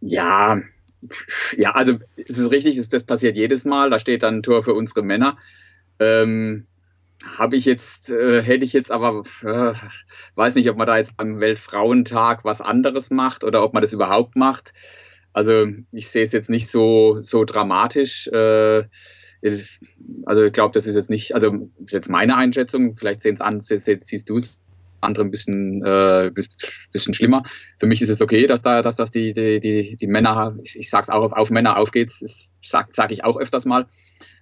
Ja, 0.00 0.60
ja, 1.56 1.72
also 1.72 1.96
es 2.16 2.38
ist 2.38 2.50
richtig, 2.50 2.88
das 2.88 3.04
passiert 3.04 3.36
jedes 3.36 3.64
Mal. 3.64 3.90
Da 3.90 3.98
steht 3.98 4.22
dann 4.22 4.36
ein 4.36 4.42
Tor 4.42 4.62
für 4.62 4.74
unsere 4.74 5.02
Männer. 5.02 5.36
Ähm, 5.98 6.66
habe 7.36 7.56
ich 7.56 7.64
jetzt, 7.64 8.10
äh, 8.10 8.42
hätte 8.42 8.64
ich 8.64 8.72
jetzt 8.72 8.90
aber, 8.90 9.22
äh, 9.42 9.72
weiß 10.34 10.54
nicht, 10.54 10.70
ob 10.70 10.76
man 10.76 10.86
da 10.86 10.96
jetzt 10.96 11.16
beim 11.16 11.40
Weltfrauentag 11.40 12.44
was 12.44 12.60
anderes 12.60 13.10
macht 13.10 13.44
oder 13.44 13.62
ob 13.62 13.74
man 13.74 13.82
das 13.82 13.92
überhaupt 13.92 14.36
macht. 14.36 14.72
Also 15.32 15.66
ich 15.92 16.08
sehe 16.08 16.22
es 16.22 16.32
jetzt 16.32 16.50
nicht 16.50 16.68
so, 16.68 17.18
so 17.20 17.44
dramatisch. 17.44 18.26
Äh, 18.28 18.84
also 20.26 20.44
ich 20.44 20.52
glaube, 20.52 20.72
das 20.74 20.86
ist 20.86 20.96
jetzt 20.96 21.10
nicht, 21.10 21.34
also 21.34 21.54
ist 21.84 21.92
jetzt 21.92 22.10
meine 22.10 22.36
Einschätzung, 22.36 22.96
vielleicht 22.96 23.22
sehen 23.22 23.34
es 23.34 23.40
an, 23.40 23.60
siehst 23.60 24.28
du 24.28 24.36
es 24.36 24.58
andere 25.00 25.24
ein 25.24 25.30
bisschen, 25.30 25.82
äh, 25.84 26.30
bisschen 26.92 27.14
schlimmer. 27.14 27.42
Für 27.78 27.86
mich 27.86 28.02
ist 28.02 28.10
es 28.10 28.20
okay, 28.20 28.46
dass 28.46 28.62
da, 28.62 28.82
dass 28.82 28.96
das 28.96 29.10
die, 29.10 29.32
die, 29.32 29.60
die, 29.60 29.96
die 29.96 30.06
Männer, 30.06 30.56
ich, 30.62 30.78
ich 30.78 30.90
sage 30.90 31.02
es 31.02 31.10
auch, 31.10 31.22
auf, 31.22 31.32
auf 31.32 31.50
Männer 31.50 31.78
aufgeht, 31.78 32.10
sage 32.10 32.88
sag 32.90 33.12
ich 33.12 33.24
auch 33.24 33.38
öfters 33.38 33.64
mal. 33.64 33.86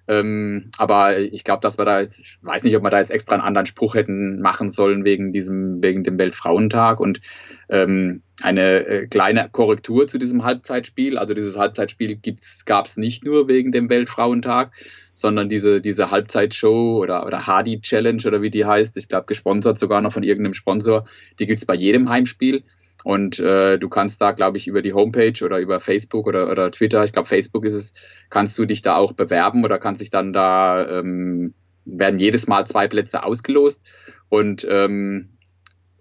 Ähm, 0.09 0.71
aber 0.79 1.19
ich 1.19 1.45
glaube, 1.45 1.61
dass 1.61 1.77
wir 1.77 1.85
da 1.85 2.01
jetzt, 2.01 2.19
ich 2.19 2.39
weiß 2.41 2.63
nicht, 2.63 2.75
ob 2.77 2.83
wir 2.83 2.89
da 2.89 2.99
jetzt 2.99 3.11
extra 3.11 3.35
einen 3.35 3.45
anderen 3.45 3.67
Spruch 3.67 3.95
hätten 3.95 4.41
machen 4.41 4.71
sollen 4.71 5.05
wegen 5.05 5.33
diesem, 5.33 5.83
wegen 5.83 6.03
dem 6.03 6.19
Weltfrauentag 6.19 6.99
und 6.99 7.21
ähm, 7.69 8.23
eine 8.41 8.87
äh, 8.87 9.07
kleine 9.07 9.51
Korrektur 9.53 10.09
zu 10.09 10.17
diesem 10.17 10.45
Halbzeitspiel. 10.45 11.19
Also 11.19 11.35
dieses 11.35 11.59
Halbzeitspiel 11.59 12.19
gab 12.65 12.87
es 12.87 12.97
nicht 12.97 13.25
nur 13.25 13.49
wegen 13.49 13.71
dem 13.71 13.91
Weltfrauentag, 13.91 14.73
sondern 15.13 15.51
diese, 15.51 15.83
diese 15.83 16.11
Halbzeitshow 16.11 16.99
oder, 17.03 17.27
oder 17.27 17.47
Hardy 17.47 17.83
Challenge 17.83 18.23
oder 18.27 18.41
wie 18.41 18.51
die 18.51 18.65
heißt, 18.65 18.97
ich 18.97 19.09
glaube 19.09 19.27
gesponsert 19.27 19.79
sogar 19.79 20.01
noch 20.01 20.13
von 20.13 20.23
irgendeinem 20.23 20.55
Sponsor, 20.55 21.05
die 21.39 21.47
gibt 21.47 21.59
es 21.59 21.67
bei 21.67 21.75
jedem 21.75 22.09
Heimspiel. 22.09 22.63
Und 23.05 23.39
äh, 23.39 23.79
du 23.79 23.89
kannst 23.89 24.21
da, 24.21 24.33
glaube 24.33 24.57
ich, 24.57 24.67
über 24.67 24.83
die 24.83 24.93
Homepage 24.93 25.45
oder 25.45 25.59
über 25.61 25.79
Facebook 25.81 26.27
oder, 26.27 26.51
oder 26.51 26.71
Twitter, 26.71 27.05
ich 27.05 27.13
glaube 27.13 27.29
Facebook 27.29 27.65
ist 27.65 27.75
es, 27.75 27.95
kannst 28.29 28.59
du 28.59 28.65
dich 28.65 28.83
da 28.83 28.97
auch 28.97 29.13
bewerben 29.13 29.65
oder 29.65 29.79
kannst 29.79 30.01
dich 30.01 30.11
dann 30.11 30.33
da, 30.33 30.99
ähm, 30.99 31.55
werden 31.85 32.19
jedes 32.19 32.49
Mal 32.49 32.67
zwei 32.67 32.89
Plätze 32.89 33.23
ausgelost 33.23 33.87
und 34.29 34.67
ähm, 34.69 35.31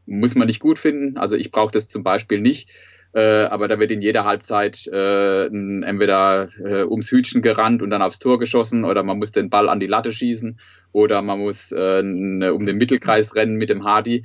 muss 0.05 0.35
man 0.35 0.47
nicht 0.47 0.59
gut 0.59 0.79
finden. 0.79 1.17
Also 1.17 1.35
ich 1.35 1.51
brauche 1.51 1.71
das 1.71 1.87
zum 1.87 2.03
Beispiel 2.03 2.41
nicht. 2.41 2.71
Äh, 3.13 3.45
aber 3.45 3.67
da 3.67 3.79
wird 3.79 3.91
in 3.91 4.01
jeder 4.01 4.25
Halbzeit 4.25 4.85
äh, 4.87 5.45
entweder 5.45 6.49
äh, 6.63 6.83
ums 6.83 7.09
Hütchen 7.09 7.41
gerannt 7.41 7.81
und 7.81 7.89
dann 7.89 8.01
aufs 8.01 8.19
Tor 8.19 8.37
geschossen 8.37 8.83
oder 8.83 9.01
man 9.03 9.17
muss 9.17 9.31
den 9.31 9.49
Ball 9.49 9.69
an 9.69 9.79
die 9.79 9.87
Latte 9.87 10.11
schießen 10.11 10.59
oder 10.91 11.21
man 11.21 11.39
muss 11.39 11.71
äh, 11.71 12.01
um 12.01 12.65
den 12.65 12.77
Mittelkreis 12.77 13.35
rennen 13.35 13.55
mit 13.55 13.69
dem 13.69 13.85
Hardy. 13.85 14.23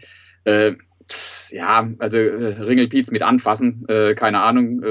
Äh, 1.10 1.56
ja, 1.56 1.88
also 1.98 2.18
äh, 2.18 2.62
Ringelpiez 2.62 3.10
mit 3.10 3.22
anfassen, 3.22 3.84
keine 4.16 4.40
Ahnung, 4.40 4.82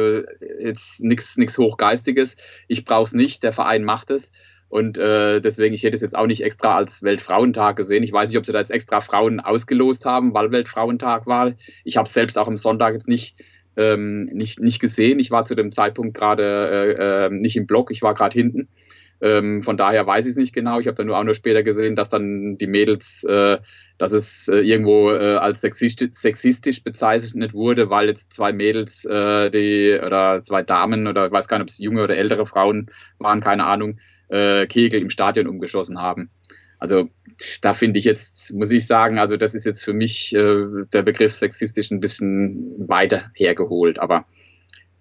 jetzt 0.60 1.04
nichts 1.04 1.58
Hochgeistiges. 1.58 2.38
Ich 2.68 2.86
brauche 2.86 3.06
es 3.06 3.14
nicht, 3.14 3.44
der 3.44 3.54
Verein 3.54 3.84
macht 3.84 4.10
es. 4.10 4.32
Und 4.72 4.98
äh, 4.98 5.42
deswegen, 5.42 5.76
ich 5.76 5.84
hätte 5.84 5.96
es 5.96 6.02
jetzt 6.02 6.18
auch 6.18 6.28
nicht 6.28 6.46
extra 6.46 6.78
als 6.78 7.04
Weltfrauentag 7.04 7.76
gesehen. 7.76 8.04
Ich 8.04 8.14
weiß 8.14 8.30
nicht, 8.30 8.38
ob 8.38 8.46
sie 8.46 8.54
da 8.54 8.60
jetzt 8.60 8.72
extra 8.72 9.02
Frauen 9.02 9.42
ausgelost 9.42 10.06
haben, 10.06 10.34
weil 10.34 10.52
Weltfrauentag 10.52 11.28
war. 11.28 11.52
Ich 11.84 11.98
habe 11.98 12.08
es 12.08 12.14
selbst 12.14 12.38
auch 12.38 12.48
am 12.48 12.56
Sonntag 12.56 12.94
jetzt 12.94 13.10
nicht, 13.10 13.44
ähm, 13.76 14.30
nicht, 14.32 14.62
nicht 14.62 14.80
gesehen. 14.80 15.20
Ich 15.20 15.30
war 15.30 15.44
zu 15.44 15.56
dem 15.56 15.74
Zeitpunkt 15.74 16.18
gerade 16.18 16.96
äh, 16.98 17.26
äh, 17.26 17.30
nicht 17.30 17.58
im 17.58 17.68
Block, 17.68 17.92
ich 17.92 18.02
war 18.02 18.14
gerade 18.14 18.34
hinten. 18.34 18.70
Ähm, 19.22 19.62
von 19.62 19.78
daher 19.78 20.06
weiß 20.08 20.26
ich 20.26 20.32
es 20.32 20.38
nicht 20.38 20.54
genau. 20.54 20.80
Ich 20.80 20.88
habe 20.88 20.96
dann 20.96 21.08
nur 21.08 21.18
auch 21.18 21.24
nur 21.24 21.36
später 21.36 21.64
gesehen, 21.64 21.96
dass 21.96 22.10
dann 22.10 22.58
die 22.58 22.68
Mädels, 22.68 23.24
äh, 23.24 23.60
dass 23.98 24.12
es 24.12 24.48
äh, 24.48 24.58
irgendwo 24.58 25.12
äh, 25.12 25.36
als 25.36 25.62
sexistisch, 25.62 26.14
sexistisch, 26.14 26.84
bezeichnet 26.84 27.54
wurde, 27.54 27.90
weil 27.90 28.08
jetzt 28.08 28.34
zwei 28.34 28.52
Mädels, 28.52 29.06
äh, 29.06 29.50
die 29.52 30.00
oder 30.04 30.40
zwei 30.42 30.64
Damen 30.64 31.08
oder 31.08 31.28
ich 31.28 31.32
weiß 31.32 31.48
gar 31.48 31.58
nicht, 31.58 31.64
ob 31.64 31.70
es 31.70 31.78
junge 31.78 32.04
oder 32.04 32.18
ältere 32.18 32.46
Frauen 32.46 32.90
waren, 33.20 33.42
keine 33.42 33.66
Ahnung, 33.66 34.00
äh, 34.30 34.66
Kegel 34.66 35.02
im 35.02 35.10
Stadion 35.10 35.48
umgeschossen 35.48 36.00
haben. 36.00 36.32
Also 36.80 37.10
da 37.62 37.74
finde 37.74 38.00
ich 38.00 38.06
jetzt, 38.06 38.54
muss 38.56 38.72
ich 38.72 38.88
sagen, 38.88 39.20
also 39.20 39.38
das 39.38 39.54
ist 39.54 39.66
jetzt 39.66 39.84
für 39.84 39.94
mich 39.94 40.34
äh, 40.34 40.66
der 40.92 41.04
Begriff 41.04 41.34
sexistisch 41.34 41.92
ein 41.92 42.00
bisschen 42.00 42.74
weiter 42.90 43.30
hergeholt, 43.36 44.00
aber 44.00 44.26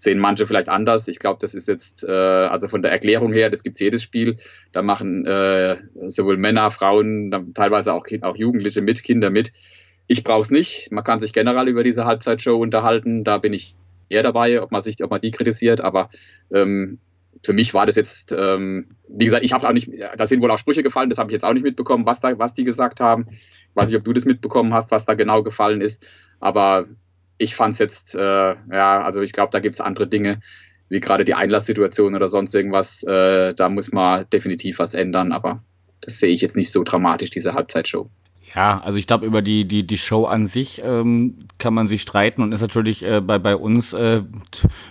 sehen 0.00 0.18
manche 0.18 0.46
vielleicht 0.46 0.68
anders. 0.68 1.08
Ich 1.08 1.18
glaube, 1.18 1.38
das 1.40 1.54
ist 1.54 1.68
jetzt, 1.68 2.04
äh, 2.04 2.10
also 2.10 2.68
von 2.68 2.80
der 2.82 2.90
Erklärung 2.90 3.32
her, 3.32 3.50
das 3.50 3.62
gibt 3.62 3.80
jedes 3.80 4.02
Spiel. 4.02 4.36
Da 4.72 4.82
machen 4.82 5.26
äh, 5.26 5.76
sowohl 6.06 6.38
Männer, 6.38 6.70
Frauen, 6.70 7.52
teilweise 7.54 7.92
auch, 7.92 8.06
auch 8.22 8.36
Jugendliche 8.36 8.80
mit, 8.80 9.02
Kinder 9.02 9.30
mit. 9.30 9.52
Ich 10.06 10.24
brauche 10.24 10.40
es 10.40 10.50
nicht. 10.50 10.90
Man 10.90 11.04
kann 11.04 11.20
sich 11.20 11.32
generell 11.32 11.68
über 11.68 11.84
diese 11.84 12.06
Halbzeitshow 12.06 12.56
unterhalten. 12.56 13.24
Da 13.24 13.38
bin 13.38 13.52
ich 13.52 13.74
eher 14.08 14.22
dabei, 14.22 14.62
ob 14.62 14.72
man 14.72 14.80
sich, 14.80 15.02
ob 15.04 15.10
man 15.10 15.20
die 15.20 15.30
kritisiert. 15.30 15.82
Aber 15.82 16.08
ähm, 16.50 16.98
für 17.44 17.52
mich 17.52 17.74
war 17.74 17.84
das 17.84 17.96
jetzt, 17.96 18.32
ähm, 18.32 18.96
wie 19.08 19.26
gesagt, 19.26 19.44
ich 19.44 19.52
habe 19.52 19.68
auch 19.68 19.72
nicht, 19.72 19.90
da 20.16 20.26
sind 20.26 20.42
wohl 20.42 20.50
auch 20.50 20.58
Sprüche 20.58 20.82
gefallen, 20.82 21.10
das 21.10 21.18
habe 21.18 21.30
ich 21.30 21.34
jetzt 21.34 21.44
auch 21.44 21.52
nicht 21.52 21.62
mitbekommen, 21.62 22.06
was 22.06 22.20
da, 22.20 22.38
was 22.38 22.54
die 22.54 22.64
gesagt 22.64 23.00
haben. 23.00 23.26
Weiß 23.74 23.88
nicht, 23.88 23.98
ob 23.98 24.04
du 24.04 24.12
das 24.12 24.24
mitbekommen 24.24 24.72
hast, 24.72 24.90
was 24.90 25.04
da 25.04 25.14
genau 25.14 25.42
gefallen 25.42 25.80
ist. 25.80 26.06
Aber 26.40 26.86
ich 27.40 27.54
fand 27.54 27.72
es 27.72 27.78
jetzt, 27.78 28.14
äh, 28.14 28.20
ja, 28.20 29.02
also 29.02 29.22
ich 29.22 29.32
glaube, 29.32 29.50
da 29.50 29.60
gibt 29.60 29.74
es 29.74 29.80
andere 29.80 30.06
Dinge, 30.06 30.40
wie 30.90 31.00
gerade 31.00 31.24
die 31.24 31.34
Einlasssituation 31.34 32.14
oder 32.14 32.28
sonst 32.28 32.54
irgendwas. 32.54 33.02
Äh, 33.04 33.54
da 33.54 33.70
muss 33.70 33.92
man 33.92 34.26
definitiv 34.30 34.78
was 34.78 34.92
ändern, 34.92 35.32
aber 35.32 35.58
das 36.02 36.18
sehe 36.18 36.30
ich 36.30 36.42
jetzt 36.42 36.56
nicht 36.56 36.70
so 36.70 36.84
dramatisch, 36.84 37.30
diese 37.30 37.54
Halbzeitshow. 37.54 38.10
Ja, 38.54 38.80
also 38.84 38.98
ich 38.98 39.06
glaube, 39.06 39.24
über 39.26 39.42
die, 39.42 39.64
die, 39.64 39.86
die 39.86 39.96
Show 39.96 40.24
an 40.24 40.46
sich 40.46 40.82
ähm, 40.84 41.46
kann 41.58 41.72
man 41.72 41.88
sich 41.88 42.02
streiten 42.02 42.42
und 42.42 42.52
ist 42.52 42.60
natürlich 42.60 43.04
äh, 43.04 43.20
bei, 43.20 43.38
bei 43.38 43.56
uns 43.56 43.92
äh, 43.94 44.22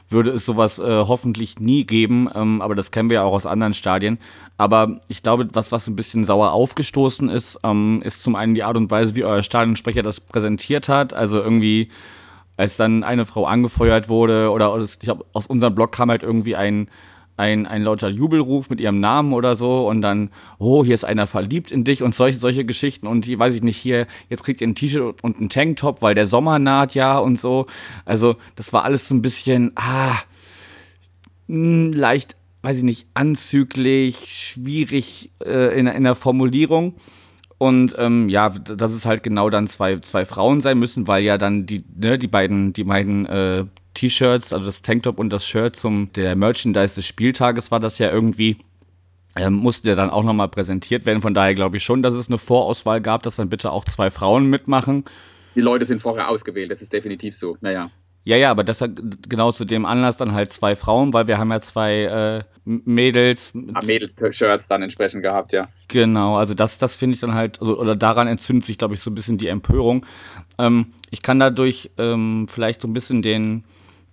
würde 0.10 0.32
es 0.32 0.46
sowas 0.46 0.80
äh, 0.80 0.84
hoffentlich 0.84 1.60
nie 1.60 1.84
geben, 1.84 2.30
ähm, 2.34 2.62
aber 2.62 2.74
das 2.74 2.92
kennen 2.92 3.10
wir 3.10 3.16
ja 3.16 3.24
auch 3.24 3.34
aus 3.34 3.46
anderen 3.46 3.74
Stadien. 3.74 4.18
Aber 4.58 5.02
ich 5.10 5.22
glaube, 5.22 5.50
was, 5.54 5.72
was 5.72 5.88
ein 5.88 5.96
bisschen 5.96 6.26
sauer 6.26 6.54
aufgestoßen 6.54 7.30
ist, 7.30 7.60
ähm, 7.64 8.02
ist 8.04 8.24
zum 8.24 8.36
einen 8.36 8.56
die 8.56 8.64
Art 8.64 8.78
und 8.78 8.90
Weise, 8.90 9.16
wie 9.16 9.26
euer 9.26 9.44
Stadionsprecher 9.44 10.04
das 10.04 10.22
präsentiert 10.22 10.88
hat. 10.88 11.14
Also 11.14 11.42
irgendwie, 11.42 11.90
als 12.60 12.76
dann 12.76 13.06
eine 13.06 13.26
Frau 13.26 13.46
angefeuert 13.46 14.10
wurde 14.10 14.52
oder 14.52 14.78
ich 14.78 15.00
glaube, 15.00 15.26
aus 15.32 15.48
unserem 15.48 15.74
Blog 15.74 15.94
kam 15.94 16.10
halt 16.10 16.24
irgendwie 16.24 16.58
ein 16.58 16.90
ein, 17.38 17.66
ein 17.68 17.84
lauter 17.84 18.10
Jubelruf 18.10 18.70
mit 18.70 18.82
ihrem 18.82 19.00
Namen 19.00 19.32
oder 19.32 19.56
so 19.56 19.88
und 19.88 20.02
dann, 20.02 20.30
oh, 20.58 20.84
hier 20.84 20.94
ist 20.94 21.06
einer 21.06 21.26
verliebt 21.26 21.72
in 21.72 21.86
dich 21.86 22.04
und 22.04 22.14
solche, 22.14 22.38
solche 22.38 22.66
Geschichten 22.66 23.08
und 23.08 23.26
die, 23.26 23.40
weiß 23.40 23.54
ich 23.54 23.64
nicht, 23.64 23.78
hier, 23.78 24.08
jetzt 24.28 24.44
kriegt 24.44 24.60
ihr 24.60 24.68
ein 24.68 24.76
T-Shirt 24.76 25.24
und 25.24 25.40
ein 25.40 25.48
Tanktop, 25.48 26.02
weil 26.02 26.16
der 26.16 26.28
Sommer 26.28 26.60
naht 26.60 26.96
ja 26.96 27.18
und 27.18 27.40
so. 27.40 27.66
Also, 28.04 28.36
das 28.58 28.74
war 28.74 28.84
alles 28.84 29.08
so 29.08 29.16
ein 29.16 29.22
bisschen, 29.22 29.72
ah, 29.76 30.18
hm, 31.48 31.94
leicht, 31.94 32.36
weiß 32.62 32.80
ich 32.80 32.84
nicht, 32.84 33.08
anzüglich, 33.14 34.18
schwierig 34.36 35.32
äh, 35.42 35.80
in, 35.80 35.88
in 35.88 36.04
der 36.04 36.16
Formulierung. 36.16 36.96
Und 37.60 37.94
ähm, 37.98 38.30
ja, 38.30 38.50
dass 38.50 38.92
es 38.92 39.06
halt 39.06 39.22
genau 39.22 39.50
dann 39.50 39.68
zwei, 39.68 40.00
zwei 40.00 40.26
Frauen 40.26 40.62
sein 40.62 40.80
müssen, 40.80 41.08
weil 41.08 41.24
ja 41.24 41.38
dann 41.38 41.66
die, 41.66 41.84
ne, 41.94 42.18
die 42.18 42.28
beiden, 42.28 42.72
die 42.72 42.86
beiden 42.86 43.26
äh, 43.26 43.66
T-Shirts, 43.96 44.54
also 44.54 44.66
das 44.66 44.82
Tanktop 44.82 45.20
und 45.20 45.30
das 45.30 45.46
Shirt 45.46 45.76
zum 45.76 46.12
der 46.14 46.38
Merchandise 46.38 46.96
des 46.96 47.06
Spieltages 47.06 47.70
war 47.70 47.82
das 47.82 47.98
ja 47.98 48.10
irgendwie. 48.10 48.58
Ähm, 49.36 49.56
musste 49.56 49.90
ja 49.90 49.96
dann 49.96 50.10
auch 50.10 50.24
nochmal 50.24 50.48
präsentiert 50.48 51.06
werden. 51.06 51.22
Von 51.22 51.34
daher 51.34 51.54
glaube 51.54 51.78
ich 51.78 51.84
schon, 51.84 52.02
dass 52.02 52.14
es 52.14 52.30
eine 52.30 52.38
Vorauswahl 52.38 53.02
gab, 53.02 53.24
dass 53.24 53.36
dann 53.36 53.50
bitte 53.50 53.72
auch 53.72 53.84
zwei 53.84 54.10
Frauen 54.10 54.46
mitmachen. 54.46 55.04
Die 55.56 55.62
Leute 55.62 55.84
sind 55.84 56.02
vorher 56.02 56.30
ausgewählt, 56.30 56.72
das 56.72 56.82
ist 56.82 56.94
definitiv 56.94 57.36
so. 57.36 57.58
Naja. 57.60 57.92
Ja, 58.24 58.38
ja, 58.38 58.52
aber 58.52 58.64
das 58.64 58.80
hat 58.80 58.92
genau 59.28 59.52
zu 59.52 59.66
dem 59.66 59.86
Anlass 59.86 60.18
dann 60.18 60.34
halt 60.34 60.54
zwei 60.54 60.76
Frauen, 60.76 61.14
weil 61.14 61.28
wir 61.28 61.38
haben 61.38 61.52
ja 61.52 61.62
zwei 61.62 62.04
äh, 62.04 62.44
Mädels. 62.70 63.54
Ah, 63.74 63.82
Mädels-Shirts 63.84 64.68
dann 64.68 64.84
entsprechend 64.84 65.24
gehabt, 65.24 65.54
ja. 65.54 65.70
Genau, 65.88 66.38
also 66.38 66.54
das, 66.54 66.78
das 66.78 66.96
finde 66.98 67.16
ich 67.16 67.22
dann 67.22 67.34
halt, 67.34 67.60
also, 67.60 67.80
oder 67.80 67.96
daran 67.96 68.28
entzündet 68.28 68.66
sich, 68.66 68.78
glaube 68.78 68.94
ich, 68.94 69.00
so 69.00 69.10
ein 69.10 69.16
bisschen 69.16 69.38
die 69.38 69.48
Empörung. 69.48 70.06
Ähm, 70.60 70.88
ich 71.10 71.24
kann 71.24 71.40
dadurch 71.40 71.90
ähm, 71.98 72.48
vielleicht 72.48 72.82
so 72.82 72.88
ein 72.88 72.94
bisschen 72.94 73.22
den, 73.24 73.64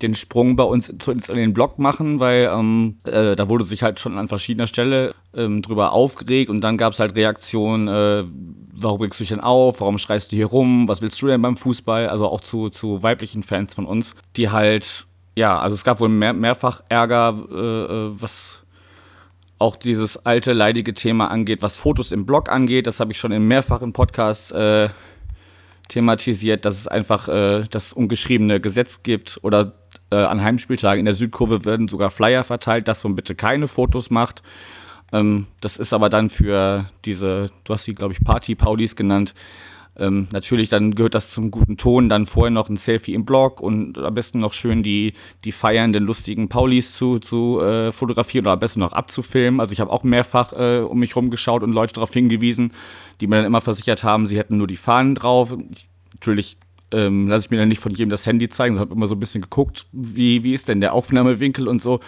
den 0.00 0.14
Sprung 0.14 0.56
bei 0.56 0.64
uns 0.64 0.92
zu, 0.98 1.12
in 1.12 1.20
den 1.20 1.52
Blog 1.52 1.78
machen, 1.78 2.18
weil 2.18 2.50
ähm, 2.52 2.98
äh, 3.04 3.36
da 3.36 3.48
wurde 3.48 3.64
sich 3.64 3.82
halt 3.82 4.00
schon 4.00 4.16
an 4.16 4.28
verschiedener 4.28 4.66
Stelle 4.66 5.14
ähm, 5.34 5.60
drüber 5.60 5.92
aufgeregt 5.92 6.48
und 6.48 6.62
dann 6.62 6.78
gab 6.78 6.94
es 6.94 6.98
halt 6.98 7.14
Reaktionen, 7.14 7.88
äh, 7.88 8.24
warum 8.72 9.02
regst 9.02 9.20
du 9.20 9.24
dich 9.24 9.30
denn 9.30 9.40
auf, 9.40 9.80
warum 9.80 9.98
schreist 9.98 10.32
du 10.32 10.36
hier 10.36 10.46
rum, 10.46 10.88
was 10.88 11.02
willst 11.02 11.20
du 11.20 11.26
denn 11.26 11.42
beim 11.42 11.58
Fußball, 11.58 12.08
also 12.08 12.28
auch 12.28 12.40
zu, 12.40 12.70
zu 12.70 13.02
weiblichen 13.02 13.42
Fans 13.42 13.74
von 13.74 13.84
uns, 13.84 14.14
die 14.36 14.50
halt, 14.50 15.06
ja, 15.36 15.58
also 15.58 15.74
es 15.74 15.84
gab 15.84 16.00
wohl 16.00 16.08
mehr, 16.08 16.32
mehrfach 16.32 16.82
Ärger, 16.88 17.36
äh, 17.50 17.54
äh 17.54 18.10
was 18.20 18.62
auch 19.58 19.76
dieses 19.76 20.24
alte 20.26 20.52
leidige 20.52 20.92
Thema 20.94 21.30
angeht, 21.30 21.62
was 21.62 21.78
Fotos 21.78 22.12
im 22.12 22.26
Blog 22.26 22.50
angeht, 22.50 22.86
das 22.86 23.00
habe 23.00 23.12
ich 23.12 23.18
schon 23.18 23.32
in 23.32 23.46
mehrfachen 23.46 23.92
Podcasts 23.92 24.50
äh, 24.50 24.88
thematisiert, 25.88 26.64
dass 26.64 26.78
es 26.78 26.88
einfach 26.88 27.28
äh, 27.28 27.64
das 27.70 27.92
ungeschriebene 27.92 28.60
Gesetz 28.60 29.02
gibt 29.02 29.38
oder 29.42 29.72
äh, 30.10 30.16
an 30.16 30.42
Heimspieltagen 30.42 31.00
in 31.00 31.06
der 31.06 31.14
Südkurve 31.14 31.64
werden 31.64 31.88
sogar 31.88 32.10
Flyer 32.10 32.44
verteilt, 32.44 32.88
dass 32.88 33.04
man 33.04 33.14
bitte 33.14 33.34
keine 33.34 33.68
Fotos 33.68 34.10
macht. 34.10 34.42
Ähm, 35.12 35.46
das 35.60 35.76
ist 35.76 35.92
aber 35.92 36.08
dann 36.08 36.30
für 36.30 36.86
diese, 37.04 37.50
du 37.64 37.72
hast 37.72 37.84
sie, 37.84 37.94
glaube 37.94 38.12
ich, 38.12 38.24
Party-Paulis 38.24 38.96
genannt. 38.96 39.34
Ähm, 39.98 40.28
natürlich, 40.30 40.68
dann 40.68 40.94
gehört 40.94 41.14
das 41.14 41.30
zum 41.30 41.50
guten 41.50 41.76
Ton, 41.76 42.08
dann 42.08 42.26
vorher 42.26 42.50
noch 42.50 42.68
ein 42.68 42.76
Selfie 42.76 43.14
im 43.14 43.24
Blog 43.24 43.60
und 43.60 43.96
am 43.96 44.14
besten 44.14 44.40
noch 44.40 44.52
schön 44.52 44.82
die, 44.82 45.14
die 45.44 45.52
feiernden, 45.52 46.04
lustigen 46.04 46.48
Paulis 46.48 46.94
zu, 46.94 47.18
zu 47.18 47.60
äh, 47.60 47.92
fotografieren 47.92 48.44
oder 48.44 48.52
am 48.52 48.58
besten 48.58 48.80
noch 48.80 48.92
abzufilmen. 48.92 49.60
Also 49.60 49.72
ich 49.72 49.80
habe 49.80 49.90
auch 49.90 50.02
mehrfach 50.04 50.52
äh, 50.52 50.80
um 50.80 50.98
mich 50.98 51.16
rumgeschaut 51.16 51.62
und 51.62 51.72
Leute 51.72 51.94
darauf 51.94 52.12
hingewiesen, 52.12 52.72
die 53.20 53.26
mir 53.26 53.36
dann 53.36 53.46
immer 53.46 53.62
versichert 53.62 54.04
haben, 54.04 54.26
sie 54.26 54.38
hätten 54.38 54.58
nur 54.58 54.66
die 54.66 54.76
Fahnen 54.76 55.14
drauf. 55.14 55.56
Ich, 55.72 55.88
natürlich 56.12 56.58
ähm, 56.92 57.28
lasse 57.28 57.46
ich 57.46 57.50
mir 57.50 57.58
dann 57.58 57.68
nicht 57.68 57.80
von 57.80 57.92
jedem 57.92 58.10
das 58.10 58.26
Handy 58.26 58.48
zeigen, 58.48 58.74
sondern 58.74 58.90
habe 58.90 58.98
immer 58.98 59.08
so 59.08 59.14
ein 59.14 59.20
bisschen 59.20 59.42
geguckt, 59.42 59.86
wie, 59.92 60.44
wie 60.44 60.52
ist 60.52 60.68
denn 60.68 60.80
der 60.80 60.92
Aufnahmewinkel 60.92 61.68
und 61.68 61.80
so. 61.80 62.00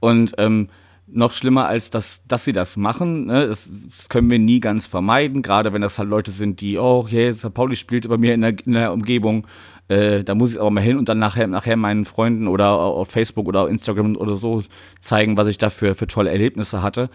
Und 0.00 0.34
ähm, 0.38 0.68
noch 1.12 1.32
schlimmer 1.32 1.66
als 1.66 1.90
das, 1.90 2.22
dass 2.26 2.44
sie 2.44 2.52
das 2.52 2.76
machen, 2.76 3.26
ne? 3.26 3.46
das, 3.48 3.68
das, 3.86 4.08
können 4.08 4.30
wir 4.30 4.38
nie 4.38 4.60
ganz 4.60 4.86
vermeiden, 4.86 5.42
gerade 5.42 5.72
wenn 5.72 5.82
das 5.82 5.98
halt 5.98 6.08
Leute 6.08 6.30
sind, 6.30 6.60
die, 6.60 6.78
oh, 6.78 7.06
hey, 7.08 7.32
Pauli 7.32 7.76
spielt 7.76 8.08
bei 8.08 8.18
mir 8.18 8.34
in 8.34 8.40
der, 8.40 8.54
in 8.64 8.72
der 8.72 8.92
Umgebung, 8.92 9.46
äh, 9.88 10.24
da 10.24 10.34
muss 10.34 10.52
ich 10.52 10.60
aber 10.60 10.70
mal 10.70 10.82
hin 10.82 10.96
und 10.96 11.08
dann 11.08 11.18
nachher, 11.18 11.46
nachher 11.46 11.76
meinen 11.76 12.04
Freunden 12.04 12.48
oder 12.48 12.70
auf 12.70 13.10
Facebook 13.10 13.46
oder 13.46 13.68
Instagram 13.68 14.16
oder 14.16 14.36
so 14.36 14.62
zeigen, 15.00 15.36
was 15.36 15.48
ich 15.48 15.58
da 15.58 15.70
für, 15.70 15.94
für 15.94 16.06
tolle 16.06 16.30
Erlebnisse 16.30 16.82
hatte. 16.82 17.10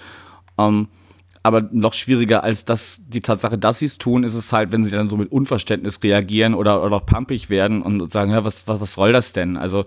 Ähm, 0.58 0.88
aber 1.44 1.62
noch 1.72 1.94
schwieriger 1.94 2.44
als 2.44 2.66
das, 2.66 3.00
die 3.08 3.22
Tatsache, 3.22 3.58
dass 3.58 3.80
sie 3.80 3.86
es 3.86 3.98
tun, 3.98 4.26
ist 4.26 4.34
es 4.34 4.52
halt, 4.52 4.72
wenn 4.72 4.84
sie 4.84 4.92
dann 4.92 5.10
so 5.10 5.16
mit 5.16 5.32
Unverständnis 5.32 6.04
reagieren 6.04 6.54
oder, 6.54 6.84
oder 6.84 7.00
pumpig 7.00 7.50
werden 7.50 7.82
und 7.82 8.12
sagen, 8.12 8.32
ja, 8.32 8.44
was, 8.44 8.68
was, 8.68 8.82
was 8.82 8.94
soll 8.94 9.14
das 9.14 9.32
denn? 9.32 9.56
Also, 9.56 9.86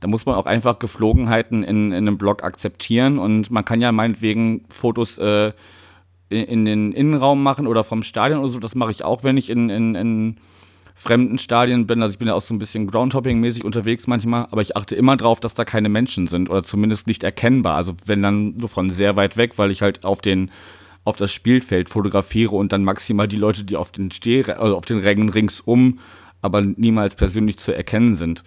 da 0.00 0.08
muss 0.08 0.26
man 0.26 0.36
auch 0.36 0.46
einfach 0.46 0.78
Geflogenheiten 0.78 1.62
in, 1.62 1.92
in 1.92 1.94
einem 1.94 2.18
Blog 2.18 2.44
akzeptieren 2.44 3.18
und 3.18 3.50
man 3.50 3.64
kann 3.64 3.80
ja 3.80 3.90
meinetwegen 3.92 4.64
Fotos 4.68 5.18
äh, 5.18 5.52
in, 6.28 6.64
den 6.64 6.92
Innenraum 6.92 7.42
machen 7.42 7.66
oder 7.66 7.84
vom 7.84 8.02
Stadion 8.02 8.40
oder 8.40 8.50
so. 8.50 8.58
Das 8.60 8.74
mache 8.74 8.90
ich 8.90 9.04
auch, 9.04 9.24
wenn 9.24 9.36
ich 9.36 9.50
in, 9.50 9.70
in, 9.70 9.94
in 9.94 10.36
fremden 10.94 11.38
Stadien 11.38 11.86
bin. 11.86 12.02
Also 12.02 12.12
ich 12.12 12.18
bin 12.18 12.28
ja 12.28 12.34
auch 12.34 12.42
so 12.42 12.52
ein 12.54 12.58
bisschen 12.58 12.90
Groundhopping-mäßig 12.90 13.64
unterwegs 13.64 14.06
manchmal, 14.06 14.46
aber 14.50 14.62
ich 14.62 14.76
achte 14.76 14.94
immer 14.94 15.16
drauf, 15.16 15.40
dass 15.40 15.54
da 15.54 15.64
keine 15.64 15.88
Menschen 15.88 16.26
sind 16.26 16.50
oder 16.50 16.64
zumindest 16.64 17.06
nicht 17.06 17.22
erkennbar. 17.22 17.76
Also 17.76 17.94
wenn 18.06 18.22
dann 18.22 18.56
nur 18.56 18.68
von 18.68 18.90
sehr 18.90 19.16
weit 19.16 19.36
weg, 19.36 19.58
weil 19.58 19.70
ich 19.70 19.82
halt 19.82 20.04
auf 20.04 20.20
den 20.20 20.50
auf 21.04 21.16
das 21.16 21.32
Spielfeld 21.32 21.88
fotografiere 21.88 22.54
und 22.54 22.72
dann 22.72 22.84
maximal 22.84 23.26
die 23.26 23.38
Leute, 23.38 23.64
die 23.64 23.76
auf 23.76 23.92
den 23.92 24.10
Steh 24.10 24.44
also 24.44 24.76
auf 24.76 24.84
den 24.84 24.98
Rängen 24.98 25.30
ringsum, 25.30 26.00
aber 26.42 26.60
niemals 26.60 27.14
persönlich 27.14 27.56
zu 27.58 27.74
erkennen 27.74 28.14
sind. 28.14 28.42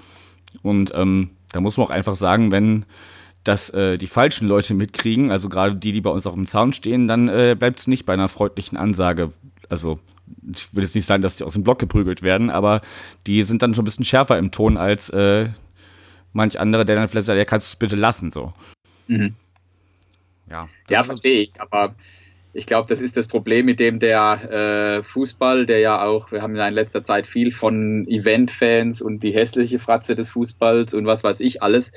Und 0.61 0.91
ähm, 0.93 1.31
da 1.51 1.61
muss 1.61 1.77
man 1.77 1.87
auch 1.87 1.91
einfach 1.91 2.15
sagen, 2.15 2.51
wenn 2.51 2.85
das 3.43 3.69
äh, 3.71 3.97
die 3.97 4.07
falschen 4.07 4.47
Leute 4.47 4.73
mitkriegen, 4.73 5.31
also 5.31 5.49
gerade 5.49 5.75
die, 5.75 5.91
die 5.91 6.01
bei 6.01 6.09
uns 6.11 6.27
auf 6.27 6.35
dem 6.35 6.45
Zaun 6.45 6.73
stehen, 6.73 7.07
dann 7.07 7.27
äh, 7.27 7.55
bleibt 7.57 7.79
es 7.79 7.87
nicht 7.87 8.05
bei 8.05 8.13
einer 8.13 8.29
freundlichen 8.29 8.77
Ansage. 8.77 9.31
Also 9.69 9.99
ich 10.53 10.73
will 10.75 10.83
jetzt 10.83 10.95
nicht 10.95 11.05
sagen, 11.05 11.23
dass 11.23 11.37
die 11.37 11.43
aus 11.43 11.53
dem 11.53 11.63
Block 11.63 11.79
geprügelt 11.79 12.21
werden, 12.21 12.49
aber 12.49 12.81
die 13.27 13.41
sind 13.43 13.61
dann 13.61 13.73
schon 13.73 13.83
ein 13.83 13.85
bisschen 13.85 14.05
schärfer 14.05 14.37
im 14.37 14.51
Ton 14.51 14.77
als 14.77 15.09
äh, 15.09 15.49
manch 16.33 16.59
andere, 16.59 16.85
der 16.85 16.95
dann 16.95 17.07
vielleicht 17.07 17.27
sagt, 17.27 17.37
ja, 17.37 17.45
kannst 17.45 17.67
du 17.67 17.71
es 17.71 17.75
bitte 17.77 17.95
lassen, 17.95 18.31
so. 18.31 18.53
Mhm. 19.07 19.35
Ja, 20.49 20.69
ja 20.89 21.03
verstehe 21.03 21.43
ich, 21.43 21.51
aber 21.59 21.95
ich 22.53 22.65
glaube, 22.65 22.89
das 22.89 22.99
ist 22.99 23.15
das 23.17 23.27
Problem, 23.27 23.65
mit 23.65 23.79
dem 23.79 23.99
der 23.99 24.97
äh, 24.99 25.03
Fußball, 25.03 25.65
der 25.65 25.79
ja 25.79 26.03
auch, 26.03 26.31
wir 26.31 26.41
haben 26.41 26.55
ja 26.55 26.67
in 26.67 26.73
letzter 26.73 27.01
Zeit 27.01 27.25
viel 27.27 27.51
von 27.51 28.05
Event-Fans 28.07 29.01
und 29.01 29.21
die 29.23 29.31
hässliche 29.31 29.79
Fratze 29.79 30.15
des 30.15 30.29
Fußballs 30.29 30.93
und 30.93 31.05
was 31.05 31.23
weiß 31.23 31.39
ich 31.39 31.63
alles. 31.63 31.91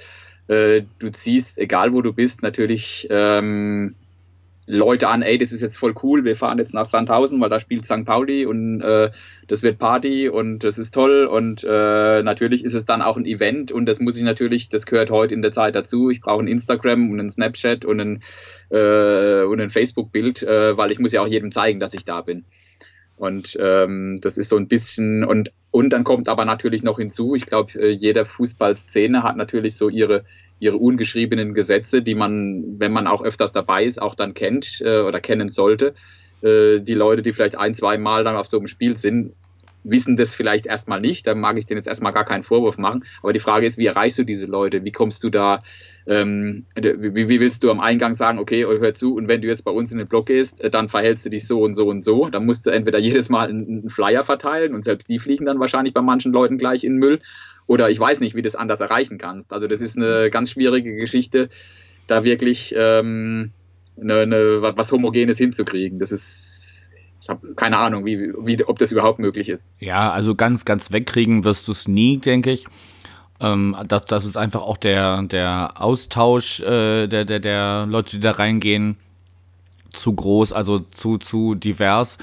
Äh, 0.46 0.82
du 0.98 1.10
ziehst, 1.10 1.58
egal 1.58 1.92
wo 1.92 2.02
du 2.02 2.12
bist, 2.12 2.42
natürlich 2.42 3.06
ähm, 3.10 3.94
Leute 4.66 5.08
an, 5.08 5.22
ey, 5.22 5.36
das 5.36 5.52
ist 5.52 5.60
jetzt 5.60 5.76
voll 5.76 5.94
cool, 6.02 6.24
wir 6.24 6.36
fahren 6.36 6.58
jetzt 6.58 6.72
nach 6.72 6.86
Sandhausen, 6.86 7.40
weil 7.40 7.50
da 7.50 7.60
spielt 7.60 7.84
St. 7.84 8.04
Pauli 8.04 8.46
und 8.46 8.80
äh, 8.80 9.10
das 9.46 9.62
wird 9.62 9.78
Party 9.78 10.28
und 10.28 10.64
das 10.64 10.78
ist 10.78 10.94
toll 10.94 11.26
und 11.26 11.64
äh, 11.64 12.22
natürlich 12.22 12.64
ist 12.64 12.74
es 12.74 12.86
dann 12.86 13.02
auch 13.02 13.16
ein 13.16 13.26
Event 13.26 13.72
und 13.72 13.86
das 13.86 14.00
muss 14.00 14.16
ich 14.16 14.22
natürlich, 14.22 14.70
das 14.70 14.86
gehört 14.86 15.10
heute 15.10 15.34
in 15.34 15.42
der 15.42 15.52
Zeit 15.52 15.74
dazu. 15.74 16.08
Ich 16.08 16.20
brauche 16.20 16.42
ein 16.42 16.48
Instagram 16.48 17.10
und 17.10 17.20
ein 17.20 17.30
Snapchat 17.30 17.84
und 17.84 18.00
ein, 18.00 18.22
äh, 18.70 19.42
und 19.42 19.60
ein 19.60 19.70
Facebook-Bild, 19.70 20.42
äh, 20.42 20.76
weil 20.76 20.90
ich 20.90 20.98
muss 20.98 21.12
ja 21.12 21.20
auch 21.20 21.28
jedem 21.28 21.52
zeigen, 21.52 21.80
dass 21.80 21.92
ich 21.92 22.04
da 22.04 22.22
bin. 22.22 22.44
Und 23.16 23.56
ähm, 23.60 24.18
das 24.20 24.38
ist 24.38 24.48
so 24.48 24.56
ein 24.56 24.66
bisschen, 24.66 25.24
und, 25.24 25.52
und 25.70 25.90
dann 25.90 26.02
kommt 26.02 26.28
aber 26.28 26.44
natürlich 26.44 26.82
noch 26.82 26.98
hinzu, 26.98 27.34
ich 27.34 27.46
glaube, 27.46 27.72
äh, 27.78 27.90
jeder 27.90 28.24
Fußballszene 28.24 29.22
hat 29.22 29.36
natürlich 29.36 29.76
so 29.76 29.88
ihre, 29.88 30.24
ihre 30.58 30.76
ungeschriebenen 30.76 31.54
Gesetze, 31.54 32.02
die 32.02 32.16
man, 32.16 32.78
wenn 32.78 32.92
man 32.92 33.06
auch 33.06 33.22
öfters 33.22 33.52
dabei 33.52 33.84
ist, 33.84 34.02
auch 34.02 34.14
dann 34.14 34.34
kennt 34.34 34.80
äh, 34.84 35.00
oder 35.00 35.20
kennen 35.20 35.48
sollte. 35.48 35.94
Äh, 36.42 36.80
die 36.80 36.94
Leute, 36.94 37.22
die 37.22 37.32
vielleicht 37.32 37.56
ein, 37.56 37.74
zwei 37.74 37.98
Mal 37.98 38.24
dann 38.24 38.36
auf 38.36 38.48
so 38.48 38.58
einem 38.58 38.66
Spiel 38.66 38.96
sind, 38.96 39.32
wissen 39.84 40.16
das 40.16 40.34
vielleicht 40.34 40.66
erstmal 40.66 41.00
nicht. 41.00 41.26
Da 41.26 41.34
mag 41.34 41.58
ich 41.58 41.66
denen 41.66 41.78
jetzt 41.78 41.86
erstmal 41.86 42.12
gar 42.12 42.24
keinen 42.24 42.42
Vorwurf 42.42 42.78
machen. 42.78 43.04
Aber 43.22 43.32
die 43.32 43.40
Frage 43.40 43.66
ist, 43.66 43.78
wie 43.78 43.86
erreichst 43.86 44.18
du 44.18 44.24
diese 44.24 44.46
Leute? 44.46 44.84
Wie 44.84 44.92
kommst 44.92 45.22
du 45.22 45.30
da, 45.30 45.62
ähm, 46.06 46.66
wie, 46.76 47.28
wie, 47.28 47.40
willst 47.40 47.64
du 47.64 47.70
am 47.70 47.80
Eingang 47.80 48.14
sagen, 48.14 48.38
okay, 48.38 48.64
hör 48.64 48.94
zu, 48.94 49.14
und 49.14 49.26
wenn 49.26 49.40
du 49.40 49.48
jetzt 49.48 49.64
bei 49.64 49.70
uns 49.70 49.90
in 49.90 49.98
den 49.98 50.06
Blog 50.06 50.26
gehst, 50.26 50.60
äh, 50.60 50.70
dann 50.70 50.88
verhältst 50.88 51.24
du 51.24 51.30
dich 51.30 51.46
so 51.46 51.62
und 51.62 51.74
so 51.74 51.86
und 51.86 52.02
so. 52.02 52.28
Dann 52.28 52.44
musst 52.44 52.66
du 52.66 52.70
entweder 52.70 52.98
jedes 52.98 53.30
Mal 53.30 53.48
einen 53.48 53.88
Flyer 53.88 54.22
verteilen 54.22 54.74
und 54.74 54.84
selbst 54.84 55.08
die 55.08 55.18
fliegen 55.18 55.46
dann 55.46 55.60
wahrscheinlich 55.60 55.94
bei 55.94 56.02
manchen 56.02 56.32
Leuten 56.32 56.58
gleich 56.58 56.84
in 56.84 56.94
den 56.94 56.98
Müll. 56.98 57.20
Oder 57.66 57.88
ich 57.88 57.98
weiß 57.98 58.20
nicht, 58.20 58.34
wie 58.34 58.42
du 58.42 58.46
das 58.46 58.56
anders 58.56 58.80
erreichen 58.80 59.16
kannst. 59.16 59.52
Also 59.52 59.66
das 59.66 59.80
ist 59.80 59.96
eine 59.96 60.28
ganz 60.30 60.50
schwierige 60.50 60.94
Geschichte, 60.96 61.48
da 62.06 62.22
wirklich 62.22 62.74
ähm, 62.76 63.52
eine, 63.98 64.20
eine, 64.20 64.62
was 64.76 64.92
Homogenes 64.92 65.38
hinzukriegen. 65.38 65.98
Das 65.98 66.12
ist 66.12 66.64
ich 67.24 67.30
habe 67.30 67.54
keine 67.54 67.78
Ahnung, 67.78 68.04
wie, 68.04 68.34
wie, 68.38 68.62
ob 68.64 68.78
das 68.78 68.92
überhaupt 68.92 69.18
möglich 69.18 69.48
ist. 69.48 69.66
Ja, 69.80 70.12
also 70.12 70.34
ganz, 70.34 70.66
ganz 70.66 70.92
wegkriegen 70.92 71.44
wirst 71.44 71.66
du 71.68 71.72
es 71.72 71.88
nie, 71.88 72.18
denke 72.18 72.50
ich. 72.50 72.66
Ähm, 73.40 73.76
das, 73.88 74.06
das 74.06 74.24
ist 74.24 74.36
einfach 74.36 74.62
auch 74.62 74.76
der, 74.76 75.22
der 75.22 75.74
Austausch 75.76 76.60
äh, 76.60 77.06
der, 77.06 77.24
der, 77.24 77.40
der 77.40 77.86
Leute, 77.86 78.16
die 78.16 78.20
da 78.20 78.32
reingehen, 78.32 78.96
zu 79.92 80.14
groß, 80.14 80.52
also 80.52 80.80
zu, 80.80 81.18
zu 81.18 81.54
divers. 81.54 82.18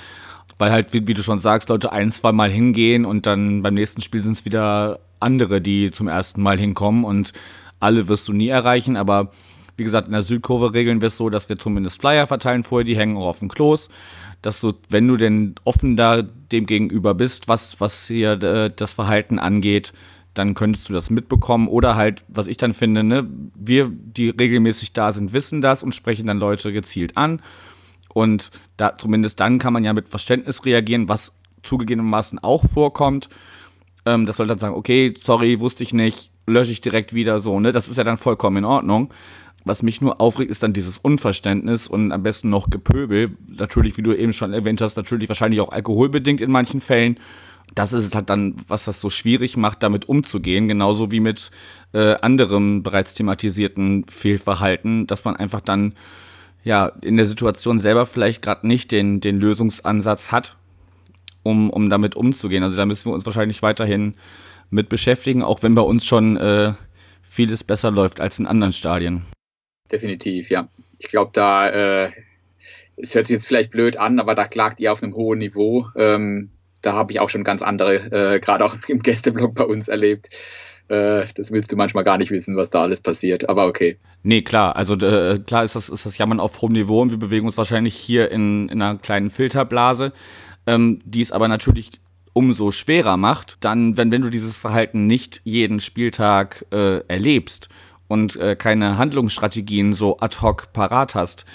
Weil 0.57 0.71
halt, 0.71 0.93
wie, 0.93 1.07
wie 1.07 1.13
du 1.13 1.23
schon 1.23 1.39
sagst, 1.39 1.69
Leute 1.69 1.91
ein, 1.91 2.11
zwei 2.11 2.31
Mal 2.31 2.49
hingehen 2.49 3.05
und 3.05 3.25
dann 3.25 3.61
beim 3.61 3.73
nächsten 3.73 4.01
Spiel 4.01 4.21
sind 4.21 4.33
es 4.33 4.45
wieder 4.45 4.99
andere, 5.19 5.61
die 5.61 5.91
zum 5.91 6.07
ersten 6.07 6.41
Mal 6.41 6.59
hinkommen 6.59 7.03
und 7.03 7.33
alle 7.79 8.07
wirst 8.07 8.27
du 8.27 8.33
nie 8.33 8.49
erreichen, 8.49 8.95
aber 8.95 9.31
wie 9.77 9.83
gesagt, 9.83 10.05
in 10.07 10.13
der 10.13 10.21
Südkurve 10.21 10.75
regeln 10.75 11.01
wir 11.01 11.07
es 11.07 11.17
so, 11.17 11.29
dass 11.31 11.49
wir 11.49 11.57
zumindest 11.57 11.99
Flyer 12.01 12.27
verteilen 12.27 12.63
vorher, 12.63 12.83
die 12.83 12.97
hängen 12.97 13.17
auch 13.17 13.25
auf 13.25 13.39
dem 13.39 13.49
Klos 13.49 13.89
dass 14.41 14.59
du, 14.59 14.73
wenn 14.89 15.07
du 15.07 15.17
denn 15.17 15.55
offen 15.63 15.95
da 15.95 16.21
dem 16.21 16.65
gegenüber 16.65 17.13
bist, 17.13 17.47
was, 17.47 17.79
was 17.79 18.07
hier 18.07 18.41
äh, 18.41 18.71
das 18.75 18.93
Verhalten 18.93 19.39
angeht, 19.39 19.93
dann 20.33 20.53
könntest 20.53 20.89
du 20.89 20.93
das 20.93 21.09
mitbekommen. 21.09 21.67
Oder 21.67 21.95
halt, 21.95 22.23
was 22.27 22.47
ich 22.47 22.57
dann 22.57 22.73
finde, 22.73 23.03
ne, 23.03 23.27
wir, 23.55 23.91
die 23.91 24.29
regelmäßig 24.29 24.93
da 24.93 25.11
sind, 25.11 25.33
wissen 25.33 25.61
das 25.61 25.83
und 25.83 25.95
sprechen 25.95 26.27
dann 26.27 26.39
Leute 26.39 26.71
gezielt 26.71 27.17
an. 27.17 27.41
Und 28.13 28.51
da, 28.77 28.97
zumindest 28.97 29.39
dann 29.39 29.59
kann 29.59 29.73
man 29.73 29.83
ja 29.83 29.93
mit 29.93 30.09
Verständnis 30.09 30.65
reagieren, 30.65 31.09
was 31.09 31.31
zugegebenermaßen 31.63 32.39
auch 32.39 32.65
vorkommt. 32.69 33.29
Ähm, 34.05 34.25
das 34.25 34.37
soll 34.37 34.47
dann 34.47 34.59
sagen, 34.59 34.75
okay, 34.75 35.13
sorry, 35.17 35.59
wusste 35.59 35.83
ich 35.83 35.93
nicht, 35.93 36.31
lösche 36.47 36.71
ich 36.71 36.81
direkt 36.81 37.13
wieder 37.13 37.39
so, 37.39 37.59
ne? 37.59 37.71
Das 37.71 37.87
ist 37.87 37.97
ja 37.97 38.03
dann 38.03 38.17
vollkommen 38.17 38.57
in 38.57 38.65
Ordnung. 38.65 39.13
Was 39.63 39.83
mich 39.83 40.01
nur 40.01 40.19
aufregt, 40.19 40.49
ist 40.49 40.63
dann 40.63 40.73
dieses 40.73 40.97
Unverständnis 40.97 41.87
und 41.87 42.11
am 42.11 42.23
besten 42.23 42.49
noch 42.49 42.71
Gepöbel. 42.71 43.37
Natürlich, 43.47 43.95
wie 43.95 44.01
du 44.01 44.13
eben 44.13 44.33
schon 44.33 44.53
erwähnt 44.53 44.81
hast, 44.81 44.97
natürlich 44.97 45.29
wahrscheinlich 45.29 45.61
auch 45.61 45.71
alkoholbedingt 45.71 46.41
in 46.41 46.49
manchen 46.49 46.81
Fällen. 46.81 47.19
Das 47.73 47.93
ist 47.93 48.05
es 48.05 48.15
halt 48.15 48.29
dann, 48.29 48.55
was 48.67 48.85
das 48.85 48.99
so 48.99 49.09
schwierig 49.09 49.57
macht, 49.57 49.81
damit 49.83 50.09
umzugehen, 50.09 50.67
genauso 50.67 51.11
wie 51.11 51.19
mit 51.19 51.51
äh, 51.93 52.15
anderem 52.15 52.83
bereits 52.83 53.13
thematisierten 53.13 54.05
Fehlverhalten, 54.09 55.07
dass 55.07 55.23
man 55.23 55.35
einfach 55.35 55.61
dann 55.61 55.93
ja 56.63 56.91
in 57.01 57.17
der 57.17 57.27
Situation 57.27 57.79
selber 57.79 58.05
vielleicht 58.05 58.41
gerade 58.41 58.67
nicht 58.67 58.91
den, 58.91 59.21
den 59.21 59.39
Lösungsansatz 59.39 60.31
hat, 60.31 60.57
um, 61.43 61.69
um 61.69 61.89
damit 61.89 62.15
umzugehen. 62.15 62.63
Also 62.63 62.75
da 62.75 62.85
müssen 62.85 63.09
wir 63.09 63.13
uns 63.13 63.25
wahrscheinlich 63.25 63.61
weiterhin 63.61 64.15
mit 64.69 64.89
beschäftigen, 64.89 65.43
auch 65.43 65.63
wenn 65.63 65.75
bei 65.75 65.81
uns 65.81 66.05
schon 66.05 66.37
äh, 66.37 66.73
vieles 67.23 67.63
besser 67.63 67.91
läuft 67.91 68.19
als 68.19 68.37
in 68.37 68.47
anderen 68.47 68.73
Stadien 68.73 69.23
definitiv, 69.91 70.49
ja. 70.49 70.69
Ich 70.99 71.07
glaube, 71.07 71.31
da, 71.33 71.69
äh, 71.69 72.11
es 72.97 73.15
hört 73.15 73.27
sich 73.27 73.35
jetzt 73.35 73.47
vielleicht 73.47 73.71
blöd 73.71 73.97
an, 73.97 74.19
aber 74.19 74.35
da 74.35 74.45
klagt 74.45 74.79
ihr 74.79 74.91
auf 74.91 75.03
einem 75.03 75.15
hohen 75.15 75.39
Niveau. 75.39 75.87
Ähm, 75.95 76.51
da 76.81 76.93
habe 76.93 77.11
ich 77.11 77.19
auch 77.19 77.29
schon 77.29 77.43
ganz 77.43 77.61
andere, 77.61 77.95
äh, 78.35 78.39
gerade 78.39 78.65
auch 78.65 78.75
im 78.87 78.99
Gästeblock 78.99 79.55
bei 79.55 79.63
uns 79.63 79.87
erlebt. 79.87 80.29
Äh, 80.87 81.25
das 81.35 81.51
willst 81.51 81.71
du 81.71 81.75
manchmal 81.75 82.03
gar 82.03 82.17
nicht 82.17 82.31
wissen, 82.31 82.57
was 82.57 82.69
da 82.69 82.81
alles 82.81 83.01
passiert, 83.01 83.47
aber 83.47 83.65
okay. 83.65 83.97
Nee, 84.23 84.41
klar, 84.41 84.75
also 84.75 84.95
äh, 84.95 85.39
klar 85.39 85.63
ist 85.63 85.75
das, 85.75 85.89
ist 85.89 86.05
das 86.05 86.17
Jammern 86.17 86.39
auf 86.39 86.61
hohem 86.61 86.73
Niveau 86.73 87.01
und 87.01 87.11
wir 87.11 87.19
bewegen 87.19 87.45
uns 87.45 87.57
wahrscheinlich 87.57 87.95
hier 87.95 88.29
in, 88.31 88.67
in 88.69 88.81
einer 88.81 88.97
kleinen 88.97 89.29
Filterblase, 89.29 90.11
ähm, 90.67 90.99
die 91.05 91.21
es 91.21 91.31
aber 91.31 91.47
natürlich 91.47 91.91
umso 92.33 92.71
schwerer 92.71 93.17
macht, 93.17 93.57
dann, 93.61 93.97
wenn, 93.97 94.11
wenn 94.11 94.21
du 94.21 94.29
dieses 94.29 94.57
Verhalten 94.57 95.07
nicht 95.07 95.41
jeden 95.43 95.79
Spieltag 95.79 96.65
äh, 96.71 96.99
erlebst 97.07 97.69
und 98.07 98.35
äh, 98.37 98.55
keine 98.55 98.97
Handlungsstrategien 98.97 99.93
so 99.93 100.17
ad 100.19 100.41
hoc 100.41 100.73
parat 100.73 101.15
hast, 101.15 101.45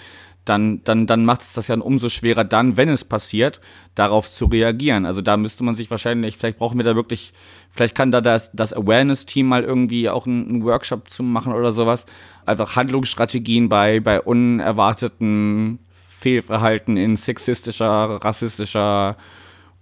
dann, 0.47 0.82
dann, 0.84 1.07
dann 1.07 1.24
macht 1.24 1.42
es 1.42 1.53
das 1.53 1.68
ja 1.68 1.76
umso 1.76 2.09
schwerer, 2.09 2.44
dann, 2.44 2.76
wenn 2.76 2.88
es 2.88 3.05
passiert, 3.05 3.61
darauf 3.94 4.30
zu 4.30 4.47
reagieren. 4.47 5.05
Also 5.05 5.20
da 5.20 5.36
müsste 5.36 5.64
man 5.64 5.76
sich 5.76 5.90
wahrscheinlich, 5.90 6.36
vielleicht 6.36 6.59
brauchen 6.59 6.78
wir 6.78 6.84
da 6.84 6.94
wirklich, 6.94 7.32
vielleicht 7.70 7.94
kann 7.94 8.11
da 8.11 8.20
das, 8.20 8.51
das 8.53 8.72
Awareness-Team 8.72 9.47
mal 9.47 9.64
irgendwie 9.64 10.09
auch 10.09 10.26
einen, 10.26 10.49
einen, 10.49 10.64
Workshop 10.64 11.11
zu 11.11 11.22
machen 11.22 11.53
oder 11.53 11.72
sowas. 11.72 12.07
Einfach 12.47 12.76
Handlungsstrategien 12.76 13.68
bei, 13.68 14.01
bei 14.01 14.20
unerwarteten 14.20 15.80
Fehlverhalten 16.09 16.97
in 16.97 17.16
sexistischer, 17.16 18.24
rassistischer 18.24 19.16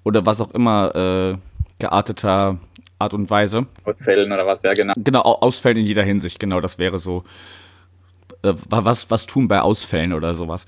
oder 0.03 0.27
was 0.27 0.41
auch 0.41 0.51
immer 0.53 0.95
äh, 0.95 1.37
gearteter 1.79 2.59
Art 2.99 3.15
und 3.15 3.29
Weise. 3.31 3.67
Ausfällen 3.85 4.33
oder 4.33 4.47
was, 4.47 4.63
ja, 4.63 4.73
genau. 4.73 4.95
Genau, 4.97 5.21
Ausfällen 5.21 5.77
in 5.79 5.85
jeder 5.85 6.03
Hinsicht, 6.03 6.41
genau, 6.41 6.61
das 6.61 6.79
wäre 6.79 6.99
so. 6.99 7.25
Äh, 8.45 8.55
was, 8.69 9.11
was 9.11 9.27
tun 9.27 9.49
bei 9.49 9.61
Ausfällen 9.61 10.13
oder 10.13 10.35
sowas. 10.35 10.67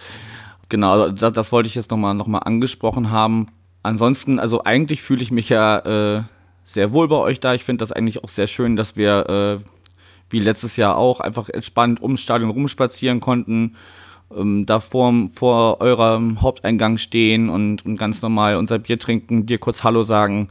Genau, 0.69 0.93
also 0.93 1.13
das, 1.13 1.33
das 1.33 1.53
wollte 1.53 1.69
ich 1.69 1.75
jetzt 1.75 1.91
nochmal 1.91 2.15
noch 2.15 2.27
mal 2.27 2.39
angesprochen 2.39 3.11
haben. 3.11 3.49
Ansonsten, 3.83 4.41
also 4.41 4.65
eigentlich 4.65 5.03
fühle 5.03 5.23
ich 5.23 5.31
mich 5.31 5.49
ja 5.49 5.79
äh, 6.17 6.23
sehr 6.65 6.93
wohl 6.93 7.07
bei 7.07 7.17
euch 7.17 7.39
da. 7.39 7.55
Ich 7.55 7.65
finde 7.65 7.83
das 7.83 7.93
eigentlich 7.93 8.25
auch 8.25 8.29
sehr 8.29 8.47
schön, 8.47 8.75
dass 8.75 8.97
wir, 8.97 9.29
äh, 9.29 9.65
wie 10.31 10.41
letztes 10.41 10.77
Jahr 10.77 10.97
auch, 10.97 11.21
einfach 11.21 11.49
entspannt 11.49 12.03
ums 12.03 12.21
Stadion 12.21 12.51
rumspazieren 12.51 13.21
konnten. 13.21 13.77
Ähm, 14.35 14.67
da 14.67 14.81
vor, 14.81 15.13
vor 15.33 15.81
eurem 15.81 16.43
Haupteingang 16.43 16.97
stehen 16.97 17.49
und, 17.49 17.87
und 17.87 17.97
ganz 17.97 18.23
normal 18.23 18.57
unser 18.57 18.81
Bier 18.81 18.99
trinken, 18.99 19.47
dir 19.47 19.59
kurz 19.59 19.85
Hallo 19.85 20.03
sagen 20.03 20.49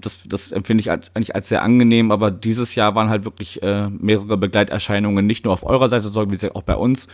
das, 0.00 0.22
das 0.26 0.52
empfinde 0.52 0.80
ich 0.80 0.90
als, 0.90 1.10
eigentlich 1.14 1.34
als 1.34 1.48
sehr 1.48 1.62
angenehm, 1.62 2.10
aber 2.10 2.30
dieses 2.30 2.74
Jahr 2.74 2.94
waren 2.94 3.10
halt 3.10 3.24
wirklich 3.24 3.62
äh, 3.62 3.88
mehrere 3.88 4.36
Begleiterscheinungen, 4.36 5.26
nicht 5.26 5.44
nur 5.44 5.52
auf 5.52 5.64
eurer 5.64 5.88
Seite, 5.88 6.08
sondern 6.08 6.40
wie 6.40 6.50
auch 6.50 6.62
bei 6.62 6.76
uns. 6.76 7.06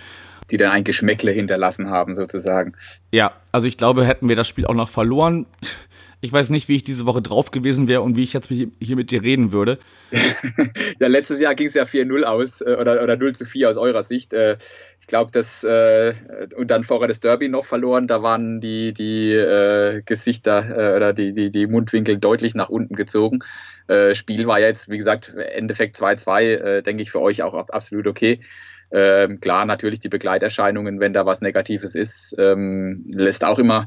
Die 0.50 0.56
dann 0.56 0.70
ein 0.70 0.84
Geschmäckle 0.84 1.30
hinterlassen 1.30 1.90
haben, 1.90 2.14
sozusagen. 2.14 2.74
Ja, 3.12 3.32
also 3.52 3.66
ich 3.66 3.76
glaube, 3.76 4.04
hätten 4.04 4.28
wir 4.28 4.36
das 4.36 4.48
Spiel 4.48 4.66
auch 4.66 4.74
noch 4.74 4.88
verloren, 4.88 5.46
Ich 6.22 6.32
weiß 6.32 6.50
nicht, 6.50 6.68
wie 6.68 6.76
ich 6.76 6.84
diese 6.84 7.06
Woche 7.06 7.22
drauf 7.22 7.50
gewesen 7.50 7.88
wäre 7.88 8.02
und 8.02 8.14
wie 8.14 8.22
ich 8.22 8.34
jetzt 8.34 8.48
hier 8.48 8.96
mit 8.96 9.10
dir 9.10 9.22
reden 9.22 9.52
würde. 9.52 9.78
ja, 11.00 11.06
letztes 11.06 11.40
Jahr 11.40 11.54
ging 11.54 11.66
es 11.66 11.74
ja 11.74 11.84
4-0 11.84 12.22
aus 12.24 12.60
äh, 12.60 12.76
oder, 12.78 13.02
oder 13.02 13.16
0 13.16 13.34
zu 13.34 13.46
4 13.46 13.70
aus 13.70 13.76
eurer 13.78 14.02
Sicht. 14.02 14.34
Äh, 15.10 15.12
ich 15.12 15.12
glaube, 15.12 15.30
das 15.32 15.64
äh, 15.64 16.14
und 16.56 16.70
dann 16.70 16.84
vorher 16.84 17.08
das 17.08 17.20
Derby 17.20 17.48
noch 17.48 17.64
verloren, 17.64 18.06
da 18.06 18.22
waren 18.22 18.60
die, 18.60 18.92
die 18.94 19.32
äh, 19.32 20.02
Gesichter 20.02 20.92
äh, 20.92 20.96
oder 20.96 21.12
die, 21.12 21.32
die, 21.32 21.50
die 21.50 21.66
Mundwinkel 21.66 22.16
deutlich 22.18 22.54
nach 22.54 22.68
unten 22.68 22.94
gezogen. 22.94 23.40
Äh, 23.88 24.14
Spiel 24.14 24.46
war 24.46 24.60
jetzt, 24.60 24.88
wie 24.88 24.98
gesagt, 24.98 25.34
Endeffekt 25.34 25.96
2-2, 25.96 26.82
denke 26.82 27.02
ich, 27.02 27.10
für 27.10 27.20
euch 27.20 27.42
auch 27.42 27.54
absolut 27.54 28.06
okay. 28.06 28.40
Ähm, 28.92 29.40
klar, 29.40 29.66
natürlich 29.66 30.00
die 30.00 30.08
Begleiterscheinungen, 30.08 31.00
wenn 31.00 31.12
da 31.12 31.26
was 31.26 31.40
Negatives 31.40 31.94
ist, 31.94 32.34
ähm, 32.38 33.04
lässt 33.12 33.44
auch 33.44 33.58
immer 33.58 33.86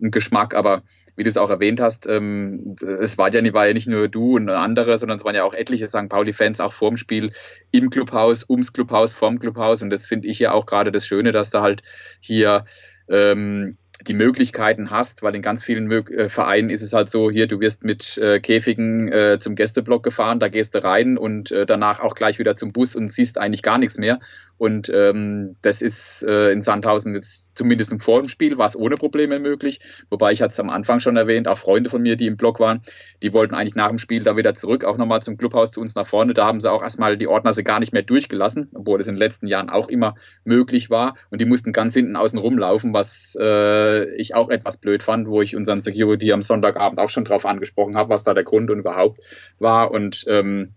einen 0.00 0.10
Geschmack, 0.10 0.54
aber 0.54 0.82
wie 1.16 1.22
du 1.22 1.28
es 1.28 1.36
auch 1.36 1.50
erwähnt 1.50 1.80
hast, 1.80 2.06
ähm, 2.06 2.76
es 3.00 3.18
war 3.18 3.32
ja, 3.32 3.40
nicht, 3.40 3.54
war 3.54 3.66
ja 3.66 3.74
nicht 3.74 3.86
nur 3.86 4.08
du 4.08 4.36
und 4.36 4.48
andere, 4.48 4.98
sondern 4.98 5.18
es 5.18 5.24
waren 5.24 5.34
ja 5.34 5.44
auch 5.44 5.54
etliche 5.54 5.88
St. 5.88 6.08
Pauli-Fans 6.08 6.60
auch 6.60 6.72
vorm 6.72 6.96
Spiel 6.96 7.32
im 7.70 7.90
Clubhaus, 7.90 8.48
ums 8.48 8.72
Clubhaus, 8.72 9.12
vorm 9.12 9.38
Clubhaus 9.38 9.82
und 9.82 9.90
das 9.90 10.06
finde 10.06 10.28
ich 10.28 10.38
ja 10.38 10.52
auch 10.52 10.66
gerade 10.66 10.92
das 10.92 11.06
Schöne, 11.06 11.32
dass 11.32 11.50
da 11.50 11.62
halt 11.62 11.82
hier 12.20 12.64
ähm, 13.08 13.76
die 14.06 14.14
Möglichkeiten 14.14 14.90
hast, 14.90 15.22
weil 15.22 15.34
in 15.34 15.42
ganz 15.42 15.62
vielen 15.62 15.86
Mö 15.86 16.00
äh, 16.10 16.28
Vereinen 16.28 16.70
ist 16.70 16.82
es 16.82 16.92
halt 16.92 17.08
so, 17.08 17.30
hier, 17.30 17.46
du 17.46 17.60
wirst 17.60 17.84
mit 17.84 18.18
äh, 18.18 18.40
Käfigen 18.40 19.10
äh, 19.10 19.38
zum 19.40 19.54
Gästeblock 19.54 20.02
gefahren, 20.02 20.40
da 20.40 20.48
gehst 20.48 20.74
du 20.74 20.84
rein 20.84 21.16
und 21.18 21.50
äh, 21.50 21.66
danach 21.66 22.00
auch 22.00 22.14
gleich 22.14 22.38
wieder 22.38 22.56
zum 22.56 22.72
Bus 22.72 22.94
und 22.94 23.08
siehst 23.08 23.38
eigentlich 23.38 23.62
gar 23.62 23.78
nichts 23.78 23.98
mehr. 23.98 24.20
Und 24.56 24.88
ähm, 24.94 25.56
das 25.62 25.82
ist 25.82 26.22
äh, 26.22 26.50
in 26.50 26.60
Sandhausen 26.60 27.14
jetzt 27.14 27.56
zumindest 27.58 27.90
im 27.90 27.98
Vorspiel 27.98 28.56
war 28.56 28.66
es 28.66 28.76
ohne 28.76 28.94
Probleme 28.96 29.40
möglich. 29.40 29.80
Wobei 30.10 30.32
ich 30.32 30.42
hatte 30.42 30.52
es 30.52 30.60
am 30.60 30.70
Anfang 30.70 31.00
schon 31.00 31.16
erwähnt, 31.16 31.48
auch 31.48 31.58
Freunde 31.58 31.90
von 31.90 32.02
mir, 32.02 32.16
die 32.16 32.26
im 32.26 32.36
Block 32.36 32.60
waren, 32.60 32.82
die 33.22 33.32
wollten 33.32 33.54
eigentlich 33.54 33.74
nach 33.74 33.88
dem 33.88 33.98
Spiel 33.98 34.22
da 34.22 34.36
wieder 34.36 34.54
zurück, 34.54 34.84
auch 34.84 34.96
nochmal 34.96 35.22
zum 35.22 35.36
Clubhaus 35.36 35.72
zu 35.72 35.80
uns 35.80 35.96
nach 35.96 36.06
vorne. 36.06 36.34
Da 36.34 36.46
haben 36.46 36.60
sie 36.60 36.70
auch 36.70 36.82
erstmal 36.82 37.16
die 37.16 37.26
Ordner 37.26 37.52
sie 37.52 37.64
gar 37.64 37.80
nicht 37.80 37.92
mehr 37.92 38.02
durchgelassen, 38.02 38.70
obwohl 38.74 39.00
es 39.00 39.08
in 39.08 39.14
den 39.14 39.18
letzten 39.18 39.48
Jahren 39.48 39.70
auch 39.70 39.88
immer 39.88 40.14
möglich 40.44 40.88
war. 40.88 41.16
Und 41.30 41.40
die 41.40 41.46
mussten 41.46 41.72
ganz 41.72 41.94
hinten 41.94 42.14
außen 42.14 42.38
rumlaufen, 42.38 42.92
was 42.92 43.36
äh, 43.40 43.93
ich 44.16 44.34
auch 44.34 44.50
etwas 44.50 44.76
blöd 44.76 45.02
fand, 45.02 45.28
wo 45.28 45.42
ich 45.42 45.56
unseren 45.56 45.80
Security 45.80 46.32
am 46.32 46.42
Sonntagabend 46.42 47.00
auch 47.00 47.10
schon 47.10 47.24
drauf 47.24 47.46
angesprochen 47.46 47.96
habe, 47.96 48.10
was 48.10 48.24
da 48.24 48.34
der 48.34 48.44
Grund 48.44 48.70
und 48.70 48.78
überhaupt 48.78 49.20
war. 49.58 49.90
Und 49.90 50.24
ähm, 50.28 50.74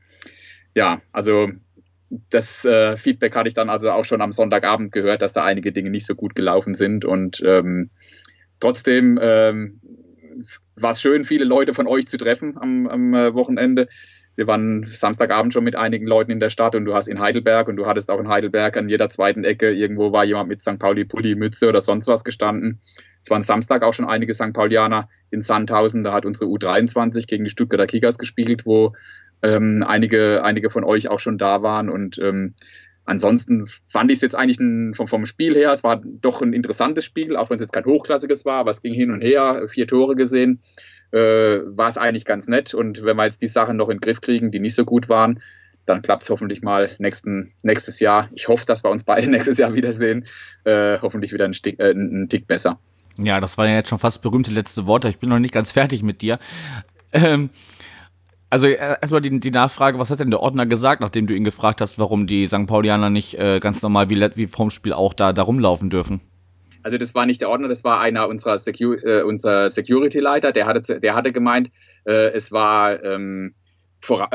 ja, 0.75 0.99
also 1.11 1.49
das 2.29 2.63
äh, 2.65 2.95
Feedback 2.95 3.35
hatte 3.35 3.49
ich 3.49 3.53
dann 3.53 3.69
also 3.69 3.91
auch 3.91 4.05
schon 4.05 4.21
am 4.21 4.31
Sonntagabend 4.31 4.91
gehört, 4.91 5.21
dass 5.21 5.33
da 5.33 5.43
einige 5.43 5.71
Dinge 5.71 5.89
nicht 5.89 6.05
so 6.05 6.15
gut 6.15 6.35
gelaufen 6.35 6.73
sind. 6.73 7.05
Und 7.05 7.41
ähm, 7.45 7.89
trotzdem 8.59 9.19
ähm, 9.21 9.81
war 10.75 10.91
es 10.91 11.01
schön, 11.01 11.25
viele 11.25 11.45
Leute 11.45 11.73
von 11.73 11.87
euch 11.87 12.07
zu 12.07 12.17
treffen 12.17 12.57
am, 12.57 12.87
am 12.87 13.13
äh, 13.13 13.33
Wochenende. 13.33 13.87
Wir 14.37 14.45
waren 14.45 14.83
Samstagabend 14.83 15.51
schon 15.51 15.63
mit 15.63 15.75
einigen 15.75 16.05
Leuten 16.05 16.29
in 16.29 16.39
der 16.39 16.51
Stadt 16.51 16.75
und 16.75 16.85
du 16.85 16.93
hast 16.93 17.07
in 17.07 17.19
Heidelberg 17.19 17.67
und 17.67 17.75
du 17.75 17.87
hattest 17.87 18.11
auch 18.11 18.19
in 18.19 18.27
Heidelberg 18.27 18.77
an 18.77 18.87
jeder 18.87 19.09
zweiten 19.09 19.43
Ecke 19.43 19.71
irgendwo 19.71 20.11
war 20.11 20.25
jemand 20.25 20.47
mit 20.47 20.61
St. 20.61 20.77
Pauli 20.77 21.05
Pulli, 21.05 21.33
Mütze 21.33 21.67
oder 21.67 21.81
sonst 21.81 22.07
was 22.07 22.23
gestanden. 22.23 22.79
Es 23.19 23.31
waren 23.31 23.41
Samstag 23.41 23.81
auch 23.81 23.93
schon 23.93 24.07
einige 24.07 24.35
St. 24.35 24.53
Paulianer 24.53 25.09
in 25.31 25.41
Sandhausen. 25.41 26.03
Da 26.03 26.13
hat 26.13 26.23
unsere 26.23 26.51
U23 26.51 27.25
gegen 27.25 27.45
die 27.45 27.49
Stuttgarter 27.49 27.87
Kickers 27.87 28.19
gespielt, 28.19 28.67
wo 28.67 28.93
ähm, 29.41 29.83
einige, 29.85 30.43
einige 30.43 30.69
von 30.69 30.83
euch 30.83 31.07
auch 31.07 31.19
schon 31.19 31.39
da 31.39 31.63
waren. 31.63 31.89
Und 31.89 32.19
ähm, 32.19 32.53
ansonsten 33.05 33.65
fand 33.87 34.11
ich 34.11 34.17
es 34.17 34.21
jetzt 34.21 34.35
eigentlich 34.35 34.59
ein, 34.59 34.93
vom, 34.93 35.07
vom 35.07 35.25
Spiel 35.25 35.55
her, 35.55 35.71
es 35.71 35.83
war 35.83 35.99
doch 36.03 36.43
ein 36.43 36.53
interessantes 36.53 37.05
Spiel, 37.05 37.35
auch 37.35 37.49
wenn 37.49 37.57
es 37.57 37.61
jetzt 37.61 37.73
kein 37.73 37.85
hochklassiges 37.85 38.45
war, 38.45 38.59
aber 38.59 38.69
es 38.69 38.83
ging 38.83 38.93
hin 38.93 39.09
und 39.09 39.21
her, 39.21 39.63
vier 39.67 39.87
Tore 39.87 40.15
gesehen. 40.15 40.59
Äh, 41.11 41.59
war 41.65 41.87
es 41.87 41.97
eigentlich 41.97 42.25
ganz 42.25 42.47
nett. 42.47 42.73
Und 42.73 43.03
wenn 43.03 43.17
wir 43.17 43.25
jetzt 43.25 43.41
die 43.41 43.47
Sachen 43.47 43.77
noch 43.77 43.89
in 43.89 43.97
den 43.97 44.01
Griff 44.01 44.21
kriegen, 44.21 44.51
die 44.51 44.59
nicht 44.59 44.75
so 44.75 44.85
gut 44.85 45.09
waren, 45.09 45.39
dann 45.85 46.01
klappt 46.01 46.23
es 46.23 46.29
hoffentlich 46.29 46.61
mal 46.61 46.91
nächsten, 46.99 47.53
nächstes 47.63 47.99
Jahr. 47.99 48.29
Ich 48.33 48.47
hoffe, 48.47 48.65
dass 48.65 48.83
wir 48.83 48.91
uns 48.91 49.03
beide 49.03 49.27
nächstes 49.29 49.57
Jahr 49.57 49.73
wiedersehen. 49.73 50.25
Äh, 50.63 50.99
hoffentlich 51.01 51.33
wieder 51.33 51.45
ein, 51.45 51.53
Stick, 51.53 51.79
äh, 51.79 51.91
ein 51.91 52.27
Tick 52.29 52.47
besser. 52.47 52.79
Ja, 53.17 53.39
das 53.39 53.57
waren 53.57 53.69
ja 53.69 53.75
jetzt 53.75 53.89
schon 53.89 53.99
fast 53.99 54.21
berühmte 54.21 54.51
letzte 54.51 54.85
Worte. 54.85 55.09
Ich 55.09 55.17
bin 55.17 55.29
noch 55.29 55.39
nicht 55.39 55.53
ganz 55.53 55.71
fertig 55.71 56.03
mit 56.03 56.21
dir. 56.21 56.39
Ähm, 57.13 57.49
also 58.49 58.67
äh, 58.67 58.97
erstmal 59.01 59.21
die, 59.21 59.39
die 59.39 59.51
Nachfrage, 59.51 59.97
was 59.99 60.09
hat 60.09 60.19
denn 60.19 60.29
der 60.29 60.41
Ordner 60.41 60.65
gesagt, 60.65 61.01
nachdem 61.01 61.27
du 61.27 61.33
ihn 61.33 61.43
gefragt 61.43 61.81
hast, 61.81 61.99
warum 61.99 62.27
die 62.27 62.47
St. 62.47 62.67
Paulianer 62.67 63.09
nicht 63.09 63.37
äh, 63.39 63.59
ganz 63.59 63.81
normal 63.81 64.09
wie, 64.09 64.19
wie 64.35 64.47
vorm 64.47 64.69
Spiel 64.69 64.93
auch 64.93 65.13
da, 65.13 65.33
da 65.33 65.41
rumlaufen 65.41 65.89
dürfen? 65.89 66.21
Also 66.83 66.97
das 66.97 67.15
war 67.15 67.25
nicht 67.25 67.41
der 67.41 67.49
Ordner, 67.49 67.67
das 67.67 67.83
war 67.83 67.99
einer 67.99 68.27
unserer 68.27 68.57
Secu 68.57 68.93
äh, 68.93 69.23
unser 69.23 69.69
Security-Leiter, 69.69 70.51
der 70.51 70.65
hatte, 70.65 70.99
der 70.99 71.15
hatte 71.15 71.31
gemeint, 71.31 71.69
äh, 72.05 72.31
es 72.31 72.51
war 72.51 73.03
ähm, 73.03 73.53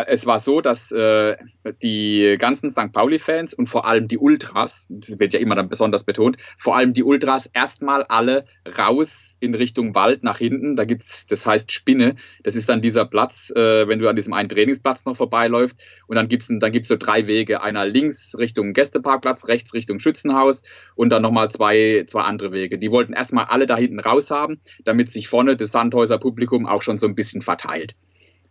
es 0.07 0.27
war 0.27 0.39
so, 0.39 0.61
dass 0.61 0.93
äh, 0.93 1.37
die 1.83 2.37
ganzen 2.39 2.71
St. 2.71 2.93
Pauli-Fans 2.93 3.55
und 3.55 3.67
vor 3.67 3.87
allem 3.87 4.09
die 4.09 4.19
Ultras, 4.19 4.87
das 4.91 5.19
wird 5.19 5.33
ja 5.33 5.41
immer 5.41 5.55
dann 5.55 5.69
besonders 5.69 6.05
betont, 6.05 6.37
vor 6.59 6.77
allem 6.77 6.93
die 6.93 7.03
Ultras 7.03 7.47
erstmal 7.47 8.05
alle 8.05 8.45
raus 8.79 9.37
in 9.41 9.55
Richtung 9.55 9.95
Wald 9.95 10.23
nach 10.23 10.39
hinten. 10.39 10.77
Da 10.77 10.85
gibt's, 10.85 11.27
das 11.27 11.47
heißt 11.47 11.73
Spinne. 11.73 12.17
Das 12.43 12.55
ist 12.55 12.69
dann 12.69 12.81
dieser 12.83 13.05
Platz, 13.05 13.51
äh, 13.51 13.89
wenn 13.89 13.99
du 13.99 14.09
an 14.09 14.17
diesem 14.17 14.33
einen 14.33 14.49
Trainingsplatz 14.49 15.05
noch 15.05 15.17
vorbeiläufst. 15.17 15.77
Und 16.07 16.17
dann 16.17 16.29
gibt's 16.29 16.49
dann 16.49 16.73
gibt's 16.73 16.89
so 16.89 16.97
drei 16.97 17.27
Wege. 17.27 17.63
Einer 17.63 17.87
links 17.87 18.37
Richtung 18.39 18.73
Gästeparkplatz, 18.73 19.49
rechts 19.49 19.75
Richtung 19.75 20.01
Schützenhaus 20.01 20.63
und 20.95 21.11
dann 21.11 21.23
nochmal 21.23 21.51
zwei, 21.51 22.05
zwei 22.07 22.23
andere 22.23 22.53
Wege. 22.53 22.79
Die 22.79 22.91
wollten 22.91 23.13
erstmal 23.13 23.47
alle 23.47 23.67
da 23.67 23.77
hinten 23.77 24.01
raus 24.01 24.31
haben, 24.31 24.61
damit 24.85 25.11
sich 25.11 25.29
vorne 25.29 25.57
das 25.57 25.73
Sandhäuser 25.73 26.19
Publikum 26.19 26.67
auch 26.67 26.83
schon 26.83 26.99
so 26.99 27.07
ein 27.07 27.15
bisschen 27.15 27.43
verteilt. 27.43 27.97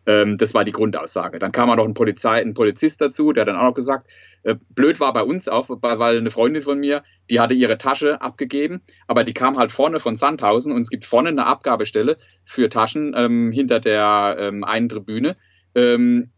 Ähm, 0.06 0.38
das 0.38 0.54
war 0.54 0.64
die 0.64 0.72
Grundaussage. 0.72 1.40
Dann 1.40 1.52
kam 1.52 1.70
auch 1.70 1.76
noch 1.76 1.86
ein, 1.86 1.94
Polizei, 1.94 2.42
ein 2.42 2.54
Polizist 2.54 3.02
dazu, 3.02 3.34
der 3.34 3.46
dann 3.46 3.56
auch 3.56 3.64
noch 3.64 3.74
gesagt, 3.74 4.08
äh, 4.44 4.56
blöd 4.70 5.00
war 5.00 5.14
bei 5.14 5.24
uns 5.24 5.48
auch, 5.48 5.68
weil 5.70 6.18
eine 6.18 6.32
Freundin 6.32 6.64
von 6.64 6.80
mir, 6.80 7.04
die 7.30 7.40
hatte 7.40 7.54
ihre 7.54 7.78
Tasche 7.78 8.22
abgegeben, 8.22 8.82
aber 9.08 9.24
die 9.24 9.34
kam 9.34 9.58
halt 9.58 9.72
vorne 9.72 10.00
von 10.00 10.16
Sandhausen 10.16 10.72
und 10.72 10.82
es 10.82 10.90
gibt 10.90 11.06
vorne 11.06 11.30
eine 11.30 11.46
Abgabestelle 11.46 12.18
für 12.46 12.70
Taschen 12.70 13.14
ähm, 13.16 13.52
hinter 13.52 13.80
der 13.80 14.38
ähm, 14.40 14.64
einen 14.64 14.90
Tribüne, 14.90 15.36
ähm, 15.76 16.32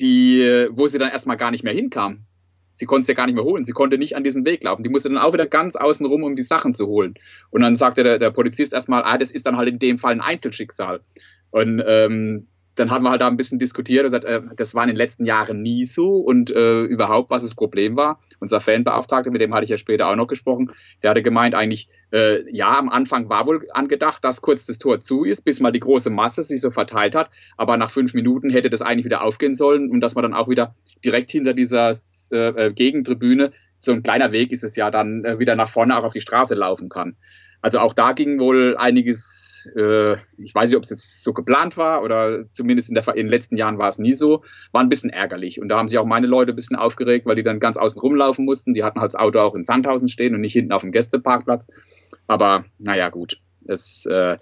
die, 0.00 0.68
wo 0.70 0.86
sie 0.86 0.98
dann 0.98 1.10
erstmal 1.10 1.36
gar 1.36 1.50
nicht 1.50 1.64
mehr 1.64 1.74
hinkam. 1.74 2.26
Sie 2.74 2.86
konnte 2.86 3.02
es 3.02 3.08
ja 3.08 3.14
gar 3.14 3.26
nicht 3.26 3.34
mehr 3.34 3.44
holen. 3.44 3.64
Sie 3.64 3.72
konnte 3.72 3.98
nicht 3.98 4.16
an 4.16 4.24
diesen 4.24 4.44
Weg 4.44 4.64
laufen. 4.64 4.82
Die 4.82 4.88
musste 4.88 5.10
dann 5.10 5.18
auch 5.18 5.32
wieder 5.32 5.46
ganz 5.46 5.76
außen 5.76 6.06
rum, 6.06 6.22
um 6.22 6.36
die 6.36 6.42
Sachen 6.42 6.72
zu 6.72 6.86
holen. 6.86 7.14
Und 7.50 7.60
dann 7.60 7.76
sagte 7.76 8.02
der, 8.02 8.18
der 8.18 8.30
Polizist 8.30 8.72
erstmal, 8.72 9.02
ah, 9.02 9.18
das 9.18 9.30
ist 9.30 9.44
dann 9.44 9.56
halt 9.56 9.68
in 9.68 9.78
dem 9.78 9.98
Fall 9.98 10.12
ein 10.12 10.20
Einzelschicksal. 10.22 11.00
Und 11.50 11.82
ähm, 11.86 12.48
dann 12.74 12.90
haben 12.90 13.04
wir 13.04 13.10
halt 13.10 13.20
da 13.20 13.26
ein 13.26 13.36
bisschen 13.36 13.58
diskutiert 13.58 14.04
und 14.04 14.12
gesagt, 14.12 14.24
äh, 14.24 14.40
das 14.56 14.74
war 14.74 14.82
in 14.82 14.88
den 14.88 14.96
letzten 14.96 15.24
Jahren 15.24 15.62
nie 15.62 15.84
so 15.84 16.16
und 16.16 16.50
äh, 16.50 16.82
überhaupt, 16.82 17.30
was 17.30 17.42
das 17.42 17.54
Problem 17.54 17.96
war. 17.96 18.18
Unser 18.40 18.60
Fanbeauftragter, 18.60 19.30
mit 19.30 19.40
dem 19.40 19.52
hatte 19.54 19.64
ich 19.64 19.70
ja 19.70 19.78
später 19.78 20.08
auch 20.08 20.16
noch 20.16 20.26
gesprochen, 20.26 20.72
der 21.02 21.10
hatte 21.10 21.22
gemeint, 21.22 21.54
eigentlich, 21.54 21.88
äh, 22.12 22.42
ja, 22.50 22.78
am 22.78 22.88
Anfang 22.88 23.28
war 23.28 23.46
wohl 23.46 23.66
angedacht, 23.72 24.24
dass 24.24 24.40
kurz 24.40 24.66
das 24.66 24.78
Tor 24.78 25.00
zu 25.00 25.24
ist, 25.24 25.42
bis 25.42 25.60
mal 25.60 25.72
die 25.72 25.80
große 25.80 26.10
Masse 26.10 26.42
sich 26.42 26.60
so 26.60 26.70
verteilt 26.70 27.14
hat, 27.14 27.30
aber 27.56 27.76
nach 27.76 27.90
fünf 27.90 28.14
Minuten 28.14 28.50
hätte 28.50 28.70
das 28.70 28.82
eigentlich 28.82 29.04
wieder 29.04 29.22
aufgehen 29.22 29.54
sollen 29.54 29.90
und 29.90 30.00
dass 30.00 30.14
man 30.14 30.22
dann 30.22 30.34
auch 30.34 30.48
wieder 30.48 30.74
direkt 31.04 31.30
hinter 31.30 31.54
dieser 31.54 31.92
äh, 32.32 32.36
äh, 32.66 32.72
Gegentribüne, 32.72 33.52
so 33.78 33.92
ein 33.92 34.02
kleiner 34.02 34.32
Weg 34.32 34.52
ist 34.52 34.62
es 34.62 34.76
ja, 34.76 34.90
dann 34.90 35.24
äh, 35.24 35.38
wieder 35.38 35.56
nach 35.56 35.68
vorne 35.68 35.98
auch 35.98 36.04
auf 36.04 36.12
die 36.12 36.20
Straße 36.20 36.54
laufen 36.54 36.88
kann. 36.88 37.16
Also 37.62 37.78
auch 37.78 37.94
da 37.94 38.12
ging 38.12 38.40
wohl 38.40 38.76
einiges, 38.76 39.70
äh, 39.76 40.14
ich 40.36 40.52
weiß 40.52 40.68
nicht, 40.68 40.76
ob 40.76 40.82
es 40.82 40.90
jetzt 40.90 41.22
so 41.22 41.32
geplant 41.32 41.76
war 41.76 42.02
oder 42.02 42.44
zumindest 42.46 42.88
in, 42.88 42.96
der, 42.96 43.06
in 43.10 43.26
den 43.26 43.28
letzten 43.28 43.56
Jahren 43.56 43.78
war 43.78 43.88
es 43.88 43.98
nie 43.98 44.14
so, 44.14 44.42
war 44.72 44.82
ein 44.82 44.88
bisschen 44.88 45.10
ärgerlich. 45.10 45.60
Und 45.60 45.68
da 45.68 45.78
haben 45.78 45.86
sich 45.86 45.96
auch 45.98 46.04
meine 46.04 46.26
Leute 46.26 46.52
ein 46.52 46.56
bisschen 46.56 46.76
aufgeregt, 46.76 47.24
weil 47.24 47.36
die 47.36 47.44
dann 47.44 47.60
ganz 47.60 47.76
außen 47.76 48.00
rumlaufen 48.00 48.44
mussten. 48.44 48.74
Die 48.74 48.82
hatten 48.82 48.98
halt 49.00 49.12
das 49.12 49.20
Auto 49.20 49.38
auch 49.38 49.54
in 49.54 49.62
Sandhausen 49.62 50.08
stehen 50.08 50.34
und 50.34 50.40
nicht 50.40 50.54
hinten 50.54 50.72
auf 50.72 50.82
dem 50.82 50.90
Gästeparkplatz. 50.90 51.68
Aber 52.26 52.64
naja, 52.78 53.10
gut. 53.10 53.38
Es 53.68 54.06
äh, 54.06 54.38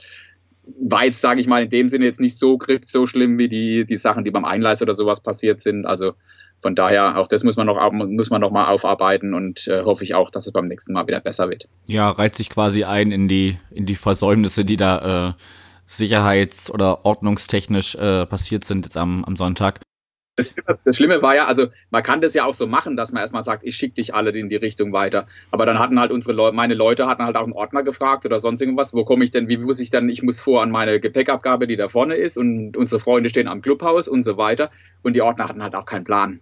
war 0.78 1.04
jetzt, 1.04 1.20
sage 1.20 1.42
ich 1.42 1.46
mal, 1.46 1.64
in 1.64 1.70
dem 1.70 1.88
Sinne 1.90 2.06
jetzt 2.06 2.20
nicht 2.20 2.38
so, 2.38 2.58
so 2.82 3.06
schlimm 3.06 3.36
wie 3.36 3.48
die, 3.48 3.84
die 3.84 3.98
Sachen, 3.98 4.24
die 4.24 4.30
beim 4.30 4.46
Einleis 4.46 4.80
oder 4.80 4.94
sowas 4.94 5.22
passiert 5.22 5.60
sind. 5.60 5.84
Also 5.84 6.14
von 6.62 6.74
daher, 6.74 7.16
auch 7.16 7.26
das 7.26 7.42
muss 7.42 7.56
man 7.56 7.66
noch, 7.66 7.92
muss 7.92 8.30
man 8.30 8.40
noch 8.40 8.50
mal 8.50 8.68
aufarbeiten 8.68 9.34
und 9.34 9.66
äh, 9.68 9.82
hoffe 9.82 10.04
ich 10.04 10.14
auch, 10.14 10.30
dass 10.30 10.46
es 10.46 10.52
beim 10.52 10.68
nächsten 10.68 10.92
Mal 10.92 11.06
wieder 11.06 11.20
besser 11.20 11.48
wird. 11.48 11.66
Ja, 11.86 12.10
reiht 12.10 12.36
sich 12.36 12.50
quasi 12.50 12.84
ein 12.84 13.12
in 13.12 13.28
die, 13.28 13.58
in 13.70 13.86
die 13.86 13.94
Versäumnisse, 13.94 14.64
die 14.64 14.76
da 14.76 15.28
äh, 15.28 15.32
sicherheits- 15.86 16.70
oder 16.70 17.04
ordnungstechnisch 17.04 17.94
äh, 17.96 18.26
passiert 18.26 18.64
sind 18.64 18.84
jetzt 18.84 18.96
am, 18.96 19.24
am 19.24 19.36
Sonntag. 19.36 19.80
Das 20.36 20.50
Schlimme, 20.50 20.78
das 20.84 20.96
Schlimme, 20.96 21.22
war 21.22 21.34
ja, 21.34 21.46
also 21.46 21.66
man 21.90 22.02
kann 22.02 22.20
das 22.20 22.32
ja 22.34 22.44
auch 22.44 22.54
so 22.54 22.66
machen, 22.66 22.96
dass 22.96 23.12
man 23.12 23.20
erstmal 23.20 23.44
sagt, 23.44 23.64
ich 23.64 23.76
schicke 23.76 23.96
dich 23.96 24.14
alle 24.14 24.30
in 24.30 24.48
die 24.48 24.56
Richtung 24.56 24.92
weiter. 24.92 25.26
Aber 25.50 25.66
dann 25.66 25.78
hatten 25.78 25.98
halt 25.98 26.12
unsere 26.12 26.34
Leute, 26.34 26.56
meine 26.56 26.74
Leute 26.74 27.06
hatten 27.06 27.24
halt 27.24 27.36
auch 27.36 27.42
einen 27.42 27.52
Ordner 27.52 27.82
gefragt 27.82 28.24
oder 28.24 28.38
sonst 28.38 28.62
irgendwas, 28.62 28.94
wo 28.94 29.04
komme 29.04 29.24
ich 29.24 29.32
denn, 29.32 29.48
wie 29.48 29.58
muss 29.58 29.80
ich 29.80 29.90
denn, 29.90 30.08
ich 30.08 30.22
muss 30.22 30.40
vor 30.40 30.62
an 30.62 30.70
meine 30.70 31.00
Gepäckabgabe, 31.00 31.66
die 31.66 31.76
da 31.76 31.88
vorne 31.88 32.14
ist 32.14 32.38
und 32.38 32.76
unsere 32.76 33.00
Freunde 33.00 33.28
stehen 33.28 33.48
am 33.48 33.60
Clubhaus 33.60 34.08
und 34.08 34.22
so 34.22 34.36
weiter. 34.36 34.70
Und 35.02 35.16
die 35.16 35.22
Ordner 35.22 35.48
hatten 35.48 35.62
halt 35.62 35.74
auch 35.74 35.84
keinen 35.84 36.04
Plan 36.04 36.40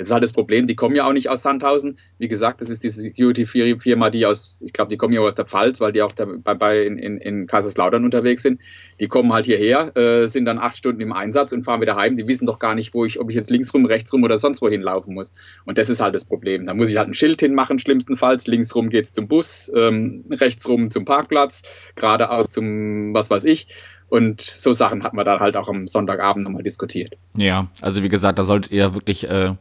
Das 0.00 0.06
ist 0.06 0.12
halt 0.14 0.24
das 0.24 0.32
Problem, 0.32 0.66
die 0.66 0.74
kommen 0.74 0.96
ja 0.96 1.06
auch 1.06 1.12
nicht 1.12 1.28
aus 1.28 1.42
Sandhausen. 1.42 1.98
Wie 2.16 2.26
gesagt, 2.26 2.62
das 2.62 2.70
ist 2.70 2.82
die 2.82 2.88
Security-Firma, 2.88 4.08
die 4.08 4.24
aus, 4.24 4.62
ich 4.64 4.72
glaube, 4.72 4.88
die 4.88 4.96
kommen 4.96 5.12
ja 5.12 5.20
aus 5.20 5.34
der 5.34 5.44
Pfalz, 5.44 5.78
weil 5.82 5.92
die 5.92 6.00
auch 6.00 6.12
bei, 6.14 6.54
bei 6.54 6.86
in, 6.86 6.96
in, 6.96 7.18
in 7.18 7.46
Kaiserslautern 7.46 8.02
unterwegs 8.02 8.40
sind. 8.40 8.62
Die 8.98 9.08
kommen 9.08 9.30
halt 9.30 9.44
hierher, 9.44 9.94
äh, 9.98 10.26
sind 10.26 10.46
dann 10.46 10.58
acht 10.58 10.78
Stunden 10.78 11.02
im 11.02 11.12
Einsatz 11.12 11.52
und 11.52 11.64
fahren 11.64 11.82
wieder 11.82 11.96
heim. 11.96 12.16
Die 12.16 12.26
wissen 12.26 12.46
doch 12.46 12.58
gar 12.58 12.74
nicht, 12.74 12.94
wo 12.94 13.04
ich, 13.04 13.20
ob 13.20 13.28
ich 13.28 13.36
jetzt 13.36 13.50
links 13.50 13.74
rum, 13.74 13.84
rechts 13.84 14.10
rum 14.10 14.24
oder 14.24 14.38
sonst 14.38 14.62
wohin 14.62 14.80
laufen 14.80 15.12
muss. 15.12 15.32
Und 15.66 15.76
das 15.76 15.90
ist 15.90 16.00
halt 16.00 16.14
das 16.14 16.24
Problem. 16.24 16.64
Da 16.64 16.72
muss 16.72 16.88
ich 16.88 16.96
halt 16.96 17.08
ein 17.08 17.14
Schild 17.14 17.40
hinmachen, 17.40 17.78
schlimmstenfalls. 17.78 18.46
Links 18.46 18.74
rum 18.74 18.88
geht's 18.88 19.12
zum 19.12 19.28
Bus, 19.28 19.70
ähm, 19.76 20.24
rechts 20.30 20.62
zum 20.62 21.04
Parkplatz, 21.04 21.60
geradeaus 21.94 22.48
zum 22.48 23.12
was 23.12 23.28
weiß 23.28 23.44
ich. 23.44 23.66
Und 24.08 24.40
so 24.40 24.72
Sachen 24.72 25.04
hat 25.04 25.14
man 25.14 25.24
dann 25.24 25.40
halt 25.40 25.56
auch 25.58 25.68
am 25.68 25.86
Sonntagabend 25.86 26.44
nochmal 26.44 26.62
diskutiert. 26.62 27.18
Ja, 27.36 27.68
also 27.82 28.02
wie 28.02 28.08
gesagt, 28.08 28.38
da 28.38 28.44
solltet 28.44 28.72
ihr 28.72 28.94
wirklich 28.94 29.28
äh, 29.28 29.54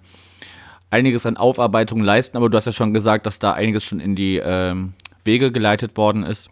einiges 0.92 1.26
an 1.26 1.38
Aufarbeitung 1.38 2.02
leisten, 2.02 2.38
aber 2.38 2.50
du 2.50 2.58
hast 2.58 2.66
ja 2.66 2.72
schon 2.72 2.94
gesagt, 2.94 3.26
dass 3.26 3.40
da 3.40 3.54
einiges 3.54 3.84
schon 3.84 4.00
in 4.00 4.16
die 4.16 4.38
ähm, 4.38 4.94
Wege 5.24 5.52
geleitet 5.52 5.98
worden 5.98 6.24
ist. 6.24 6.50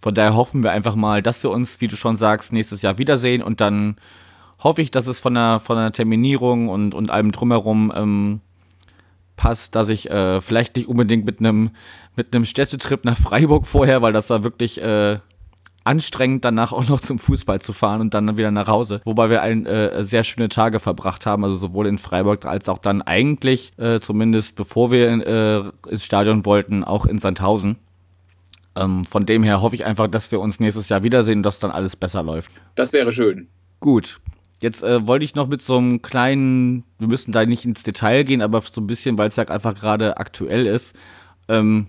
Von 0.00 0.14
daher 0.14 0.34
hoffen 0.34 0.62
wir 0.62 0.72
einfach 0.72 0.94
mal, 0.94 1.22
dass 1.22 1.42
wir 1.42 1.50
uns, 1.50 1.80
wie 1.80 1.88
du 1.88 1.96
schon 1.96 2.16
sagst, 2.16 2.52
nächstes 2.52 2.82
Jahr 2.82 2.98
wiedersehen 2.98 3.42
und 3.42 3.60
dann 3.60 3.96
hoffe 4.62 4.82
ich, 4.82 4.90
dass 4.90 5.06
es 5.06 5.20
von 5.20 5.34
der, 5.34 5.58
von 5.58 5.76
der 5.76 5.92
Terminierung 5.92 6.68
und, 6.68 6.94
und 6.94 7.10
allem 7.10 7.32
drumherum 7.32 7.92
ähm, 7.94 8.40
passt, 9.36 9.74
dass 9.74 9.88
ich 9.88 10.10
äh, 10.10 10.40
vielleicht 10.40 10.76
nicht 10.76 10.88
unbedingt 10.88 11.24
mit 11.24 11.40
einem 11.40 11.70
mit 12.14 12.46
Städtetrip 12.46 13.04
nach 13.04 13.16
Freiburg 13.16 13.66
vorher, 13.66 14.02
weil 14.02 14.12
das 14.12 14.28
war 14.28 14.44
wirklich 14.44 14.80
äh, 14.82 15.18
anstrengend, 15.84 16.44
danach 16.44 16.72
auch 16.72 16.88
noch 16.88 17.00
zum 17.00 17.18
Fußball 17.18 17.60
zu 17.60 17.72
fahren 17.72 18.00
und 18.00 18.14
dann 18.14 18.36
wieder 18.36 18.50
nach 18.50 18.68
Hause. 18.68 19.00
Wobei 19.04 19.30
wir 19.30 19.42
ein, 19.42 19.66
äh, 19.66 20.04
sehr 20.04 20.24
schöne 20.24 20.48
Tage 20.48 20.80
verbracht 20.80 21.26
haben, 21.26 21.44
also 21.44 21.56
sowohl 21.56 21.86
in 21.86 21.98
Freiburg 21.98 22.46
als 22.46 22.68
auch 22.68 22.78
dann 22.78 23.02
eigentlich, 23.02 23.72
äh, 23.78 24.00
zumindest 24.00 24.56
bevor 24.56 24.90
wir 24.90 25.08
äh, 25.08 25.90
ins 25.90 26.04
Stadion 26.04 26.44
wollten, 26.44 26.84
auch 26.84 27.06
in 27.06 27.18
Sandhausen. 27.18 27.76
Ähm, 28.76 29.04
von 29.04 29.26
dem 29.26 29.42
her 29.42 29.62
hoffe 29.62 29.74
ich 29.74 29.84
einfach, 29.84 30.08
dass 30.08 30.30
wir 30.30 30.40
uns 30.40 30.60
nächstes 30.60 30.88
Jahr 30.88 31.02
wiedersehen 31.02 31.38
und 31.38 31.42
dass 31.42 31.58
dann 31.58 31.70
alles 31.70 31.96
besser 31.96 32.22
läuft. 32.22 32.50
Das 32.74 32.92
wäre 32.92 33.10
schön. 33.12 33.48
Gut. 33.80 34.20
Jetzt 34.62 34.82
äh, 34.82 35.06
wollte 35.06 35.24
ich 35.24 35.34
noch 35.34 35.48
mit 35.48 35.62
so 35.62 35.78
einem 35.78 36.02
kleinen, 36.02 36.84
wir 36.98 37.08
müssen 37.08 37.32
da 37.32 37.46
nicht 37.46 37.64
ins 37.64 37.82
Detail 37.82 38.24
gehen, 38.24 38.42
aber 38.42 38.60
so 38.60 38.80
ein 38.82 38.86
bisschen, 38.86 39.16
weil 39.16 39.28
es 39.28 39.36
ja 39.36 39.44
einfach 39.44 39.74
gerade 39.74 40.18
aktuell 40.18 40.66
ist. 40.66 40.94
Ähm, 41.48 41.86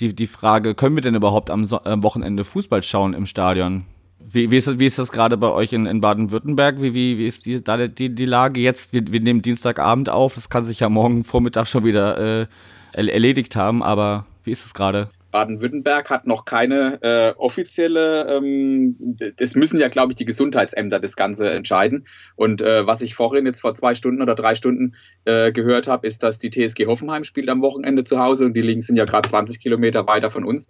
die, 0.00 0.14
die 0.14 0.26
Frage, 0.26 0.74
können 0.74 0.96
wir 0.96 1.02
denn 1.02 1.14
überhaupt 1.14 1.50
am, 1.50 1.66
so 1.66 1.82
am 1.82 2.02
Wochenende 2.02 2.44
Fußball 2.44 2.82
schauen 2.82 3.14
im 3.14 3.26
Stadion? 3.26 3.84
Wie, 4.18 4.50
wie, 4.50 4.56
ist, 4.56 4.66
das, 4.66 4.78
wie 4.78 4.86
ist 4.86 4.98
das 4.98 5.12
gerade 5.12 5.36
bei 5.36 5.50
euch 5.50 5.72
in, 5.72 5.86
in 5.86 6.00
Baden-Württemberg? 6.00 6.80
Wie, 6.80 6.94
wie, 6.94 7.18
wie 7.18 7.26
ist 7.26 7.46
die, 7.46 7.62
da 7.62 7.86
die, 7.86 8.14
die 8.14 8.24
Lage 8.24 8.60
jetzt? 8.60 8.92
Wir, 8.92 9.02
wir 9.12 9.20
nehmen 9.20 9.42
Dienstagabend 9.42 10.08
auf, 10.08 10.34
das 10.34 10.48
kann 10.48 10.64
sich 10.64 10.80
ja 10.80 10.88
morgen 10.88 11.24
Vormittag 11.24 11.66
schon 11.66 11.84
wieder 11.84 12.42
äh, 12.42 12.46
erledigt 12.92 13.56
haben, 13.56 13.82
aber 13.82 14.26
wie 14.44 14.52
ist 14.52 14.64
es 14.64 14.74
gerade? 14.74 15.10
Baden-Württemberg 15.34 16.10
hat 16.10 16.28
noch 16.28 16.44
keine 16.44 17.02
äh, 17.02 17.34
offizielle, 17.36 18.36
ähm, 18.36 19.18
das 19.36 19.56
müssen 19.56 19.80
ja, 19.80 19.88
glaube 19.88 20.12
ich, 20.12 20.16
die 20.16 20.24
Gesundheitsämter 20.24 21.00
das 21.00 21.16
Ganze 21.16 21.50
entscheiden. 21.50 22.06
Und 22.36 22.62
äh, 22.62 22.86
was 22.86 23.02
ich 23.02 23.16
vorhin 23.16 23.44
jetzt 23.44 23.60
vor 23.60 23.74
zwei 23.74 23.96
Stunden 23.96 24.22
oder 24.22 24.36
drei 24.36 24.54
Stunden 24.54 24.94
äh, 25.24 25.50
gehört 25.50 25.88
habe, 25.88 26.06
ist, 26.06 26.22
dass 26.22 26.38
die 26.38 26.50
TSG 26.50 26.86
Hoffenheim 26.86 27.24
spielt 27.24 27.48
am 27.48 27.62
Wochenende 27.62 28.04
zu 28.04 28.20
Hause 28.20 28.46
und 28.46 28.54
die 28.54 28.62
Links 28.62 28.86
sind 28.86 28.94
ja 28.94 29.06
gerade 29.06 29.28
20 29.28 29.58
Kilometer 29.58 30.06
weiter 30.06 30.30
von 30.30 30.44
uns. 30.44 30.68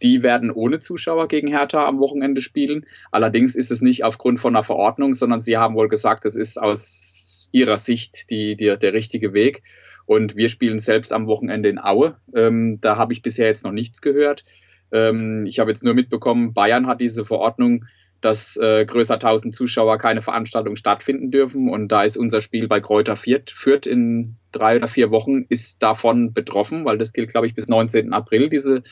Die 0.00 0.22
werden 0.22 0.50
ohne 0.50 0.78
Zuschauer 0.78 1.28
gegen 1.28 1.48
Hertha 1.48 1.84
am 1.84 1.98
Wochenende 1.98 2.40
spielen. 2.40 2.86
Allerdings 3.12 3.54
ist 3.54 3.70
es 3.70 3.82
nicht 3.82 4.02
aufgrund 4.02 4.40
von 4.40 4.56
einer 4.56 4.62
Verordnung, 4.62 5.12
sondern 5.12 5.40
sie 5.40 5.58
haben 5.58 5.74
wohl 5.74 5.88
gesagt, 5.88 6.24
es 6.24 6.36
ist 6.36 6.56
aus 6.56 7.50
ihrer 7.52 7.76
Sicht 7.76 8.30
die, 8.30 8.56
die, 8.56 8.78
der 8.78 8.94
richtige 8.94 9.34
Weg. 9.34 9.62
Und 10.06 10.36
wir 10.36 10.48
spielen 10.48 10.78
selbst 10.78 11.12
am 11.12 11.26
Wochenende 11.26 11.68
in 11.68 11.78
Aue. 11.78 12.16
Ähm, 12.34 12.78
da 12.80 12.96
habe 12.96 13.12
ich 13.12 13.22
bisher 13.22 13.46
jetzt 13.46 13.64
noch 13.64 13.72
nichts 13.72 14.00
gehört. 14.00 14.44
Ähm, 14.92 15.44
ich 15.46 15.58
habe 15.58 15.70
jetzt 15.70 15.84
nur 15.84 15.94
mitbekommen, 15.94 16.54
Bayern 16.54 16.86
hat 16.86 17.00
diese 17.00 17.24
Verordnung, 17.24 17.84
dass 18.20 18.56
äh, 18.56 18.84
größer 18.86 19.14
1000 19.14 19.54
Zuschauer 19.54 19.98
keine 19.98 20.22
Veranstaltung 20.22 20.76
stattfinden 20.76 21.30
dürfen. 21.30 21.68
Und 21.68 21.88
da 21.88 22.02
ist 22.02 22.16
unser 22.16 22.40
Spiel 22.40 22.68
bei 22.68 22.80
Kräuter 22.80 23.16
Fürth, 23.16 23.86
in 23.86 24.36
drei 24.52 24.76
oder 24.76 24.88
vier 24.88 25.10
Wochen 25.10 25.44
ist 25.48 25.82
davon 25.82 26.32
betroffen, 26.32 26.84
weil 26.84 26.98
das 26.98 27.12
gilt, 27.12 27.30
glaube 27.30 27.46
ich, 27.46 27.54
bis 27.54 27.68
19. 27.68 28.12
April, 28.12 28.48
diese, 28.48 28.82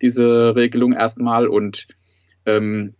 diese 0.00 0.56
Regelung 0.56 0.92
erstmal. 0.92 1.46
Und 1.46 1.88
ähm, 2.46 2.94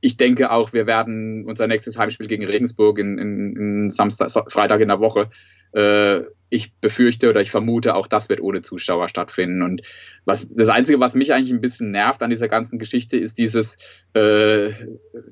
ich 0.00 0.16
denke 0.16 0.50
auch, 0.50 0.72
wir 0.72 0.86
werden 0.86 1.44
unser 1.46 1.68
nächstes 1.68 1.96
Heimspiel 1.96 2.26
gegen 2.26 2.44
Regensburg 2.44 2.98
in, 2.98 3.18
in, 3.18 3.56
in 3.56 3.90
Samstag, 3.90 4.30
Freitag 4.50 4.80
in 4.80 4.88
der 4.88 5.00
Woche 5.00 5.30
äh, 5.72 6.22
ich 6.52 6.74
befürchte 6.74 7.30
oder 7.30 7.40
ich 7.40 7.50
vermute, 7.50 7.94
auch 7.94 8.06
das 8.06 8.28
wird 8.28 8.42
ohne 8.42 8.60
Zuschauer 8.60 9.08
stattfinden. 9.08 9.62
Und 9.62 9.82
was 10.26 10.48
das 10.50 10.68
Einzige, 10.68 11.00
was 11.00 11.14
mich 11.14 11.32
eigentlich 11.32 11.52
ein 11.52 11.62
bisschen 11.62 11.90
nervt 11.90 12.22
an 12.22 12.28
dieser 12.28 12.46
ganzen 12.46 12.78
Geschichte, 12.78 13.16
ist 13.16 13.38
dieses, 13.38 13.78
äh, 14.12 14.70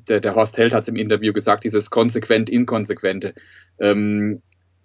der, 0.09 0.21
der 0.21 0.35
Horst 0.35 0.57
Held 0.57 0.73
hat 0.73 0.83
es 0.83 0.89
im 0.89 0.97
Interview 0.97 1.35
gesagt, 1.35 1.65
dieses 1.65 1.91
konsequent 1.91 2.49
Inkonsequente. 2.49 3.35
Ähm, 3.79 4.41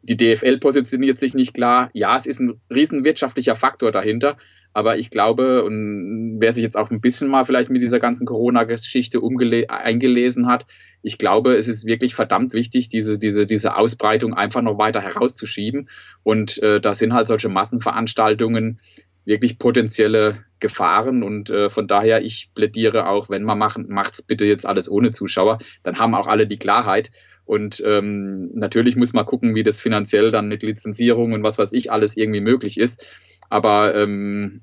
die 0.08 0.18
DFL 0.18 0.60
positioniert 0.60 1.18
sich 1.18 1.34
nicht 1.34 1.54
klar. 1.54 1.90
Ja, 1.94 2.16
es 2.16 2.26
ist 2.26 2.40
ein 2.40 2.62
riesen 2.74 3.04
wirtschaftlicher 3.04 3.56
Faktor 3.56 3.92
dahinter, 3.92 4.38
aber 4.74 4.98
ich 4.98 5.10
glaube, 5.10 5.64
und 5.64 6.38
wer 6.40 6.54
sich 6.54 6.62
jetzt 6.62 6.78
auch 6.78 6.92
ein 6.92 7.02
bisschen 7.02 7.30
mal 7.30 7.44
vielleicht 7.44 7.70
mit 7.70 7.82
dieser 7.82 8.00
ganzen 8.00 8.26
Corona-Geschichte 8.26 9.20
eingelesen 9.68 10.48
hat, 10.48 10.66
ich 11.02 11.18
glaube, 11.18 11.56
es 11.56 11.68
ist 11.68 11.86
wirklich 11.86 12.14
verdammt 12.14 12.54
wichtig, 12.54 12.90
diese, 12.90 13.18
diese, 13.18 13.46
diese 13.46 13.78
Ausbreitung 13.78 14.34
einfach 14.34 14.62
noch 14.62 14.78
weiter 14.78 15.02
herauszuschieben. 15.02 15.90
Und 16.24 16.62
äh, 16.62 16.80
da 16.80 16.94
sind 16.94 17.14
halt 17.14 17.28
solche 17.28 17.50
Massenveranstaltungen 17.50 18.80
wirklich 19.26 19.58
potenzielle 19.58 20.46
Gefahren 20.60 21.24
und 21.24 21.50
äh, 21.50 21.70
von 21.70 21.88
daher 21.88 22.24
ich 22.24 22.52
plädiere 22.54 23.10
auch, 23.10 23.30
wenn 23.30 23.44
man 23.44 23.58
machen, 23.58 23.88
macht's 23.90 24.22
bitte 24.22 24.46
jetzt 24.46 24.66
alles 24.66 24.90
ohne 24.90 25.12
Zuschauer, 25.12 25.58
dann 25.84 25.98
haben 25.98 26.16
auch 26.16 26.28
alle 26.28 26.48
die 26.48 26.58
Klarheit 26.58 27.12
und 27.46 27.82
ähm, 27.86 28.50
natürlich 28.54 28.96
muss 28.96 29.14
man 29.14 29.26
gucken, 29.26 29.56
wie 29.56 29.64
das 29.64 29.80
finanziell 29.80 30.32
dann 30.32 30.48
mit 30.48 30.64
Lizenzierung 30.64 31.34
und 31.34 31.44
was 31.44 31.58
weiß 31.58 31.74
ich 31.74 31.92
alles 31.92 32.18
irgendwie 32.18 32.42
möglich 32.42 32.80
ist. 32.80 33.06
Aber 33.50 33.96
ähm, 33.96 34.62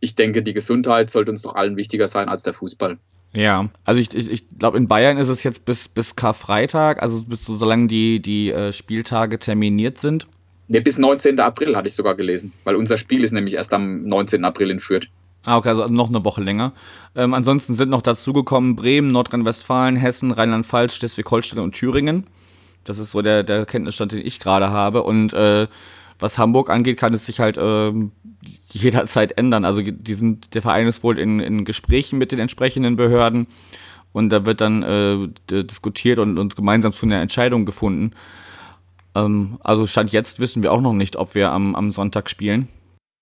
ich 0.00 0.14
denke, 0.14 0.42
die 0.42 0.52
Gesundheit 0.52 1.10
sollte 1.10 1.30
uns 1.30 1.42
doch 1.42 1.54
allen 1.54 1.76
wichtiger 1.76 2.08
sein 2.08 2.28
als 2.28 2.44
der 2.44 2.54
Fußball. 2.54 2.98
Ja, 3.32 3.68
also 3.84 4.00
ich, 4.00 4.14
ich, 4.14 4.30
ich 4.30 4.58
glaube, 4.58 4.78
in 4.78 4.86
Bayern 4.86 5.18
ist 5.18 5.28
es 5.28 5.42
jetzt 5.42 5.64
bis, 5.64 5.88
bis 5.88 6.14
Karfreitag, 6.14 7.02
also 7.02 7.22
bis 7.22 7.44
so, 7.44 7.56
solange 7.56 7.88
die, 7.88 8.20
die 8.20 8.52
äh, 8.52 8.72
Spieltage 8.72 9.40
terminiert 9.40 9.98
sind. 9.98 10.28
Ne, 10.68 10.80
bis 10.80 10.98
19. 10.98 11.40
April 11.40 11.76
hatte 11.76 11.88
ich 11.88 11.94
sogar 11.94 12.14
gelesen, 12.14 12.52
weil 12.62 12.76
unser 12.76 12.96
Spiel 12.96 13.24
ist 13.24 13.32
nämlich 13.32 13.54
erst 13.54 13.74
am 13.74 14.04
19. 14.04 14.44
April 14.44 14.70
in 14.70 14.78
Fürth. 14.78 15.08
Ah, 15.44 15.58
okay, 15.58 15.68
also 15.68 15.86
noch 15.86 16.08
eine 16.08 16.24
Woche 16.24 16.42
länger. 16.42 16.72
Ähm, 17.14 17.34
ansonsten 17.34 17.74
sind 17.74 17.90
noch 17.90 18.02
dazugekommen 18.02 18.76
Bremen, 18.76 19.08
Nordrhein-Westfalen, 19.08 19.96
Hessen, 19.96 20.30
Rheinland-Pfalz, 20.30 20.94
Schleswig-Holstein 20.94 21.58
und 21.58 21.72
Thüringen. 21.72 22.26
Das 22.84 22.98
ist 22.98 23.10
so 23.10 23.22
der, 23.22 23.42
der 23.42 23.66
Kenntnisstand, 23.66 24.12
den 24.12 24.24
ich 24.24 24.40
gerade 24.40 24.70
habe. 24.70 25.02
Und 25.02 25.34
äh, 25.34 25.66
was 26.18 26.38
Hamburg 26.38 26.70
angeht, 26.70 26.96
kann 26.96 27.12
es 27.12 27.26
sich 27.26 27.40
halt 27.40 27.58
äh, 27.58 27.92
jederzeit 28.70 29.36
ändern. 29.36 29.64
Also 29.64 29.82
die 29.82 30.14
sind, 30.14 30.54
der 30.54 30.62
Verein 30.62 30.86
ist 30.86 31.02
wohl 31.02 31.18
in, 31.18 31.40
in 31.40 31.64
Gesprächen 31.64 32.18
mit 32.18 32.32
den 32.32 32.38
entsprechenden 32.38 32.96
Behörden 32.96 33.46
und 34.12 34.30
da 34.30 34.46
wird 34.46 34.60
dann 34.60 34.82
äh, 34.82 35.62
diskutiert 35.64 36.18
und, 36.18 36.38
und 36.38 36.56
gemeinsam 36.56 36.92
zu 36.92 37.04
einer 37.04 37.20
Entscheidung 37.20 37.64
gefunden. 37.64 38.12
Ähm, 39.14 39.58
also 39.62 39.86
Stand 39.86 40.12
jetzt 40.12 40.40
wissen 40.40 40.62
wir 40.62 40.72
auch 40.72 40.80
noch 40.80 40.92
nicht, 40.92 41.16
ob 41.16 41.34
wir 41.34 41.50
am, 41.50 41.74
am 41.74 41.90
Sonntag 41.90 42.30
spielen. 42.30 42.68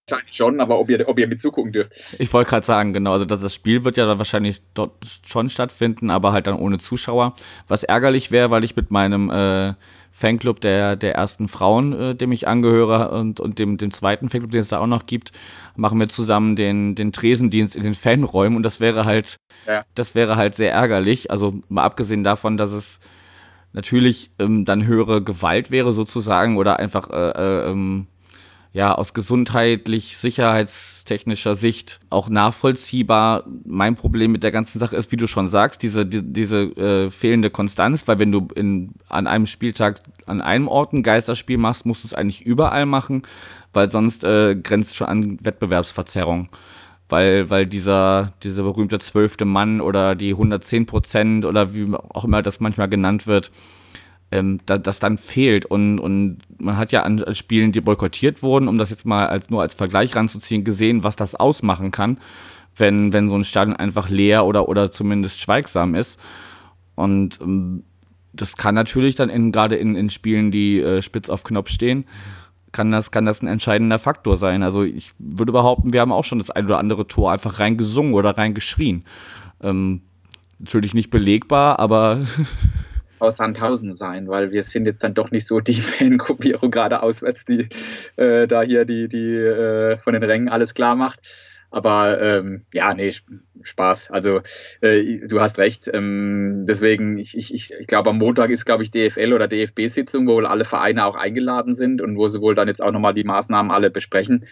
Wahrscheinlich 0.08 0.34
schon, 0.34 0.60
aber 0.60 0.80
ob 0.80 0.90
ihr, 0.90 1.08
ob 1.08 1.18
ihr 1.18 1.28
mit 1.28 1.40
zugucken 1.40 1.72
dürft. 1.72 1.92
Ich 2.18 2.32
wollte 2.32 2.50
gerade 2.50 2.66
sagen, 2.66 2.92
genau, 2.92 3.12
also 3.12 3.24
das, 3.24 3.40
das 3.40 3.54
Spiel 3.54 3.84
wird 3.84 3.96
ja 3.96 4.06
dann 4.06 4.18
wahrscheinlich 4.18 4.60
dort 4.74 4.92
schon 5.24 5.48
stattfinden, 5.48 6.10
aber 6.10 6.32
halt 6.32 6.48
dann 6.48 6.56
ohne 6.56 6.78
Zuschauer. 6.78 7.34
Was 7.68 7.84
ärgerlich 7.84 8.32
wäre, 8.32 8.50
weil 8.50 8.64
ich 8.64 8.74
mit 8.74 8.90
meinem 8.90 9.30
äh, 9.30 9.74
Fanclub 10.10 10.60
der, 10.60 10.96
der 10.96 11.14
ersten 11.14 11.46
Frauen, 11.46 11.92
äh, 11.92 12.14
dem 12.16 12.32
ich 12.32 12.48
angehöre, 12.48 13.12
und, 13.12 13.38
und 13.38 13.58
dem, 13.58 13.78
dem 13.78 13.92
zweiten 13.92 14.28
Fanclub, 14.28 14.50
den 14.50 14.60
es 14.60 14.68
da 14.68 14.78
auch 14.78 14.86
noch 14.86 15.06
gibt, 15.06 15.32
machen 15.76 15.98
wir 16.00 16.08
zusammen 16.08 16.56
den, 16.56 16.94
den 16.94 17.12
Tresendienst 17.12 17.76
in 17.76 17.82
den 17.82 17.94
Fanräumen 17.94 18.56
und 18.56 18.62
das 18.64 18.80
wäre 18.80 19.04
halt, 19.04 19.36
ja. 19.66 19.84
das 19.94 20.14
wäre 20.14 20.36
halt 20.36 20.54
sehr 20.54 20.72
ärgerlich. 20.72 21.30
Also 21.30 21.54
mal 21.68 21.84
abgesehen 21.84 22.24
davon, 22.24 22.56
dass 22.56 22.72
es 22.72 23.00
natürlich 23.72 24.30
ähm, 24.38 24.64
dann 24.64 24.86
höhere 24.86 25.22
Gewalt 25.22 25.70
wäre 25.70 25.92
sozusagen 25.92 26.56
oder 26.56 26.78
einfach 26.78 27.08
äh, 27.10 27.30
äh, 27.30 27.70
ähm, 27.70 28.06
ja 28.72 28.94
aus 28.94 29.12
gesundheitlich 29.12 30.16
sicherheitstechnischer 30.16 31.54
Sicht 31.54 32.00
auch 32.08 32.28
nachvollziehbar. 32.28 33.44
Mein 33.64 33.94
Problem 33.94 34.32
mit 34.32 34.42
der 34.42 34.50
ganzen 34.50 34.78
Sache 34.78 34.96
ist, 34.96 35.12
wie 35.12 35.16
du 35.16 35.26
schon 35.26 35.48
sagst, 35.48 35.82
diese 35.82 36.06
die, 36.06 36.22
diese 36.22 36.62
äh, 36.76 37.10
fehlende 37.10 37.50
Konstanz, 37.50 38.08
weil 38.08 38.18
wenn 38.18 38.32
du 38.32 38.48
in, 38.54 38.92
an 39.08 39.26
einem 39.26 39.46
Spieltag 39.46 40.00
an 40.26 40.40
einem 40.40 40.68
Ort 40.68 40.92
ein 40.94 41.02
Geisterspiel 41.02 41.58
machst, 41.58 41.84
musst 41.84 42.04
du 42.04 42.08
es 42.08 42.14
eigentlich 42.14 42.42
überall 42.46 42.86
machen, 42.86 43.22
weil 43.72 43.90
sonst 43.90 44.24
äh, 44.24 44.56
grenzt 44.56 44.96
schon 44.96 45.08
an 45.08 45.38
Wettbewerbsverzerrung 45.42 46.48
weil, 47.12 47.50
weil 47.50 47.66
dieser, 47.66 48.32
dieser 48.42 48.62
berühmte 48.62 48.98
zwölfte 48.98 49.44
Mann 49.44 49.82
oder 49.82 50.14
die 50.14 50.30
110 50.30 50.86
Prozent 50.86 51.44
oder 51.44 51.74
wie 51.74 51.94
auch 51.94 52.24
immer 52.24 52.42
das 52.42 52.58
manchmal 52.58 52.88
genannt 52.88 53.26
wird, 53.26 53.50
ähm, 54.32 54.60
da, 54.66 54.78
das 54.78 54.98
dann 54.98 55.18
fehlt 55.18 55.66
und, 55.66 55.98
und 55.98 56.38
man 56.58 56.76
hat 56.78 56.90
ja 56.90 57.02
an 57.02 57.22
Spielen, 57.34 57.70
die 57.70 57.82
boykottiert 57.82 58.42
wurden, 58.42 58.66
um 58.66 58.78
das 58.78 58.90
jetzt 58.90 59.04
mal 59.04 59.26
als, 59.26 59.50
nur 59.50 59.60
als 59.60 59.74
Vergleich 59.74 60.16
ranzuziehen, 60.16 60.64
gesehen, 60.64 61.04
was 61.04 61.16
das 61.16 61.34
ausmachen 61.34 61.90
kann, 61.90 62.18
wenn, 62.74 63.12
wenn 63.12 63.28
so 63.28 63.36
ein 63.36 63.44
Stadion 63.44 63.76
einfach 63.76 64.08
leer 64.08 64.46
oder, 64.46 64.68
oder 64.68 64.90
zumindest 64.90 65.40
schweigsam 65.40 65.94
ist. 65.94 66.18
Und 66.94 67.40
ähm, 67.42 67.84
das 68.32 68.56
kann 68.56 68.74
natürlich 68.74 69.14
dann 69.14 69.28
in, 69.28 69.52
gerade 69.52 69.76
in, 69.76 69.94
in 69.94 70.08
Spielen, 70.08 70.50
die 70.50 70.80
äh, 70.80 71.02
spitz 71.02 71.28
auf 71.28 71.44
Knopf 71.44 71.68
stehen, 71.68 72.06
kann 72.72 72.90
das, 72.90 73.10
kann 73.10 73.26
das 73.26 73.42
ein 73.42 73.48
entscheidender 73.48 73.98
Faktor 73.98 74.38
sein. 74.38 74.62
Also 74.62 74.82
ich 74.82 75.12
würde 75.18 75.52
behaupten, 75.52 75.92
wir 75.92 76.00
haben 76.00 76.12
auch 76.12 76.24
schon 76.24 76.38
das 76.38 76.50
ein 76.50 76.64
oder 76.64 76.78
andere 76.78 77.06
Tor 77.06 77.32
einfach 77.32 77.60
reingesungen 77.60 78.14
oder 78.14 78.38
reingeschrien. 78.38 79.04
Ähm, 79.62 80.00
natürlich 80.58 80.94
nicht 80.94 81.10
belegbar, 81.10 81.78
aber. 81.78 82.20
aus 83.22 83.36
Sandhausen 83.36 83.94
sein, 83.94 84.28
weil 84.28 84.50
wir 84.50 84.62
sind 84.62 84.86
jetzt 84.86 85.02
dann 85.04 85.14
doch 85.14 85.30
nicht 85.30 85.46
so 85.46 85.60
die 85.60 85.74
Fangruppierung, 85.80 86.70
gerade 86.70 87.02
auswärts, 87.02 87.44
die 87.44 87.68
äh, 88.16 88.46
da 88.46 88.62
hier 88.62 88.84
die, 88.84 89.08
die 89.08 89.34
äh, 89.34 89.96
von 89.96 90.12
den 90.12 90.24
Rängen 90.24 90.48
alles 90.48 90.74
klar 90.74 90.96
macht. 90.96 91.20
Aber 91.72 92.20
ähm, 92.20 92.60
ja, 92.74 92.92
nee, 92.92 93.10
Spaß. 93.62 94.10
Also 94.10 94.42
äh, 94.82 95.26
du 95.26 95.40
hast 95.40 95.58
recht. 95.58 95.88
Ähm, 95.92 96.62
deswegen, 96.68 97.18
ich, 97.18 97.34
ich, 97.34 97.50
ich 97.72 97.86
glaube, 97.86 98.10
am 98.10 98.18
Montag 98.18 98.50
ist, 98.50 98.66
glaube 98.66 98.82
ich, 98.82 98.90
DFL 98.90 99.32
oder 99.32 99.48
DFB-Sitzung, 99.48 100.26
wo 100.26 100.34
wohl 100.34 100.46
alle 100.46 100.64
Vereine 100.64 101.06
auch 101.06 101.16
eingeladen 101.16 101.72
sind 101.72 102.02
und 102.02 102.18
wo 102.18 102.28
sie 102.28 102.42
wohl 102.42 102.54
dann 102.54 102.68
jetzt 102.68 102.82
auch 102.82 102.92
nochmal 102.92 103.14
die 103.14 103.24
Maßnahmen 103.24 103.72
alle 103.72 103.90
besprechen. 103.90 104.44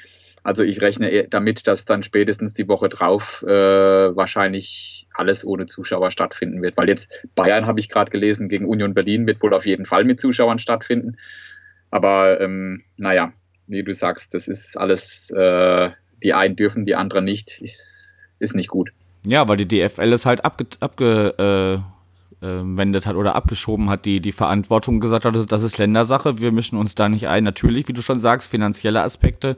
Also 0.42 0.64
ich 0.64 0.80
rechne 0.80 1.26
damit, 1.28 1.66
dass 1.66 1.84
dann 1.84 2.02
spätestens 2.02 2.54
die 2.54 2.68
Woche 2.68 2.88
drauf 2.88 3.42
äh, 3.46 3.48
wahrscheinlich 3.50 5.06
alles 5.12 5.44
ohne 5.44 5.66
Zuschauer 5.66 6.10
stattfinden 6.10 6.62
wird. 6.62 6.76
Weil 6.76 6.88
jetzt 6.88 7.26
Bayern, 7.34 7.66
habe 7.66 7.80
ich 7.80 7.88
gerade 7.88 8.10
gelesen, 8.10 8.48
gegen 8.48 8.64
Union 8.64 8.94
Berlin 8.94 9.26
wird 9.26 9.42
wohl 9.42 9.54
auf 9.54 9.66
jeden 9.66 9.84
Fall 9.84 10.04
mit 10.04 10.20
Zuschauern 10.20 10.58
stattfinden. 10.58 11.16
Aber 11.90 12.40
ähm, 12.40 12.82
naja, 12.96 13.32
wie 13.66 13.82
du 13.82 13.92
sagst, 13.92 14.34
das 14.34 14.48
ist 14.48 14.78
alles 14.78 15.30
äh, 15.30 15.90
die 16.22 16.34
einen 16.34 16.56
dürfen, 16.56 16.84
die 16.84 16.94
anderen 16.94 17.24
nicht, 17.24 17.60
ist, 17.60 18.28
ist 18.38 18.54
nicht 18.54 18.68
gut. 18.68 18.90
Ja, 19.26 19.48
weil 19.48 19.56
die 19.56 19.68
DFL 19.68 20.12
es 20.12 20.26
halt 20.26 20.44
abge, 20.44 20.66
abgewendet 20.80 21.84
äh, 22.42 22.98
äh, 22.98 23.08
hat 23.08 23.16
oder 23.16 23.34
abgeschoben 23.34 23.90
hat, 23.90 24.04
die, 24.06 24.20
die 24.20 24.32
Verantwortung 24.32 25.00
gesagt 25.00 25.24
hat, 25.24 25.34
das 25.50 25.62
ist 25.62 25.78
Ländersache, 25.78 26.38
wir 26.38 26.52
mischen 26.52 26.78
uns 26.78 26.94
da 26.94 27.08
nicht 27.08 27.28
ein. 27.28 27.44
Natürlich, 27.44 27.88
wie 27.88 27.92
du 27.92 28.02
schon 28.02 28.20
sagst, 28.20 28.50
finanzielle 28.50 29.02
Aspekte. 29.02 29.56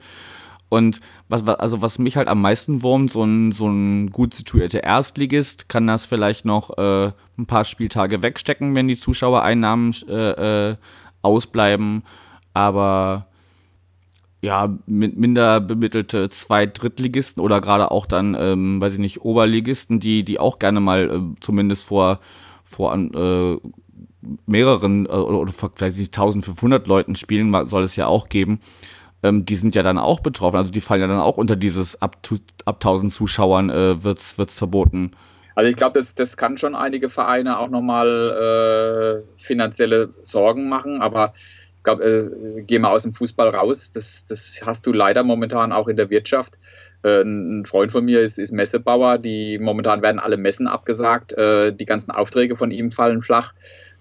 Und 0.73 1.01
was, 1.29 1.47
also 1.47 1.83
was 1.83 1.99
mich 1.99 2.17
halt 2.17 2.29
am 2.29 2.41
meisten 2.41 2.81
wurmt, 2.81 3.13
so 3.13 3.23
ein, 3.25 3.53
so 3.53 3.69
ein 3.69 4.09
gut 4.09 4.33
situierter 4.33 4.83
Erstligist 4.83 5.69
kann 5.69 5.87
das 5.87 6.07
vielleicht 6.07 6.47
noch 6.47 6.79
äh, 6.79 7.13
ein 7.37 7.45
paar 7.47 7.67
Spieltage 7.67 8.23
wegstecken, 8.23 8.75
wenn 8.75 8.89
die 8.89 8.97
Zuschauereinnahmen 8.97 9.95
äh, 10.09 10.71
äh, 10.71 10.77
ausbleiben. 11.21 12.05
Aber 12.55 13.27
ja, 14.41 14.75
minder 14.87 15.61
bemittelte 15.61 16.31
Zweit-Drittligisten 16.31 17.43
oder 17.43 17.61
gerade 17.61 17.91
auch 17.91 18.07
dann, 18.07 18.35
ähm, 18.35 18.81
weiß 18.81 18.95
ich 18.95 18.99
nicht, 18.99 19.21
Oberligisten, 19.21 20.01
die, 20.01 20.25
die 20.25 20.39
auch 20.39 20.59
gerne 20.59 20.81
mal 20.81 21.11
äh, 21.11 21.21
zumindest 21.41 21.85
vor, 21.85 22.19
vor 22.65 22.95
äh, 22.95 23.59
mehreren 24.47 25.05
äh, 25.05 25.11
oder 25.11 25.53
vielleicht 25.53 25.99
nicht 25.99 26.17
1500 26.17 26.87
Leuten 26.87 27.15
spielen, 27.15 27.55
soll 27.69 27.83
es 27.83 27.95
ja 27.97 28.07
auch 28.07 28.31
geben. 28.31 28.61
Ähm, 29.23 29.45
die 29.45 29.55
sind 29.55 29.75
ja 29.75 29.83
dann 29.83 29.99
auch 29.99 30.21
betroffen, 30.21 30.57
also 30.57 30.71
die 30.71 30.81
fallen 30.81 31.01
ja 31.01 31.07
dann 31.07 31.21
auch 31.21 31.37
unter 31.37 31.57
dieses 31.57 32.01
ab, 32.01 32.17
ab 32.65 32.77
1000 32.77 33.13
Zuschauern 33.13 33.71
äh, 33.71 34.03
wird's, 34.03 34.39
wird's 34.39 34.59
verboten. 34.59 35.13
Also 35.55 35.71
ich 35.71 35.77
glaube, 35.77 35.99
das, 35.99 36.15
das 36.15 36.37
kann 36.37 36.57
schon 36.57 36.75
einige 36.75 37.09
Vereine 37.09 37.59
auch 37.59 37.69
nochmal 37.69 39.23
äh, 39.25 39.41
finanzielle 39.41 40.15
Sorgen 40.23 40.69
machen, 40.69 41.03
aber 41.03 41.35
glaub, 41.83 42.01
äh, 42.01 42.63
geh 42.67 42.79
mal 42.79 42.91
aus 42.91 43.03
dem 43.03 43.15
Fußball 43.15 43.49
raus. 43.49 43.93
Das, 43.93 44.27
das 44.27 44.63
hast 44.65 44.87
du 44.87 44.93
leider 44.93 45.25
momentan 45.25 45.73
auch 45.73 45.89
in 45.89 45.97
der 45.97 46.11
Wirtschaft. 46.11 46.59
Äh, 47.03 47.23
ein 47.23 47.65
Freund 47.65 47.93
von 47.93 48.05
mir 48.05 48.21
ist, 48.21 48.39
ist 48.39 48.53
Messebauer. 48.53 49.19
Die 49.19 49.59
momentan 49.59 50.03
werden 50.03 50.21
alle 50.21 50.37
Messen 50.37 50.67
abgesagt. 50.67 51.33
Äh, 51.33 51.73
die 51.75 51.87
ganzen 51.87 52.11
Aufträge 52.11 52.57
von 52.57 52.71
ihm 52.71 52.91
fallen 52.91 53.23
flach. 53.23 53.53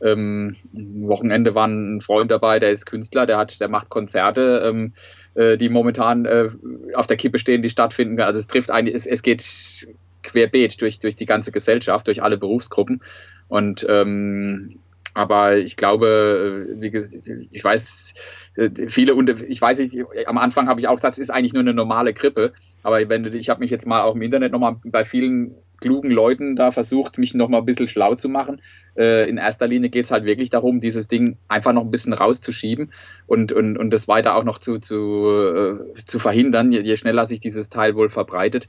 Ähm, 0.03 0.55
Wochenende 0.73 1.55
war 1.55 1.67
ein 1.67 2.01
Freund 2.01 2.31
dabei, 2.31 2.59
der 2.59 2.71
ist 2.71 2.85
Künstler, 2.85 3.25
der 3.25 3.37
hat, 3.37 3.59
der 3.59 3.67
macht 3.67 3.89
Konzerte, 3.89 4.63
ähm, 4.65 4.93
äh, 5.35 5.57
die 5.57 5.69
momentan 5.69 6.25
äh, 6.25 6.49
auf 6.95 7.07
der 7.07 7.17
Kippe 7.17 7.39
stehen, 7.39 7.61
die 7.61 7.69
stattfinden. 7.69 8.19
Also 8.19 8.39
es 8.39 8.47
trifft 8.47 8.71
eigentlich, 8.71 8.95
es, 8.95 9.05
es 9.05 9.21
geht 9.21 9.87
querbeet 10.23 10.81
durch, 10.81 10.99
durch 10.99 11.15
die 11.15 11.25
ganze 11.25 11.51
Gesellschaft, 11.51 12.07
durch 12.07 12.23
alle 12.23 12.37
Berufsgruppen. 12.37 13.01
Und 13.47 13.85
ähm, 13.89 14.79
aber 15.13 15.57
ich 15.57 15.75
glaube, 15.75 16.77
äh, 16.81 16.89
gesagt, 16.89 17.27
ich 17.49 17.63
weiß, 17.63 18.13
äh, 18.55 18.69
viele 18.87 19.13
und 19.13 19.41
ich 19.41 19.61
weiß 19.61 19.79
nicht, 19.79 19.97
am 20.25 20.37
Anfang 20.37 20.69
habe 20.69 20.79
ich 20.79 20.87
auch 20.87 20.95
gesagt, 20.95 21.13
es 21.13 21.19
ist 21.19 21.29
eigentlich 21.29 21.53
nur 21.53 21.61
eine 21.61 21.73
normale 21.73 22.13
Grippe. 22.13 22.53
Aber 22.83 23.09
wenn 23.09 23.25
ich 23.33 23.49
habe 23.49 23.59
mich 23.59 23.71
jetzt 23.71 23.85
mal 23.85 24.01
auch 24.01 24.15
im 24.15 24.21
Internet 24.21 24.53
nochmal 24.53 24.77
bei 24.85 25.03
vielen 25.03 25.55
klugen 25.82 26.11
Leuten 26.11 26.55
da 26.55 26.71
versucht, 26.71 27.17
mich 27.17 27.34
nochmal 27.34 27.61
ein 27.61 27.65
bisschen 27.65 27.88
schlau 27.88 28.15
zu 28.15 28.29
machen. 28.29 28.61
Äh, 28.95 29.29
in 29.29 29.38
erster 29.38 29.67
Linie 29.67 29.89
geht 29.89 30.05
es 30.05 30.11
halt 30.11 30.25
wirklich 30.25 30.49
darum, 30.49 30.79
dieses 30.79 31.07
Ding 31.07 31.38
einfach 31.47 31.73
noch 31.73 31.84
ein 31.84 31.91
bisschen 31.91 32.13
rauszuschieben 32.13 32.91
und, 33.25 33.51
und, 33.51 33.77
und 33.77 33.91
das 33.91 34.07
weiter 34.07 34.36
auch 34.36 34.43
noch 34.43 34.59
zu, 34.59 34.79
zu, 34.79 35.27
äh, 35.27 35.93
zu 36.05 36.19
verhindern, 36.19 36.71
je, 36.71 36.82
je, 36.82 36.95
schneller 36.97 37.25
sich 37.25 37.39
dieses 37.39 37.69
Teil 37.69 37.95
wohl 37.95 38.09
verbreitet. 38.09 38.67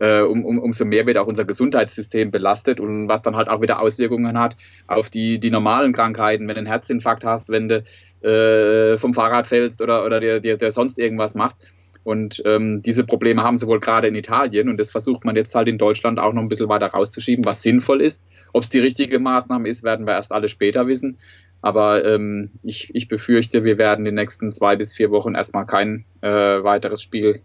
Äh, 0.00 0.22
um, 0.22 0.44
um, 0.44 0.58
umso 0.58 0.84
mehr 0.84 1.06
wird 1.06 1.16
auch 1.16 1.26
unser 1.26 1.44
Gesundheitssystem 1.44 2.30
belastet 2.30 2.80
und 2.80 3.08
was 3.08 3.22
dann 3.22 3.36
halt 3.36 3.48
auch 3.48 3.62
wieder 3.62 3.80
Auswirkungen 3.80 4.38
hat 4.38 4.56
auf 4.86 5.10
die, 5.10 5.38
die 5.38 5.50
normalen 5.50 5.92
Krankheiten, 5.92 6.46
wenn 6.46 6.54
du 6.54 6.58
einen 6.58 6.66
Herzinfarkt 6.66 7.24
hast, 7.24 7.48
wenn 7.48 7.68
du 7.68 7.82
äh, 8.22 8.98
vom 8.98 9.14
Fahrrad 9.14 9.46
fällst 9.46 9.80
oder, 9.80 10.04
oder 10.04 10.20
dir, 10.20 10.40
dir, 10.40 10.56
dir 10.56 10.70
sonst 10.70 10.98
irgendwas 10.98 11.34
machst. 11.34 11.68
Und 12.08 12.42
ähm, 12.46 12.80
diese 12.80 13.04
Probleme 13.04 13.42
haben 13.42 13.58
sie 13.58 13.66
wohl 13.66 13.80
gerade 13.80 14.08
in 14.08 14.14
Italien 14.14 14.70
und 14.70 14.80
das 14.80 14.90
versucht 14.90 15.26
man 15.26 15.36
jetzt 15.36 15.54
halt 15.54 15.68
in 15.68 15.76
Deutschland 15.76 16.18
auch 16.18 16.32
noch 16.32 16.40
ein 16.40 16.48
bisschen 16.48 16.70
weiter 16.70 16.86
rauszuschieben, 16.86 17.44
was 17.44 17.60
sinnvoll 17.60 18.00
ist. 18.00 18.24
Ob 18.54 18.62
es 18.62 18.70
die 18.70 18.78
richtige 18.78 19.18
Maßnahme 19.18 19.68
ist, 19.68 19.84
werden 19.84 20.06
wir 20.06 20.14
erst 20.14 20.32
alle 20.32 20.48
später 20.48 20.86
wissen. 20.86 21.18
Aber 21.60 22.06
ähm, 22.06 22.48
ich, 22.62 22.94
ich 22.94 23.08
befürchte, 23.08 23.62
wir 23.62 23.76
werden 23.76 23.98
in 23.98 24.04
den 24.06 24.14
nächsten 24.14 24.52
zwei 24.52 24.74
bis 24.74 24.94
vier 24.94 25.10
Wochen 25.10 25.34
erstmal 25.34 25.66
kein 25.66 26.06
äh, 26.22 26.30
weiteres 26.30 27.02
Spiel 27.02 27.42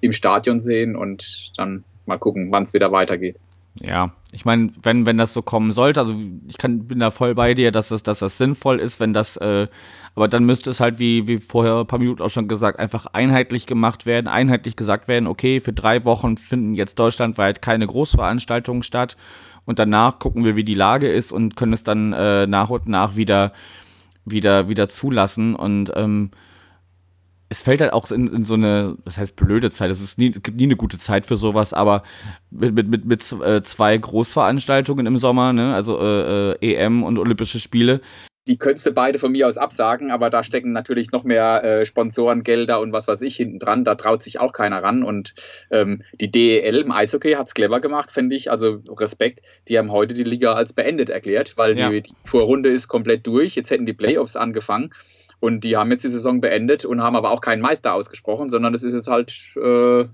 im 0.00 0.12
Stadion 0.12 0.60
sehen 0.60 0.94
und 0.94 1.50
dann 1.56 1.82
mal 2.04 2.18
gucken, 2.18 2.52
wann 2.52 2.62
es 2.62 2.72
wieder 2.72 2.92
weitergeht. 2.92 3.40
Ja, 3.84 4.12
ich 4.32 4.44
meine, 4.44 4.70
wenn, 4.82 5.06
wenn 5.06 5.18
das 5.18 5.34
so 5.34 5.42
kommen 5.42 5.72
sollte, 5.72 6.00
also 6.00 6.14
ich 6.48 6.56
kann, 6.56 6.86
bin 6.86 7.00
da 7.00 7.10
voll 7.10 7.34
bei 7.34 7.54
dir, 7.54 7.72
dass 7.72 7.88
das, 7.88 8.02
dass 8.02 8.20
das 8.20 8.38
sinnvoll 8.38 8.80
ist, 8.80 9.00
wenn 9.00 9.12
das, 9.12 9.36
äh, 9.36 9.68
aber 10.14 10.28
dann 10.28 10.44
müsste 10.44 10.70
es 10.70 10.80
halt, 10.80 10.98
wie, 10.98 11.26
wie 11.26 11.38
vorher 11.38 11.80
ein 11.80 11.86
paar 11.86 11.98
Minuten 11.98 12.22
auch 12.22 12.30
schon 12.30 12.48
gesagt, 12.48 12.78
einfach 12.78 13.06
einheitlich 13.06 13.66
gemacht 13.66 14.06
werden, 14.06 14.28
einheitlich 14.28 14.76
gesagt 14.76 15.08
werden, 15.08 15.26
okay, 15.26 15.60
für 15.60 15.72
drei 15.72 16.04
Wochen 16.04 16.36
finden 16.38 16.74
jetzt 16.74 16.98
deutschlandweit 16.98 17.60
keine 17.60 17.86
Großveranstaltungen 17.86 18.82
statt 18.82 19.16
und 19.66 19.78
danach 19.78 20.18
gucken 20.18 20.44
wir, 20.44 20.56
wie 20.56 20.64
die 20.64 20.74
Lage 20.74 21.08
ist 21.08 21.32
und 21.32 21.56
können 21.56 21.74
es 21.74 21.82
dann 21.82 22.12
äh, 22.12 22.46
nach 22.46 22.70
und 22.70 22.88
nach 22.88 23.16
wieder, 23.16 23.52
wieder, 24.24 24.68
wieder 24.70 24.88
zulassen 24.88 25.54
und 25.54 25.92
ähm, 25.94 26.30
es 27.48 27.62
fällt 27.62 27.80
halt 27.80 27.92
auch 27.92 28.10
in, 28.10 28.26
in 28.28 28.44
so 28.44 28.54
eine, 28.54 28.96
das 29.04 29.18
heißt 29.18 29.36
blöde 29.36 29.70
Zeit, 29.70 29.90
es, 29.90 30.00
ist 30.00 30.18
nie, 30.18 30.30
es 30.30 30.42
gibt 30.42 30.56
nie 30.56 30.64
eine 30.64 30.76
gute 30.76 30.98
Zeit 30.98 31.26
für 31.26 31.36
sowas, 31.36 31.72
aber 31.72 32.02
mit, 32.50 32.74
mit, 32.74 32.88
mit, 32.88 33.04
mit 33.04 33.32
äh, 33.42 33.62
zwei 33.62 33.96
Großveranstaltungen 33.96 35.06
im 35.06 35.18
Sommer, 35.18 35.52
ne, 35.52 35.74
also 35.74 36.00
äh, 36.00 36.52
äh 36.52 36.74
EM 36.74 37.04
und 37.04 37.18
Olympische 37.18 37.60
Spiele. 37.60 38.00
Die 38.48 38.58
könntest 38.58 38.86
du 38.86 38.92
beide 38.92 39.18
von 39.18 39.32
mir 39.32 39.48
aus 39.48 39.58
absagen, 39.58 40.12
aber 40.12 40.30
da 40.30 40.44
stecken 40.44 40.70
natürlich 40.70 41.10
noch 41.10 41.24
mehr 41.24 41.64
äh, 41.64 41.84
Sponsorengelder 41.84 42.78
und 42.80 42.92
was 42.92 43.08
weiß 43.08 43.22
ich 43.22 43.34
hinten 43.34 43.58
dran. 43.58 43.84
Da 43.84 43.96
traut 43.96 44.22
sich 44.22 44.38
auch 44.38 44.52
keiner 44.52 44.84
ran. 44.84 45.02
Und 45.02 45.34
ähm, 45.72 46.02
die 46.20 46.30
DEL 46.30 46.76
im 46.76 46.92
Eishockey 46.92 47.32
hat 47.32 47.48
es 47.48 47.54
clever 47.54 47.80
gemacht, 47.80 48.12
finde 48.12 48.36
ich. 48.36 48.48
Also 48.48 48.82
Respekt. 48.88 49.40
Die 49.66 49.76
haben 49.76 49.90
heute 49.90 50.14
die 50.14 50.22
Liga 50.22 50.52
als 50.52 50.74
beendet 50.74 51.10
erklärt, 51.10 51.56
weil 51.56 51.76
ja. 51.76 51.90
die, 51.90 52.02
die 52.02 52.14
Vorrunde 52.22 52.68
ist 52.68 52.86
komplett 52.86 53.26
durch. 53.26 53.56
Jetzt 53.56 53.70
hätten 53.70 53.84
die 53.84 53.92
Playoffs 53.92 54.36
angefangen. 54.36 54.90
Und 55.40 55.64
die 55.64 55.76
haben 55.76 55.90
jetzt 55.90 56.04
die 56.04 56.08
Saison 56.08 56.40
beendet 56.40 56.84
und 56.84 57.02
haben 57.02 57.16
aber 57.16 57.30
auch 57.30 57.40
keinen 57.40 57.60
Meister 57.60 57.94
ausgesprochen, 57.94 58.48
sondern 58.48 58.72
das 58.72 58.82
ist 58.82 58.94
jetzt 58.94 59.08
halt, 59.08 59.34
äh, 59.56 60.04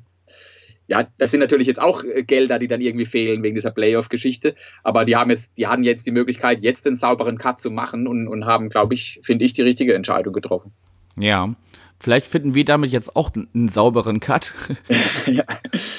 ja, 0.89 1.07
das 1.19 1.31
sind 1.31 1.41
natürlich 1.41 1.69
jetzt 1.69 1.81
auch 1.81 2.03
äh, 2.05 2.23
Gelder, 2.23 2.59
die 2.59 2.67
dann 2.67 2.81
irgendwie 2.81 3.07
fehlen 3.07 3.43
wegen 3.43 3.55
dieser 3.55 3.71
Playoff-Geschichte. 3.71 4.55
Aber 4.83 5.05
die 5.05 5.17
haben 5.17 5.31
jetzt, 5.31 5.59
die 5.59 5.69
hatten 5.69 5.85
jetzt 5.85 6.07
die 6.07 6.11
Möglichkeit, 6.11 6.63
jetzt 6.63 6.87
den 6.87 6.95
sauberen 6.95 7.39
Cut 7.39 7.61
zu 7.61 7.71
machen 7.71 8.07
und, 8.07 8.27
und 8.27 8.47
haben, 8.47 8.69
glaube 8.69 8.95
ich, 8.95 9.21
finde 9.23 9.45
ich, 9.45 9.55
die 9.55 9.63
richtige 9.63 9.95
Entscheidung 9.95 10.33
getroffen. 10.33 10.73
Ja. 11.19 11.55
Vielleicht 12.03 12.27
finden 12.27 12.53
wir 12.55 12.65
damit 12.65 12.91
jetzt 12.91 13.15
auch 13.15 13.31
einen 13.33 13.69
sauberen 13.69 14.19
Cut 14.19 14.53
ja. 15.27 15.45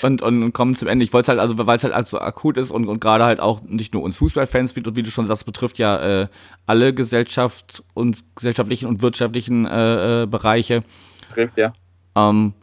und, 0.01 0.21
und, 0.21 0.51
kommen 0.51 0.75
zum 0.75 0.89
Ende. 0.89 1.01
Ich 1.01 1.13
wollte 1.13 1.23
es 1.23 1.29
halt, 1.29 1.39
also 1.39 1.57
weil 1.65 1.77
es 1.77 1.85
halt 1.85 1.93
also 1.93 2.19
akut 2.19 2.57
ist 2.57 2.71
und, 2.71 2.89
und 2.89 2.99
gerade 2.99 3.23
halt 3.23 3.39
auch 3.39 3.61
nicht 3.61 3.93
nur 3.93 4.03
uns 4.03 4.17
Fußballfans, 4.17 4.75
wie, 4.75 4.83
wie 4.97 5.03
du 5.03 5.11
schon 5.11 5.27
sagst, 5.27 5.45
betrifft 5.45 5.79
ja 5.79 6.23
äh, 6.23 6.27
alle 6.65 6.93
Gesellschaft 6.93 7.85
und 7.93 8.21
gesellschaftlichen 8.35 8.89
und 8.89 9.01
wirtschaftlichen 9.01 9.65
äh, 9.65 10.23
äh, 10.23 10.25
Bereiche. 10.25 10.83
Trifft, 11.29 11.57
ja. 11.57 11.71
Ähm, 12.17 12.53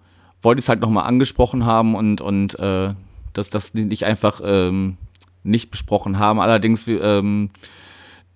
wollte 0.42 0.60
es 0.60 0.68
halt 0.68 0.82
nochmal 0.82 1.06
angesprochen 1.06 1.64
haben 1.64 1.94
und, 1.94 2.20
und 2.20 2.58
äh, 2.58 2.92
dass 3.32 3.48
das 3.48 3.72
nicht 3.72 4.04
einfach 4.04 4.42
ähm, 4.44 4.98
nicht 5.44 5.70
besprochen 5.70 6.18
haben. 6.18 6.40
Allerdings 6.40 6.86
ähm, 6.88 7.48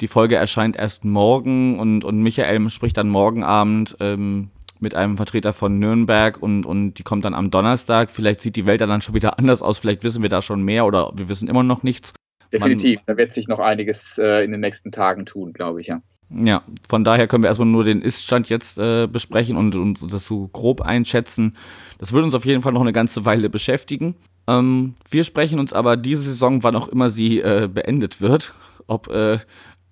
die 0.00 0.08
Folge 0.08 0.36
erscheint 0.36 0.76
erst 0.76 1.04
morgen 1.04 1.78
und, 1.78 2.06
und 2.06 2.22
Michael 2.22 2.70
spricht 2.70 2.96
dann 2.96 3.10
morgen 3.10 3.44
Abend 3.44 3.98
ähm, 4.00 4.48
mit 4.84 4.94
einem 4.94 5.16
Vertreter 5.16 5.52
von 5.52 5.80
Nürnberg 5.80 6.40
und, 6.40 6.64
und 6.64 6.94
die 6.94 7.02
kommt 7.02 7.24
dann 7.24 7.34
am 7.34 7.50
Donnerstag. 7.50 8.10
Vielleicht 8.10 8.40
sieht 8.40 8.54
die 8.54 8.66
Welt 8.66 8.80
dann 8.80 9.02
schon 9.02 9.16
wieder 9.16 9.38
anders 9.38 9.62
aus, 9.62 9.80
vielleicht 9.80 10.04
wissen 10.04 10.22
wir 10.22 10.30
da 10.30 10.40
schon 10.40 10.62
mehr 10.62 10.86
oder 10.86 11.10
wir 11.16 11.28
wissen 11.28 11.48
immer 11.48 11.64
noch 11.64 11.82
nichts. 11.82 12.12
Definitiv, 12.52 13.00
Man, 13.00 13.04
da 13.06 13.16
wird 13.16 13.32
sich 13.32 13.48
noch 13.48 13.58
einiges 13.58 14.16
äh, 14.18 14.44
in 14.44 14.52
den 14.52 14.60
nächsten 14.60 14.92
Tagen 14.92 15.26
tun, 15.26 15.52
glaube 15.52 15.80
ich, 15.80 15.88
ja. 15.88 16.00
Ja, 16.30 16.62
von 16.88 17.04
daher 17.04 17.26
können 17.26 17.42
wir 17.42 17.48
erstmal 17.48 17.68
nur 17.68 17.84
den 17.84 18.00
Iststand 18.00 18.48
jetzt 18.48 18.78
äh, 18.78 19.06
besprechen 19.06 19.56
und, 19.56 19.74
und 19.74 20.12
das 20.12 20.26
so 20.26 20.48
grob 20.48 20.80
einschätzen. 20.80 21.56
Das 21.98 22.12
wird 22.12 22.24
uns 22.24 22.34
auf 22.34 22.44
jeden 22.44 22.62
Fall 22.62 22.72
noch 22.72 22.80
eine 22.80 22.92
ganze 22.92 23.24
Weile 23.24 23.50
beschäftigen. 23.50 24.14
Ähm, 24.46 24.94
wir 25.10 25.24
sprechen 25.24 25.58
uns 25.58 25.72
aber 25.72 25.96
diese 25.96 26.22
Saison, 26.22 26.62
wann 26.62 26.76
auch 26.76 26.88
immer 26.88 27.10
sie 27.10 27.40
äh, 27.40 27.68
beendet 27.72 28.20
wird, 28.20 28.54
ob 28.86 29.08
äh, 29.08 29.38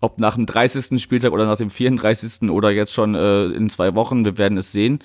ob 0.03 0.19
nach 0.19 0.35
dem 0.35 0.47
30. 0.47 1.01
Spieltag 1.01 1.33
oder 1.33 1.47
nach 1.47 1.57
dem 1.57 1.71
34. 1.71 2.51
oder 2.51 2.71
jetzt 2.71 2.93
schon 2.93 3.15
äh, 3.15 3.45
in 3.47 3.71
zwei 3.71 3.95
Wochen, 3.95 4.25
wir 4.25 4.37
werden 4.37 4.59
es 4.59 4.73
sehen. 4.73 4.99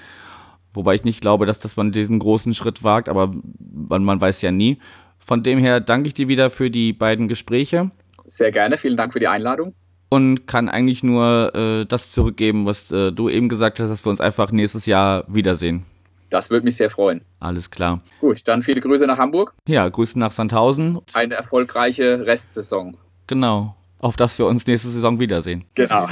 Wobei 0.73 0.95
ich 0.95 1.03
nicht 1.03 1.21
glaube, 1.21 1.45
dass, 1.45 1.59
dass 1.59 1.77
man 1.77 1.91
diesen 1.91 2.19
großen 2.19 2.53
Schritt 2.53 2.83
wagt, 2.83 3.07
aber 3.07 3.31
man, 3.59 4.03
man 4.03 4.19
weiß 4.19 4.41
ja 4.41 4.51
nie. 4.51 4.79
Von 5.19 5.43
dem 5.43 5.59
her 5.59 5.79
danke 5.79 6.07
ich 6.07 6.13
dir 6.15 6.27
wieder 6.27 6.49
für 6.49 6.71
die 6.71 6.93
beiden 6.93 7.27
Gespräche. 7.27 7.91
Sehr 8.25 8.51
gerne, 8.51 8.77
vielen 8.77 8.97
Dank 8.97 9.13
für 9.13 9.19
die 9.19 9.27
Einladung. 9.27 9.73
Und 10.09 10.47
kann 10.47 10.67
eigentlich 10.67 11.03
nur 11.03 11.53
äh, 11.53 11.85
das 11.85 12.11
zurückgeben, 12.11 12.65
was 12.65 12.91
äh, 12.91 13.11
du 13.11 13.29
eben 13.29 13.49
gesagt 13.49 13.79
hast, 13.79 13.89
dass 13.89 14.05
wir 14.05 14.09
uns 14.09 14.21
einfach 14.21 14.51
nächstes 14.51 14.85
Jahr 14.87 15.25
wiedersehen. 15.27 15.85
Das 16.29 16.49
würde 16.49 16.65
mich 16.65 16.75
sehr 16.75 16.89
freuen. 16.89 17.21
Alles 17.39 17.69
klar. 17.69 17.99
Gut, 18.19 18.47
dann 18.47 18.63
viele 18.63 18.81
Grüße 18.81 19.05
nach 19.05 19.17
Hamburg. 19.17 19.53
Ja, 19.67 19.87
Grüße 19.87 20.17
nach 20.17 20.31
Sandhausen. 20.31 20.99
Eine 21.13 21.35
erfolgreiche 21.35 22.25
Restsaison. 22.25 22.97
Genau 23.27 23.75
auf 23.99 24.15
dass 24.15 24.37
wir 24.39 24.45
uns 24.45 24.65
nächste 24.67 24.89
Saison 24.89 25.19
wiedersehen. 25.19 25.65
Genau. 25.75 26.07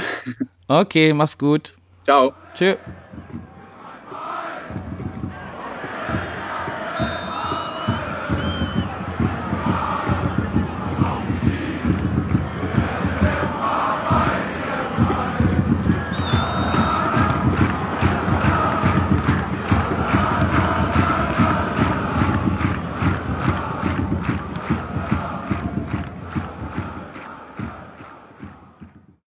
Okay, 0.68 1.12
mach's 1.12 1.38
gut. 1.38 1.74
Ciao. 2.04 2.32
Tschüss. 2.54 2.76